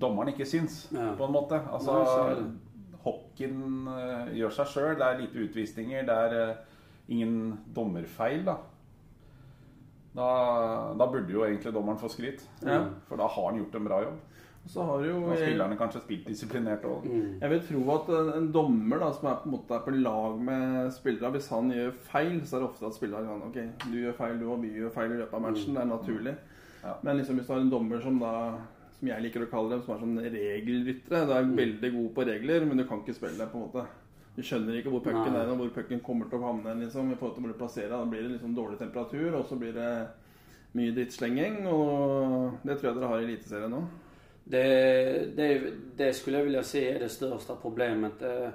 dommeren 0.00 0.32
ikke 0.32 0.46
syns, 0.46 0.88
Ja. 0.92 1.14
på 1.16 1.24
en 1.24 1.32
måte. 1.32 1.60
Altså, 1.72 1.98
Nei, 2.28 2.50
hockeyen 3.04 3.88
eh, 3.88 4.32
gjør 4.38 4.50
seg 4.58 4.66
sjøl. 4.72 4.96
Det 4.98 5.06
er 5.06 5.20
lite 5.22 5.44
utvisninger. 5.46 6.06
Det 6.08 6.16
er 6.24 6.36
eh, 6.50 6.56
ingen 7.08 7.58
dommerfeil, 7.74 8.44
da. 8.44 8.56
da. 10.16 10.30
Da 10.98 11.06
burde 11.06 11.32
jo 11.32 11.44
egentlig 11.46 11.72
dommeren 11.74 11.98
få 12.00 12.08
skryt. 12.12 12.44
Ja. 12.64 12.82
For 13.08 13.16
da 13.20 13.28
har 13.28 13.50
han 13.50 13.60
gjort 13.62 13.74
en 13.78 13.88
bra 13.88 14.02
jobb. 14.04 14.18
Og 14.64 14.72
så 14.72 14.84
har 14.84 15.04
jo 15.06 15.16
Og 15.24 15.36
spillerne 15.38 15.76
kanskje 15.80 16.00
spilt 16.02 16.26
disiplinert 16.28 16.82
òg. 16.84 17.04
Mm. 17.06 17.38
Jeg 17.40 17.50
vil 17.50 17.60
tro 17.68 17.82
at 17.94 18.08
en, 18.36 18.48
dommer 18.52 18.98
da, 19.00 19.12
som 19.16 19.28
er 19.30 19.38
på 19.40 19.48
en 19.48 19.54
måte 19.54 19.74
er 19.74 19.84
på 19.86 19.94
lag 19.94 20.40
med 20.44 20.90
spillere, 20.92 21.30
hvis 21.30 21.48
han 21.48 21.70
gjør 21.72 21.94
feil, 22.10 22.40
så 22.44 22.56
er 22.56 22.60
det 22.60 22.68
ofte 22.68 22.86
at 22.86 22.94
spillere 22.98 23.24
kan 23.24 23.46
Ok, 23.46 23.56
du 23.86 23.96
gjør 24.02 24.18
feil, 24.18 24.40
du 24.40 24.50
og 24.52 24.60
vi 24.62 24.74
gjør 24.76 24.92
feil 24.92 25.14
i 25.14 25.20
løpet 25.22 25.38
av 25.38 25.44
matchen. 25.46 25.74
Det 25.74 25.80
er 25.80 25.88
naturlig. 25.88 26.34
Ja. 26.82 26.92
Men 27.02 27.16
liksom 27.16 27.38
hvis 27.38 27.46
du 27.46 27.52
har 27.54 27.60
en 27.62 27.70
dommer 27.72 28.02
som 28.02 28.18
da 28.20 28.34
som 28.98 29.08
jeg 29.08 29.22
liker 29.22 29.44
å 29.44 29.50
kalle 29.50 29.70
dem, 29.76 29.82
som 29.86 29.94
er 29.94 30.02
sånn 30.02 30.18
regelryttere. 30.34 31.24
Du 31.26 31.32
er 31.32 31.50
veldig 31.56 31.90
god 31.94 32.10
på 32.16 32.24
regler, 32.28 32.64
men 32.66 32.80
du 32.80 32.84
kan 32.88 33.02
ikke 33.04 33.14
spille, 33.16 33.46
på 33.46 33.58
en 33.60 33.66
måte. 33.68 33.84
Du 34.36 34.42
skjønner 34.46 34.78
ikke 34.78 34.90
hvor 34.90 35.02
pucken 35.02 35.34
er, 35.34 35.48
og 35.50 35.56
hvor 35.62 35.70
pucken 35.74 36.00
kommer 36.00 36.28
til 36.30 36.38
å 36.38 36.46
havne 36.48 36.74
liksom, 36.84 37.12
i 37.12 37.16
forhold 37.18 37.34
til 37.36 37.44
hvor 37.46 37.52
du 37.54 37.58
plasserer. 37.58 37.94
Da 37.94 38.04
blir 38.06 38.22
det 38.26 38.36
liksom 38.36 38.54
dårlig 38.54 38.78
temperatur, 38.78 39.34
og 39.34 39.46
så 39.48 39.58
blir 39.58 39.72
det 39.74 39.88
mye 40.78 40.94
drittslenging. 40.94 41.64
Og 41.66 42.58
det 42.62 42.78
tror 42.78 42.90
jeg 42.90 42.98
dere 43.00 43.10
har 43.12 43.22
i 43.22 43.28
Eliteserien 43.28 43.74
nå. 43.74 43.82
Det, 44.48 44.64
det, 45.36 45.48
det 45.98 46.12
skulle 46.16 46.38
jag 46.38 46.44
vilja 46.44 46.62
se 46.62 46.90
är 46.90 46.98
det 47.00 47.08
största 47.08 47.54
problemet. 47.62 48.22
Eh, 48.22 48.48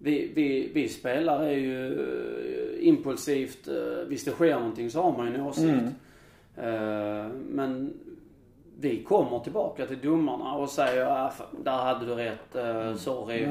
Vi, 0.00 0.32
vi, 0.34 0.70
vi 0.74 0.88
spelare 0.88 1.46
är 1.50 1.58
ju 1.58 1.80
eh, 2.00 2.88
impulsivt, 2.88 3.68
eh, 3.68 4.06
visst 4.08 4.24
det 4.24 4.32
sker 4.32 4.54
någonting 4.54 4.90
så 4.90 5.02
har 5.02 5.16
man 5.16 5.26
ju 5.28 5.34
en 5.34 5.40
åsikt. 5.40 5.92
Eh, 6.56 7.26
Men 7.50 7.92
vi 8.80 9.02
kommer 9.04 9.38
tillbaka 9.38 9.86
till 9.86 10.00
domarna 10.00 10.54
och 10.54 10.68
säger 10.70 11.06
ah, 11.06 11.32
där 11.64 11.72
hade 11.78 12.06
du 12.06 12.14
rätt, 12.14 12.56
eh, 12.56 12.94
sorry. 12.94 13.42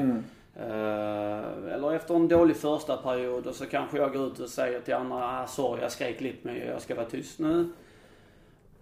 Eh, 0.56 1.72
Eller 1.74 1.92
efter 1.92 2.14
en 2.14 2.28
dålig 2.28 2.56
första 2.56 2.96
period 2.96 3.46
och 3.46 3.54
så 3.54 3.66
kanske 3.66 3.98
jag 3.98 4.12
går 4.12 4.26
ut 4.26 4.38
och 4.38 4.48
säger 4.48 4.80
till 4.80 4.94
andra, 4.94 5.40
ah, 5.40 5.46
sorry 5.46 5.82
jag 5.82 5.92
skrek 5.92 6.20
lite 6.20 6.48
mycket, 6.48 6.68
jag 6.68 6.82
ska 6.82 6.94
vara 6.94 7.06
tyst 7.06 7.38
nu. 7.38 7.68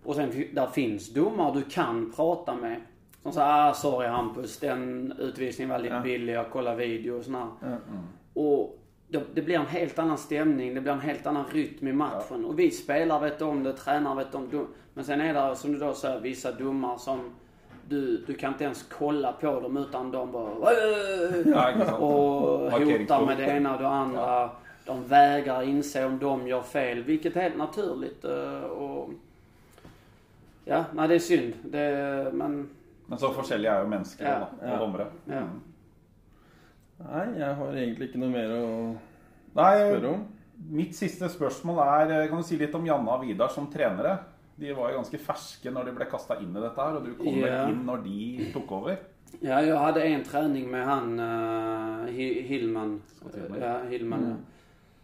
Och 0.05 0.14
sen 0.14 0.31
där 0.53 0.66
finns 0.66 1.14
domare 1.14 1.55
du 1.55 1.62
kan 1.62 2.12
prata 2.16 2.55
med. 2.55 2.81
Som 3.23 3.33
säger, 3.33 3.68
ah 3.68 3.75
sorry 3.75 4.09
Hampus, 4.09 4.59
den 4.59 5.12
utvisningen 5.18 5.70
var 5.70 5.79
lite 5.79 5.95
Ja. 5.95 6.01
billig, 6.01 6.33
jag 6.35 6.51
kollar 6.51 6.75
video 6.77 7.18
och 7.18 7.25
sådär. 7.25 7.47
Ja. 7.62 7.77
Och 8.43 8.79
det, 9.09 9.43
blir 9.43 9.55
en 9.59 9.67
helt 9.67 9.99
annan 9.99 10.19
stämning, 10.19 10.75
det 10.75 10.81
blir 10.81 10.93
en 10.93 11.01
helt 11.01 11.27
annan 11.27 11.45
rytm 11.53 11.89
i 11.89 11.93
matchen. 11.93 12.45
Och 12.45 12.59
vi 12.59 12.71
spelare 12.71 13.21
vet 13.31 13.43
om 13.43 13.63
det, 13.63 13.73
tränare 13.73 14.17
vet 14.17 14.35
om 14.35 14.49
det. 14.51 14.65
Men 14.95 15.05
sen 15.05 15.21
är 15.21 15.35
det 15.51 15.57
som 15.57 15.73
du 15.73 15.79
då 15.79 15.95
säger, 15.95 16.21
vissa 16.21 16.53
domare 16.53 16.99
som 16.99 17.21
du, 17.89 18.25
du 18.27 18.35
kan 18.35 18.53
inte 18.53 18.65
ens 18.65 18.83
kolla 18.99 19.33
på 19.33 19.61
dem 19.61 19.77
utan 19.77 20.11
de 20.11 20.33
bara 20.33 20.73
Ja, 21.47 21.95
och 21.97 22.71
hotar 22.73 23.27
med 23.27 23.37
det 23.39 23.45
ena 23.45 23.75
och 23.77 23.83
det 23.83 23.89
andra. 23.89 24.51
De 24.85 25.05
vägrar 25.09 25.63
inse 25.63 26.05
om 26.07 26.19
de 26.19 26.49
gör 26.49 26.63
fel, 26.63 27.03
vilket 27.03 27.37
är 27.37 27.41
helt 27.41 27.57
naturligt. 27.57 28.25
eh, 28.25 28.61
Och, 28.63 29.11
ja, 30.65 30.85
nej 30.95 31.09
det 31.09 31.15
är 31.15 31.19
synd. 31.19 31.53
Det, 31.63 32.31
men 32.33 32.69
Men 33.07 33.19
så 33.19 33.33
forskjellige 33.33 33.71
er 33.73 33.81
jo 33.81 33.87
mennesker 33.89 34.25
Ja, 34.27 34.49
ja. 34.69 34.77
dommere. 34.79 35.07
Ja. 35.25 35.33
Mm. 35.33 35.61
Nei, 36.99 37.26
jeg 37.38 37.55
har 37.59 37.74
egentlig 37.76 38.09
ikke 38.09 38.20
noe 38.22 38.32
mer 38.32 38.53
å 38.57 38.68
Nei, 39.57 39.72
spørre 39.80 40.12
om. 40.14 40.22
mitt 40.72 40.94
siste 40.97 41.28
spørsmål 41.32 41.80
er 41.84 42.14
eh, 42.22 42.28
Kan 42.30 42.40
du 42.40 42.47
si 42.49 42.57
litt 42.61 42.74
om 42.74 42.86
Janne 42.88 43.12
og 43.12 43.26
Vidar 43.26 43.53
som 43.53 43.68
trenere? 43.72 44.14
De 44.57 44.72
var 44.72 44.90
jo 44.94 45.03
ganske 45.03 45.18
ferske 45.20 45.68
når 45.72 45.90
de 45.90 45.92
ble 45.99 46.07
kasta 46.09 46.38
inn 46.40 46.55
i 46.57 46.62
dette 46.62 46.80
her, 46.80 46.97
og 46.97 47.05
du 47.05 47.12
kom 47.18 47.34
vel 47.42 47.51
Ja. 47.53 47.66
inn 47.68 47.82
når 47.84 48.05
de 48.07 48.47
tok 48.55 48.72
over? 48.72 48.97
Ja, 49.42 49.61
jag 49.61 49.76
hade 49.76 50.03
en 50.07 50.22
träning 50.24 50.70
med 50.70 50.84
han 50.86 51.20
uh, 51.20 52.07
Hillman. 52.09 53.03
Ja, 53.61 53.82
Hillman 53.90 54.28
ja. 54.30 54.36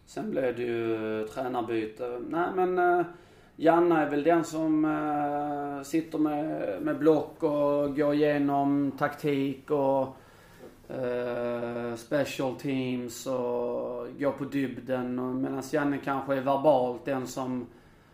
Sen 0.05 0.31
blev 0.31 0.55
det 0.55 0.63
ju 0.63 1.27
tränarbyte. 1.27 2.19
Nej 2.29 2.49
men 2.55 2.79
uh, 2.79 3.05
Janna 3.55 4.01
är 4.01 4.09
väl 4.09 4.23
den 4.23 4.43
som 4.43 4.85
eh, 4.85 5.83
sitter 5.83 6.17
med, 6.17 6.81
med 6.81 6.97
block 6.97 7.43
och 7.43 7.95
går 7.95 8.13
igenom 8.13 8.91
taktik 8.97 9.71
och 9.71 10.17
eh, 10.89 11.95
special 11.95 12.55
teams 12.55 13.27
och 13.27 14.07
går 14.19 14.31
på 14.37 14.43
dybden. 14.43 15.41
Medan 15.41 15.63
Janne 15.71 15.97
kanske 15.97 16.35
är 16.35 16.41
verbalt 16.41 17.05
den 17.05 17.27
som 17.27 17.67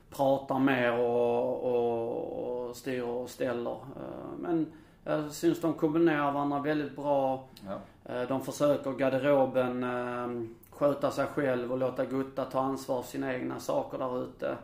pratar 0.09 0.59
mer 0.59 0.93
och, 0.99 1.63
och, 1.63 2.67
och 2.69 2.75
styr 2.75 3.01
och 3.01 3.29
ställer. 3.29 3.71
Eh, 3.71 4.37
men 4.39 4.67
jag 5.03 5.31
syns 5.31 5.61
de 5.61 5.73
kombinerar 5.73 6.31
varandra 6.31 6.59
väldigt 6.59 6.95
bra. 6.95 7.43
Ja. 7.67 7.79
Eh, 8.13 8.27
De 8.27 8.41
försöker 8.41 8.91
garderoben 8.91 9.85
sköta 10.69 11.11
sig 11.11 11.25
själv 11.25 11.71
och 11.71 11.77
låta 11.77 12.05
Gutta 12.05 12.45
ta 12.45 12.59
ansvar 12.59 13.01
för 13.01 13.09
sina 13.09 13.33
egna 13.33 13.59
saker 13.59 13.97
där 13.97 14.23
ute. 14.23 14.55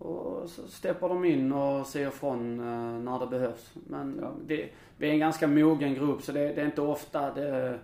Och 0.00 0.48
så 0.50 0.62
steppar 0.68 1.08
de 1.08 1.24
in 1.24 1.52
och 1.52 1.86
ser 1.86 2.08
ifrån 2.08 2.60
eh, 2.60 3.00
när 3.02 3.18
det 3.18 3.26
behövs. 3.26 3.70
Men 3.88 4.18
Ja. 4.22 4.30
det, 4.46 4.68
vi 4.96 5.08
är 5.08 5.12
en 5.12 5.18
ganska 5.18 5.46
mogen 5.46 5.94
grupp 5.94 6.22
så 6.22 6.32
det, 6.32 6.40
det 6.52 6.60
är 6.60 6.66
inte 6.66 6.82
ofta 6.82 7.34
det, 7.34 7.78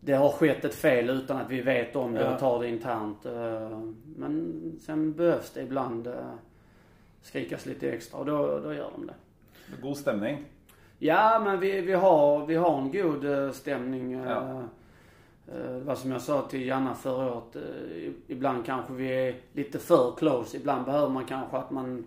det 0.00 0.12
har 0.12 0.28
skett 0.28 0.64
ett 0.64 0.74
fel 0.74 1.10
utan 1.10 1.36
att 1.36 1.50
vi 1.50 1.60
vet 1.60 1.96
om 1.96 2.14
det 2.14 2.20
Ja. 2.24 2.34
och 2.34 2.40
tar 2.40 2.60
det 2.60 2.68
internt. 2.68 3.26
Eh, 3.26 3.80
Men 4.16 4.62
sen 4.80 5.12
behövs 5.12 5.50
det 5.50 5.62
ibland 5.62 6.06
eh, 6.06 6.14
skrikas 7.22 7.66
lite 7.66 7.90
extra 7.92 8.18
och 8.18 8.26
då, 8.26 8.58
då 8.58 8.74
gör 8.74 8.90
de 8.96 9.06
det. 9.06 9.14
God 9.82 9.96
stämning. 9.96 10.44
Ja, 10.98 11.40
men 11.44 11.60
vi, 11.60 11.80
vi, 11.80 11.92
har, 11.92 12.46
vi 12.46 12.54
har 12.54 12.78
en 12.78 12.92
god 12.92 13.54
stämning. 13.54 14.12
Ja. 14.12 14.62
Eh, 15.50 15.76
vad 15.84 15.98
som 15.98 16.12
jag 16.12 16.20
sa 16.22 16.42
till 16.42 16.66
Janna 16.66 16.94
förra 16.94 17.32
året. 17.34 17.56
eh, 17.56 18.12
ibland 18.26 18.66
kanske 18.66 18.92
vi 18.92 19.28
är 19.28 19.34
lite 19.52 19.78
för 19.78 20.14
close. 20.18 20.56
Ibland 20.56 20.84
behöver 20.84 21.08
man 21.08 21.24
kanske 21.24 21.56
att 21.56 21.70
man... 21.70 22.04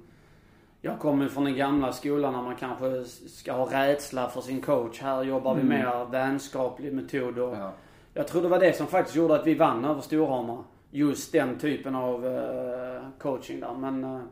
Jag 0.81 0.99
kommer 0.99 1.27
från 1.27 1.43
den 1.43 1.55
gamla 1.55 1.93
skolan 1.93 2.33
när 2.33 2.41
man 2.41 2.55
kanske 2.55 3.03
ska 3.29 3.53
ha 3.53 3.65
rädsla 3.71 4.29
för 4.29 4.41
sin 4.41 4.61
coach. 4.61 5.01
Här 5.01 5.23
jobbar 5.23 5.55
vi 5.55 5.63
mer 5.63 6.05
vänskaplig 6.05 6.93
metod 6.93 7.39
och 7.39 7.55
Ja. 7.55 7.71
jag 8.13 8.27
tror 8.27 8.41
det 8.41 8.47
var 8.47 8.59
det 8.59 8.77
som 8.77 8.87
faktiskt 8.87 9.15
gjorde 9.17 9.35
att 9.35 9.47
vi 9.47 9.55
vann 9.55 9.85
över 9.85 10.01
Storhamar. 10.01 10.63
Just 10.91 11.31
den 11.31 11.59
typen 11.59 11.95
av 11.95 12.25
eh, 12.27 13.01
coaching 13.19 13.59
där. 13.59 13.73
Men 13.73 14.27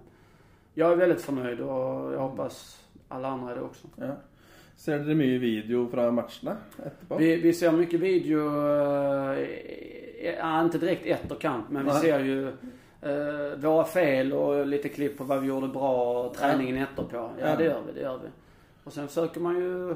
jag 0.74 0.92
är 0.92 0.96
väldigt 0.96 1.22
förnöjd 1.22 1.60
och 1.60 2.14
jag 2.14 2.20
hoppas 2.20 2.86
alla 3.08 3.28
andra 3.28 3.52
är 3.52 3.56
det 3.56 3.62
också. 3.62 3.88
Ja. 3.96 4.12
Ser 4.76 5.00
dere 5.00 5.16
mye 5.16 5.38
video 5.38 5.88
fra 5.92 6.12
matchene 6.12 6.56
etterpå? 6.86 7.18
Vi, 7.18 7.36
vi 7.36 7.54
ser 7.54 7.72
mycket 7.72 8.00
video, 8.00 8.40
ja, 10.40 10.62
inte 10.64 10.78
direkt 10.78 11.06
efterkant, 11.06 11.70
men 11.70 11.86
vi 11.86 11.92
Nej. 11.92 12.02
ser 12.02 12.20
ju 12.20 12.48
eh, 13.02 13.58
våra 13.58 13.84
fel 13.84 14.34
och 14.34 14.68
lite 14.68 14.90
klipp 14.90 15.18
på 15.18 15.24
vad 15.24 15.42
vi 15.42 15.48
gjorde 15.48 15.68
bra 15.68 16.24
och 16.26 16.34
träningen 16.34 16.78
efterpå. 16.78 17.16
Ja, 17.18 17.30
Ja. 17.50 17.56
det 17.56 17.64
gör 17.64 17.82
vi, 17.88 17.92
det 17.94 18.02
gör 18.02 18.18
vi. 18.24 18.28
Och 18.84 18.94
sen 18.94 19.08
försöker 19.08 19.42
man 19.42 19.56
ju 19.56 19.96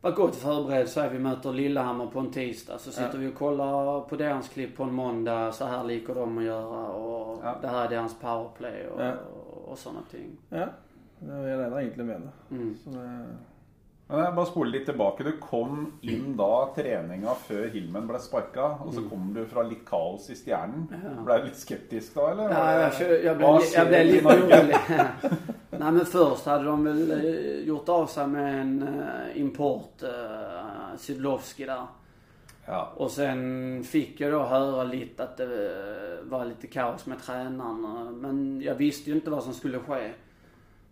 vara 0.00 0.14
gott 0.14 0.36
förberedd. 0.36 0.88
Så 0.88 1.00
är 1.00 1.10
vi 1.10 1.18
möter 1.18 1.52
Lillehammer 1.52 2.06
på 2.06 2.18
en 2.20 2.30
tisdag. 2.30 2.78
Så 2.78 2.90
sitter 2.90 3.10
Ja. 3.14 3.18
vi 3.18 3.28
och 3.28 3.34
kollar 3.34 4.00
på 4.00 4.16
deras 4.16 4.48
klipp 4.48 4.76
på 4.76 4.82
en 4.82 4.92
måndag. 4.94 5.52
Så 5.52 5.64
här 5.64 5.84
liker 5.84 6.14
de 6.14 6.38
att 6.38 6.44
göra 6.44 6.88
och 6.88 7.40
Ja. 7.44 7.58
det 7.62 7.68
här 7.68 7.84
är 7.84 7.88
deras 7.88 8.14
powerplay 8.20 8.86
och, 8.86 9.02
Ja. 9.02 9.12
och, 9.12 9.68
och 9.68 9.78
sådana 9.78 10.00
ting. 10.10 10.30
Ja. 10.48 10.66
Jeg 11.28 11.58
regna 11.58 11.80
egentlig 11.82 12.04
med 12.06 12.20
det. 12.20 12.54
Mm. 12.54 12.76
Så 12.84 12.90
det 12.90 13.26
bare 14.08 14.46
spoler 14.46 14.70
litt 14.70 14.86
tilbake. 14.86 15.24
Du 15.24 15.32
kom 15.40 15.86
inn 16.04 16.34
da 16.36 16.50
treninga 16.76 17.32
før 17.46 17.70
Hilmen 17.72 18.06
ble 18.08 18.18
sparka, 18.20 18.66
og 18.84 18.92
så 18.94 19.04
kom 19.08 19.30
du 19.34 19.44
fra 19.48 19.62
litt 19.64 19.84
kaos 19.88 20.28
i 20.30 20.36
Stjernen. 20.38 20.84
Ble 21.24 21.38
du 21.40 21.48
litt 21.48 21.58
skeptisk 21.60 22.14
da, 22.18 22.30
eller? 22.34 22.52
Ja, 22.52 22.90
ser 22.92 23.88
blev 23.88 23.90
du 23.90 23.96
i 23.96 24.12
lite 24.12 24.24
Norge? 24.28 24.60
orolig. 24.60 24.76
Nej 25.78 25.92
men 25.92 26.06
först 26.06 26.46
hade 26.46 26.64
de 26.64 26.84
väl 26.84 27.10
eh, 27.10 27.66
gjort 27.66 27.88
av 27.88 28.06
sig 28.06 28.26
med 28.26 28.60
en 28.60 28.82
eh, 28.82 29.40
import, 29.40 30.02
uh, 30.02 30.96
Sydlovski 30.98 31.64
där. 31.64 31.86
Ja. 32.66 32.92
Och 32.96 33.10
sen 33.10 33.84
fick 33.84 34.20
jag 34.20 34.32
då 34.32 34.42
höra 34.42 34.84
lite 34.84 35.22
att 35.24 35.36
det 35.36 35.44
eh, 35.44 36.30
var 36.30 36.44
lite 36.44 36.66
kaos 36.66 37.06
med 37.06 37.22
tränaren. 37.22 37.84
eh, 37.84 38.12
Men 38.12 38.60
jag 38.64 38.74
visste 38.74 39.10
ju 39.10 39.16
inte 39.16 39.30
vad 39.30 39.42
som 39.42 39.52
skulle 39.54 39.78
ske. 39.78 40.10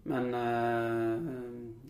Men 0.03 0.35
eh, 0.35 1.21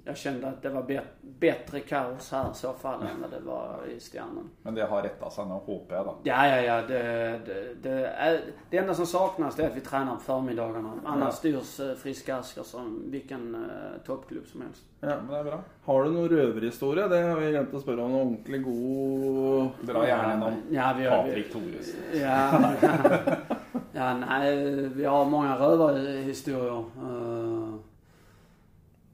jag 0.05 0.17
kände 0.17 0.49
att 0.49 0.63
det 0.63 0.69
var 0.69 0.83
bet- 0.83 1.21
bättre 1.21 1.81
kaos 1.81 2.33
här 2.33 2.51
i 2.51 2.55
så 2.55 2.73
fall 2.73 3.03
än 3.03 3.21
vad 3.23 3.31
det 3.31 3.41
var 3.47 3.77
i 3.97 4.01
Stjärnen. 4.01 4.51
Men 4.63 4.75
det 4.75 4.85
har 4.85 5.03
retta 5.03 5.31
seg 5.31 5.47
nå, 5.47 5.59
håper 5.67 5.97
jeg, 5.97 6.05
da. 6.05 6.15
Ja, 6.23 6.47
ja, 6.47 6.61
ja. 6.61 6.83
Det, 6.89 7.03
det, 7.47 7.75
det, 7.83 8.07
är, 8.07 8.41
det 8.71 8.79
enda 8.79 8.95
som 8.95 9.07
saknas 9.07 9.57
det 9.57 9.63
är 9.65 9.71
att 9.71 9.77
vi 9.77 9.81
tränar 9.81 10.15
på 10.15 10.21
förmiddagarna. 10.21 10.93
Annars 11.05 11.29
Ja. 11.29 11.33
styrs 11.33 11.81
eh, 11.81 11.95
Friska 11.95 12.37
Asker 12.37 12.63
som 12.63 13.03
vilken 13.11 13.55
eh, 13.55 14.03
toppklubb 14.07 14.47
som 14.47 14.63
helst. 14.63 14.83
Ja. 15.01 15.09
Men 15.09 15.29
det 15.29 15.39
er 15.39 15.45
bra. 15.45 15.61
Har 15.85 16.05
du 16.05 16.11
noen 16.11 16.29
røverhistorie? 16.29 17.09
Det 17.09 17.23
har 17.23 17.37
vi 17.41 17.51
glemt 17.51 17.73
å 17.75 17.81
spørre 17.83 18.03
om. 18.05 18.13
Noen 18.13 18.27
ordentlig 18.27 18.61
god 18.65 19.87
Dra 19.89 20.05
gjerne 20.07 20.35
innom 20.37 20.61
Ja, 20.71 20.93
vi 20.99 21.07
har, 21.07 21.23
Patrik 21.23 21.53
Thoresen. 21.53 22.01
ja, 22.21 22.75
ja, 23.93 24.15
nej, 24.19 24.57
vi 24.95 25.05
har 25.05 25.25
många 25.25 25.57
rövarhistorier. 25.59 26.79
Eh, 26.79 27.52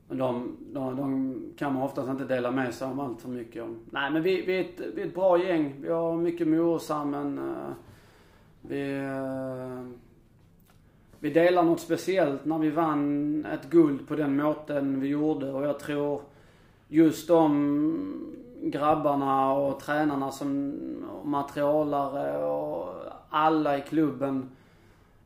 men 0.08 0.18
de, 0.18 0.56
de, 0.72 0.96
de 0.96 1.34
kan 1.56 1.74
man 1.74 1.82
oftast 1.82 2.08
inte 2.08 2.24
dela 2.24 2.50
med 2.50 2.74
sig 2.74 2.88
om 2.88 3.00
allt 3.00 3.20
för 3.20 3.28
mycket 3.28 3.62
om. 3.62 3.78
Nej 3.90 4.10
men 4.10 4.22
vi, 4.22 4.42
vi, 4.42 4.56
är 4.56 4.60
ett, 4.60 4.80
vi 4.94 5.02
är 5.02 5.06
ett 5.06 5.14
bra 5.14 5.44
gäng. 5.44 5.74
Vi 5.80 5.88
har 5.88 6.16
mycket 6.16 6.48
morsammen. 6.48 7.38
Uh, 7.38 7.44
eh, 7.44 7.72
vi, 8.62 8.96
eh, 8.96 9.84
vi 11.20 11.30
delar 11.30 11.62
något 11.62 11.80
speciellt 11.80 12.44
när 12.44 12.58
vi 12.58 12.70
vann 12.70 13.44
ett 13.44 13.70
guld 13.70 14.08
på 14.08 14.16
den 14.16 14.36
måten 14.36 15.00
vi 15.00 15.08
gjorde 15.08 15.52
och 15.52 15.64
jag 15.64 15.78
tror 15.78 16.20
just 16.88 17.28
de 17.28 18.34
grabbarna 18.62 19.52
och 19.52 19.80
tränarna 19.80 20.30
som 20.30 20.74
och 21.10 21.26
materialare 21.26 22.44
och 22.44 22.94
alla 23.28 23.78
i 23.78 23.80
klubben. 23.80 24.48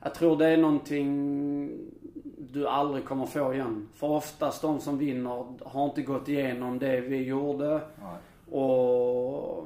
Jag 0.02 0.14
tror 0.14 0.36
det 0.36 0.46
är 0.46 0.56
någonting 0.56 1.70
du 2.52 2.68
aldrig 2.68 3.04
kommer 3.04 3.26
få 3.26 3.54
igen. 3.54 3.88
För 3.94 4.06
oftast 4.06 4.62
de 4.62 4.80
som 4.80 4.98
vinner 4.98 5.44
har 5.64 5.84
inte 5.84 6.02
gått 6.02 6.28
igenom 6.28 6.78
det 6.78 7.00
vi 7.00 7.22
gjorde 7.22 7.80
Nei. 8.02 8.58
och 8.60 9.64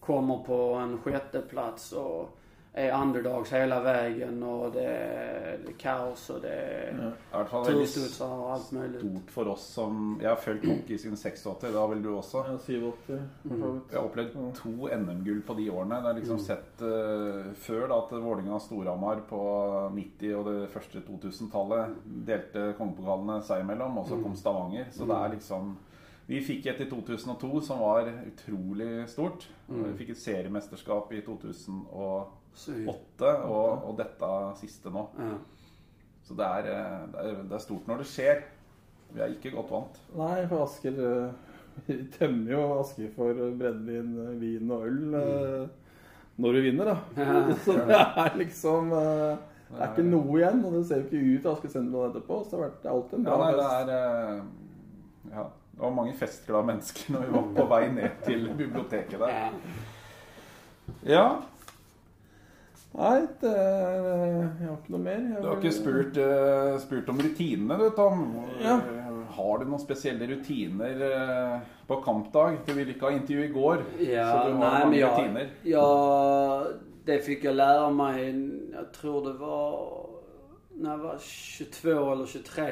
kommer 0.00 0.38
på 0.38 0.74
en 0.74 0.98
sjätte 0.98 1.40
plats 1.40 1.92
och 1.92 2.36
är 2.72 3.02
underdogs 3.02 3.52
hela 3.52 3.80
vägen 3.80 4.42
och 4.42 4.72
det 4.72 4.84
är 4.84 5.58
kaos 5.78 6.30
och 6.30 6.40
det 6.40 6.48
är 6.48 7.12
Ja. 7.32 7.42
Det 7.42 7.72
turstudsar 7.72 8.38
och 8.38 8.52
allt 8.52 8.72
möjligt. 8.72 9.00
stort 9.00 9.30
for 9.30 9.48
oss 9.48 9.64
som 9.66 10.18
Jeg 10.22 10.28
har 10.28 10.36
fulgt 10.36 10.66
hockey 10.66 10.98
siden 10.98 11.16
86, 11.16 11.72
da 11.72 11.86
vel 11.86 12.02
du 12.02 12.08
også? 12.14 12.44
Ja, 12.48 12.58
87, 12.58 12.92
for 13.42 13.56
så 13.56 13.72
vidt. 13.72 13.82
Jeg 13.92 13.98
har 14.00 14.06
opplevd 14.06 14.54
to 14.54 14.88
NM-gull 14.96 15.42
på 15.42 15.54
de 15.54 15.70
årene. 15.70 15.94
Det 15.96 16.02
har 16.12 16.14
liksom 16.20 16.38
sett 16.38 16.82
eh, 16.82 17.52
før 17.54 17.88
da 17.88 17.98
at 18.04 18.12
Vålinga 18.22 18.58
Storhamar 18.60 19.20
på 19.28 19.40
90- 19.94 20.34
og 20.36 20.44
det 20.52 20.68
første 20.70 21.02
2000-tallet 21.10 21.94
delte 22.26 22.74
kongepokalene 22.78 23.42
seg 23.42 23.60
imellom, 23.64 23.98
og 23.98 24.06
så 24.08 24.22
kom 24.22 24.36
Stavanger. 24.36 24.86
Så 24.92 25.06
det 25.06 25.16
er 25.16 25.34
liksom 25.34 25.76
Vi 26.30 26.38
fikk 26.46 26.66
et 26.66 26.80
i 26.80 26.90
2002 26.90 27.60
som 27.60 27.80
var 27.80 28.06
utrolig 28.26 29.08
stort. 29.08 29.48
Vi 29.66 29.96
fikk 29.98 30.10
et 30.10 30.18
seriemesterskap 30.18 31.12
i 31.12 31.20
2008, 31.26 32.30
Så, 32.54 32.72
og, 33.24 33.84
og 33.88 33.96
dette 33.98 34.30
siste 34.60 34.92
nå. 34.92 35.06
ja. 35.18 35.34
Så 36.30 36.36
det 36.38 36.46
er, 36.46 36.66
eh, 36.70 37.06
det 37.10 37.22
er, 37.26 37.38
det 37.50 37.54
er 37.56 37.62
stort 37.64 37.88
når 37.90 38.02
det 38.04 38.06
skjer. 38.06 38.42
Vi 39.10 39.18
er 39.24 39.32
ikke 39.34 39.50
godt 39.50 39.70
vant. 39.74 39.96
Nei, 40.14 40.44
for 40.46 40.62
Asker 40.62 41.00
eh, 41.02 41.56
Vi 41.88 41.96
tømmer 42.14 42.52
jo 42.52 42.60
Asker 42.78 43.08
for 43.16 43.34
brennevin, 43.58 44.12
vin 44.38 44.70
og 44.70 44.84
øl 44.86 45.16
eh, 45.18 45.64
når 46.40 46.54
vi 46.56 46.60
vinner, 46.68 46.92
da. 46.92 46.94
Ja. 47.18 47.40
Så 47.64 47.74
det 47.88 47.98
er 47.98 48.36
liksom 48.38 48.92
Det 48.94 49.80
er 49.80 49.90
ikke 49.90 50.06
noe 50.06 50.38
igjen, 50.38 50.62
og 50.64 50.76
det 50.78 50.84
ser 50.86 51.02
jo 51.02 51.08
ikke 51.08 51.24
ut 51.24 51.48
i 51.48 51.50
Asker 51.56 51.72
sentrum 51.74 52.06
etterpå. 52.06 52.38
Så 52.44 52.54
det 52.54 52.60
har 52.60 52.66
vært 52.68 52.86
alltid 52.94 53.18
en 53.18 53.26
Ja, 53.26 53.36
bra 53.40 53.50
nei, 53.50 53.80
det 53.90 53.98
er 53.98 55.34
Ja. 55.34 55.48
Det 55.74 55.82
var 55.86 55.92
mange 55.96 56.14
festglade 56.20 56.68
mennesker 56.68 57.14
når 57.14 57.22
vi 57.24 57.34
var 57.34 57.44
på 57.56 57.66
vei 57.70 57.84
ned 57.96 58.16
til 58.26 58.42
biblioteket 58.54 59.22
der. 59.22 59.54
Ja. 61.08 61.26
Ja. 62.94 63.10
Nei, 63.10 63.20
det 63.40 63.50
er, 63.50 64.06
jeg 64.58 64.66
har 64.66 64.76
ikke 64.76 64.92
noe 64.96 65.00
mer. 65.04 65.20
Jeg 65.20 65.42
Du 65.42 65.48
har 65.48 65.56
ikke 65.60 65.72
spurt, 65.72 66.16
eh, 66.18 66.78
spurt 66.82 67.08
om 67.08 67.20
rutinene, 67.22 67.76
du, 67.78 67.90
Tom. 67.96 68.24
Ja. 68.60 68.80
har 69.30 69.58
du 69.58 69.64
noen 69.70 69.80
spesielle 69.80 70.26
rutiner 70.26 71.04
eh, 71.06 71.60
på 71.86 72.00
kampdag? 72.04 72.58
Du 72.66 72.72
ville 72.74 72.92
ikke 72.94 73.06
ha 73.06 73.12
intervju 73.14 73.44
igår, 73.44 73.84
Ja, 74.00 74.26
så 74.32 74.48
du 74.48 74.52
har 74.54 74.58
men 74.58 74.80
mange 74.80 74.98
jag, 74.98 75.12
rutiner. 75.18 75.50
jag, 75.62 76.66
det 77.04 77.18
fick 77.24 77.44
jag 77.44 77.54
lära 77.54 77.90
mig, 77.90 78.50
jag 78.72 78.92
tror 78.92 79.24
det 79.24 79.38
var 79.38 80.06
när 80.74 80.90
jag 80.90 80.98
var 80.98 81.18
22 81.18 82.12
eller 82.12 82.26
23, 82.26 82.64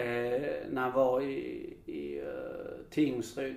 när 0.71 0.83
jag 0.85 0.93
var 0.93 1.21
i, 1.21 1.77
i 1.87 2.21
uh, 2.21 2.91
Tingsryd. 2.91 3.57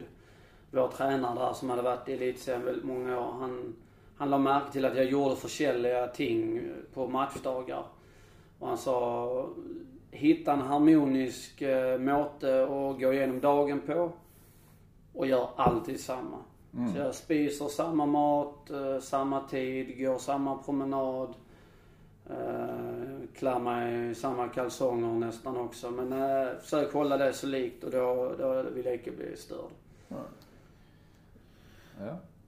Vår 0.71 0.87
tränare 0.87 1.39
där 1.39 1.53
som 1.53 1.69
hade 1.69 1.81
varit 1.81 2.09
i 2.09 2.13
elitserien 2.13 2.65
väldigt 2.65 2.83
många 2.83 3.19
år, 3.19 3.31
han, 3.39 3.75
han 4.21 4.29
la 4.29 4.37
märke 4.37 4.71
till 4.71 4.85
att 4.85 4.95
jag 4.95 5.05
gjorde 5.05 5.35
försäljliga 5.35 6.07
ting 6.07 6.69
på 6.93 7.07
matchdagar. 7.07 7.83
Och 8.59 8.67
han 8.67 8.77
sa, 8.77 9.49
hitta 10.11 10.53
en 10.53 10.61
harmonisk 10.61 11.61
uh, 11.61 11.97
måte 11.97 12.63
att 12.63 12.99
gå 12.99 13.13
igenom 13.13 13.39
dagen 13.39 13.81
på 13.85 14.11
och 15.13 15.27
gör 15.27 15.49
alltid 15.55 15.99
samma. 15.99 16.37
Så 16.93 16.97
jag 16.97 17.15
spiser 17.15 17.67
samma 17.67 18.05
mat, 18.05 18.69
eh, 18.69 18.99
samma 18.99 19.47
tid, 19.47 19.99
går 19.99 20.17
samma 20.17 20.57
promenad. 20.57 21.35
Eh, 22.29 23.27
klär 23.35 23.59
mig 23.59 24.09
i 24.09 24.15
samma 24.15 24.47
kalsonger 24.47 25.25
nästan 25.25 25.57
också. 25.57 25.91
Men 25.91 26.13
eh, 26.13 26.49
försök 26.59 26.93
hålla 26.93 27.17
det 27.17 27.33
så 27.33 27.47
likt 27.47 27.83
och 27.83 27.91
då, 27.91 28.35
då 28.37 28.61
vill 28.61 28.85
jag 28.85 28.93
inte 28.93 29.11
bli 29.11 29.37
störd. 29.37 29.71
Ja. 30.07 30.17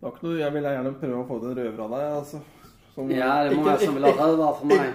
Ikke 0.03 0.23
noe, 0.25 0.37
Jeg 0.39 0.51
ville 0.53 0.69
gjerne 0.73 0.93
prøve 0.99 1.21
å 1.23 1.27
få 1.27 1.39
den 1.43 1.55
røver 1.55 1.83
av 1.83 1.89
deg. 1.95 2.01
altså. 2.17 2.39
Som- 2.95 3.11
Ja, 3.11 3.43
det 3.43 3.49
är 3.51 3.55
många 3.55 3.77
som 3.77 3.93
vill 3.95 4.03
ha 4.03 4.27
rövare 4.27 4.55
för 4.59 4.65
mig. 4.65 4.89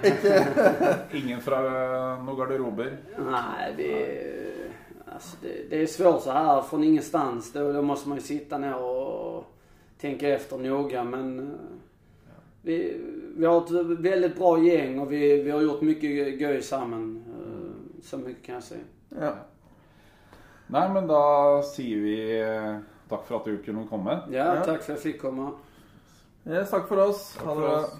Ingen 1.23 1.41
fra 1.41 1.59
noen 2.23 2.37
garderober? 2.37 2.97
Nej, 3.31 3.73
det, 3.77 5.13
alltså 5.13 5.37
det, 5.41 5.69
det 5.69 5.81
är 5.81 5.85
svårt 5.87 6.21
så 6.21 6.31
här 6.31 6.61
från 6.61 6.83
ingenstans. 6.83 7.53
Då, 7.53 7.73
då 7.73 7.81
måste 7.81 8.09
man 8.09 8.17
ju 8.17 8.21
sitta 8.23 8.57
ner 8.57 8.75
och 8.83 9.43
tänka 10.01 10.29
efter 10.29 10.57
noga. 10.57 11.03
Men 11.03 11.39
eh, 11.39 11.45
vi, 12.61 13.01
vi 13.37 13.45
har 13.45 13.57
ett 13.57 13.99
väldigt 13.99 14.37
bra 14.37 14.59
gäng 14.63 14.99
och 14.99 15.11
vi, 15.11 15.41
vi 15.43 15.51
har 15.51 15.61
gjort 15.61 15.81
mycket 15.81 16.39
göj 16.41 16.61
samman. 16.61 17.23
eh, 17.27 18.01
Så 18.03 18.17
mycket 18.17 18.45
kan 18.45 18.55
jag 18.55 18.63
säga. 18.63 18.81
Ja. 19.21 19.33
Nei, 20.67 20.89
men 20.93 21.07
da 21.07 21.61
sier 21.65 21.97
vi 21.97 22.39
eh, 22.41 22.77
takk 23.09 23.25
for 23.27 23.35
at 23.39 23.45
du 23.45 23.57
kunne 23.63 23.87
komme. 23.89 24.19
Ja, 24.31 24.55
Ja. 24.55 24.55
tack 24.55 24.65
för 24.65 24.73
att 24.75 24.87
jag 24.89 24.99
fick 24.99 25.21
komma. 25.21 25.51
Yes, 26.45 26.69
takk 26.69 26.87
for 26.87 26.97
oss. 26.97 27.37
Ha 27.37 27.45
Takk 27.45 27.55
det 27.55 27.61
for 27.61 27.69
bra. 27.69 27.79
oss. 27.79 27.91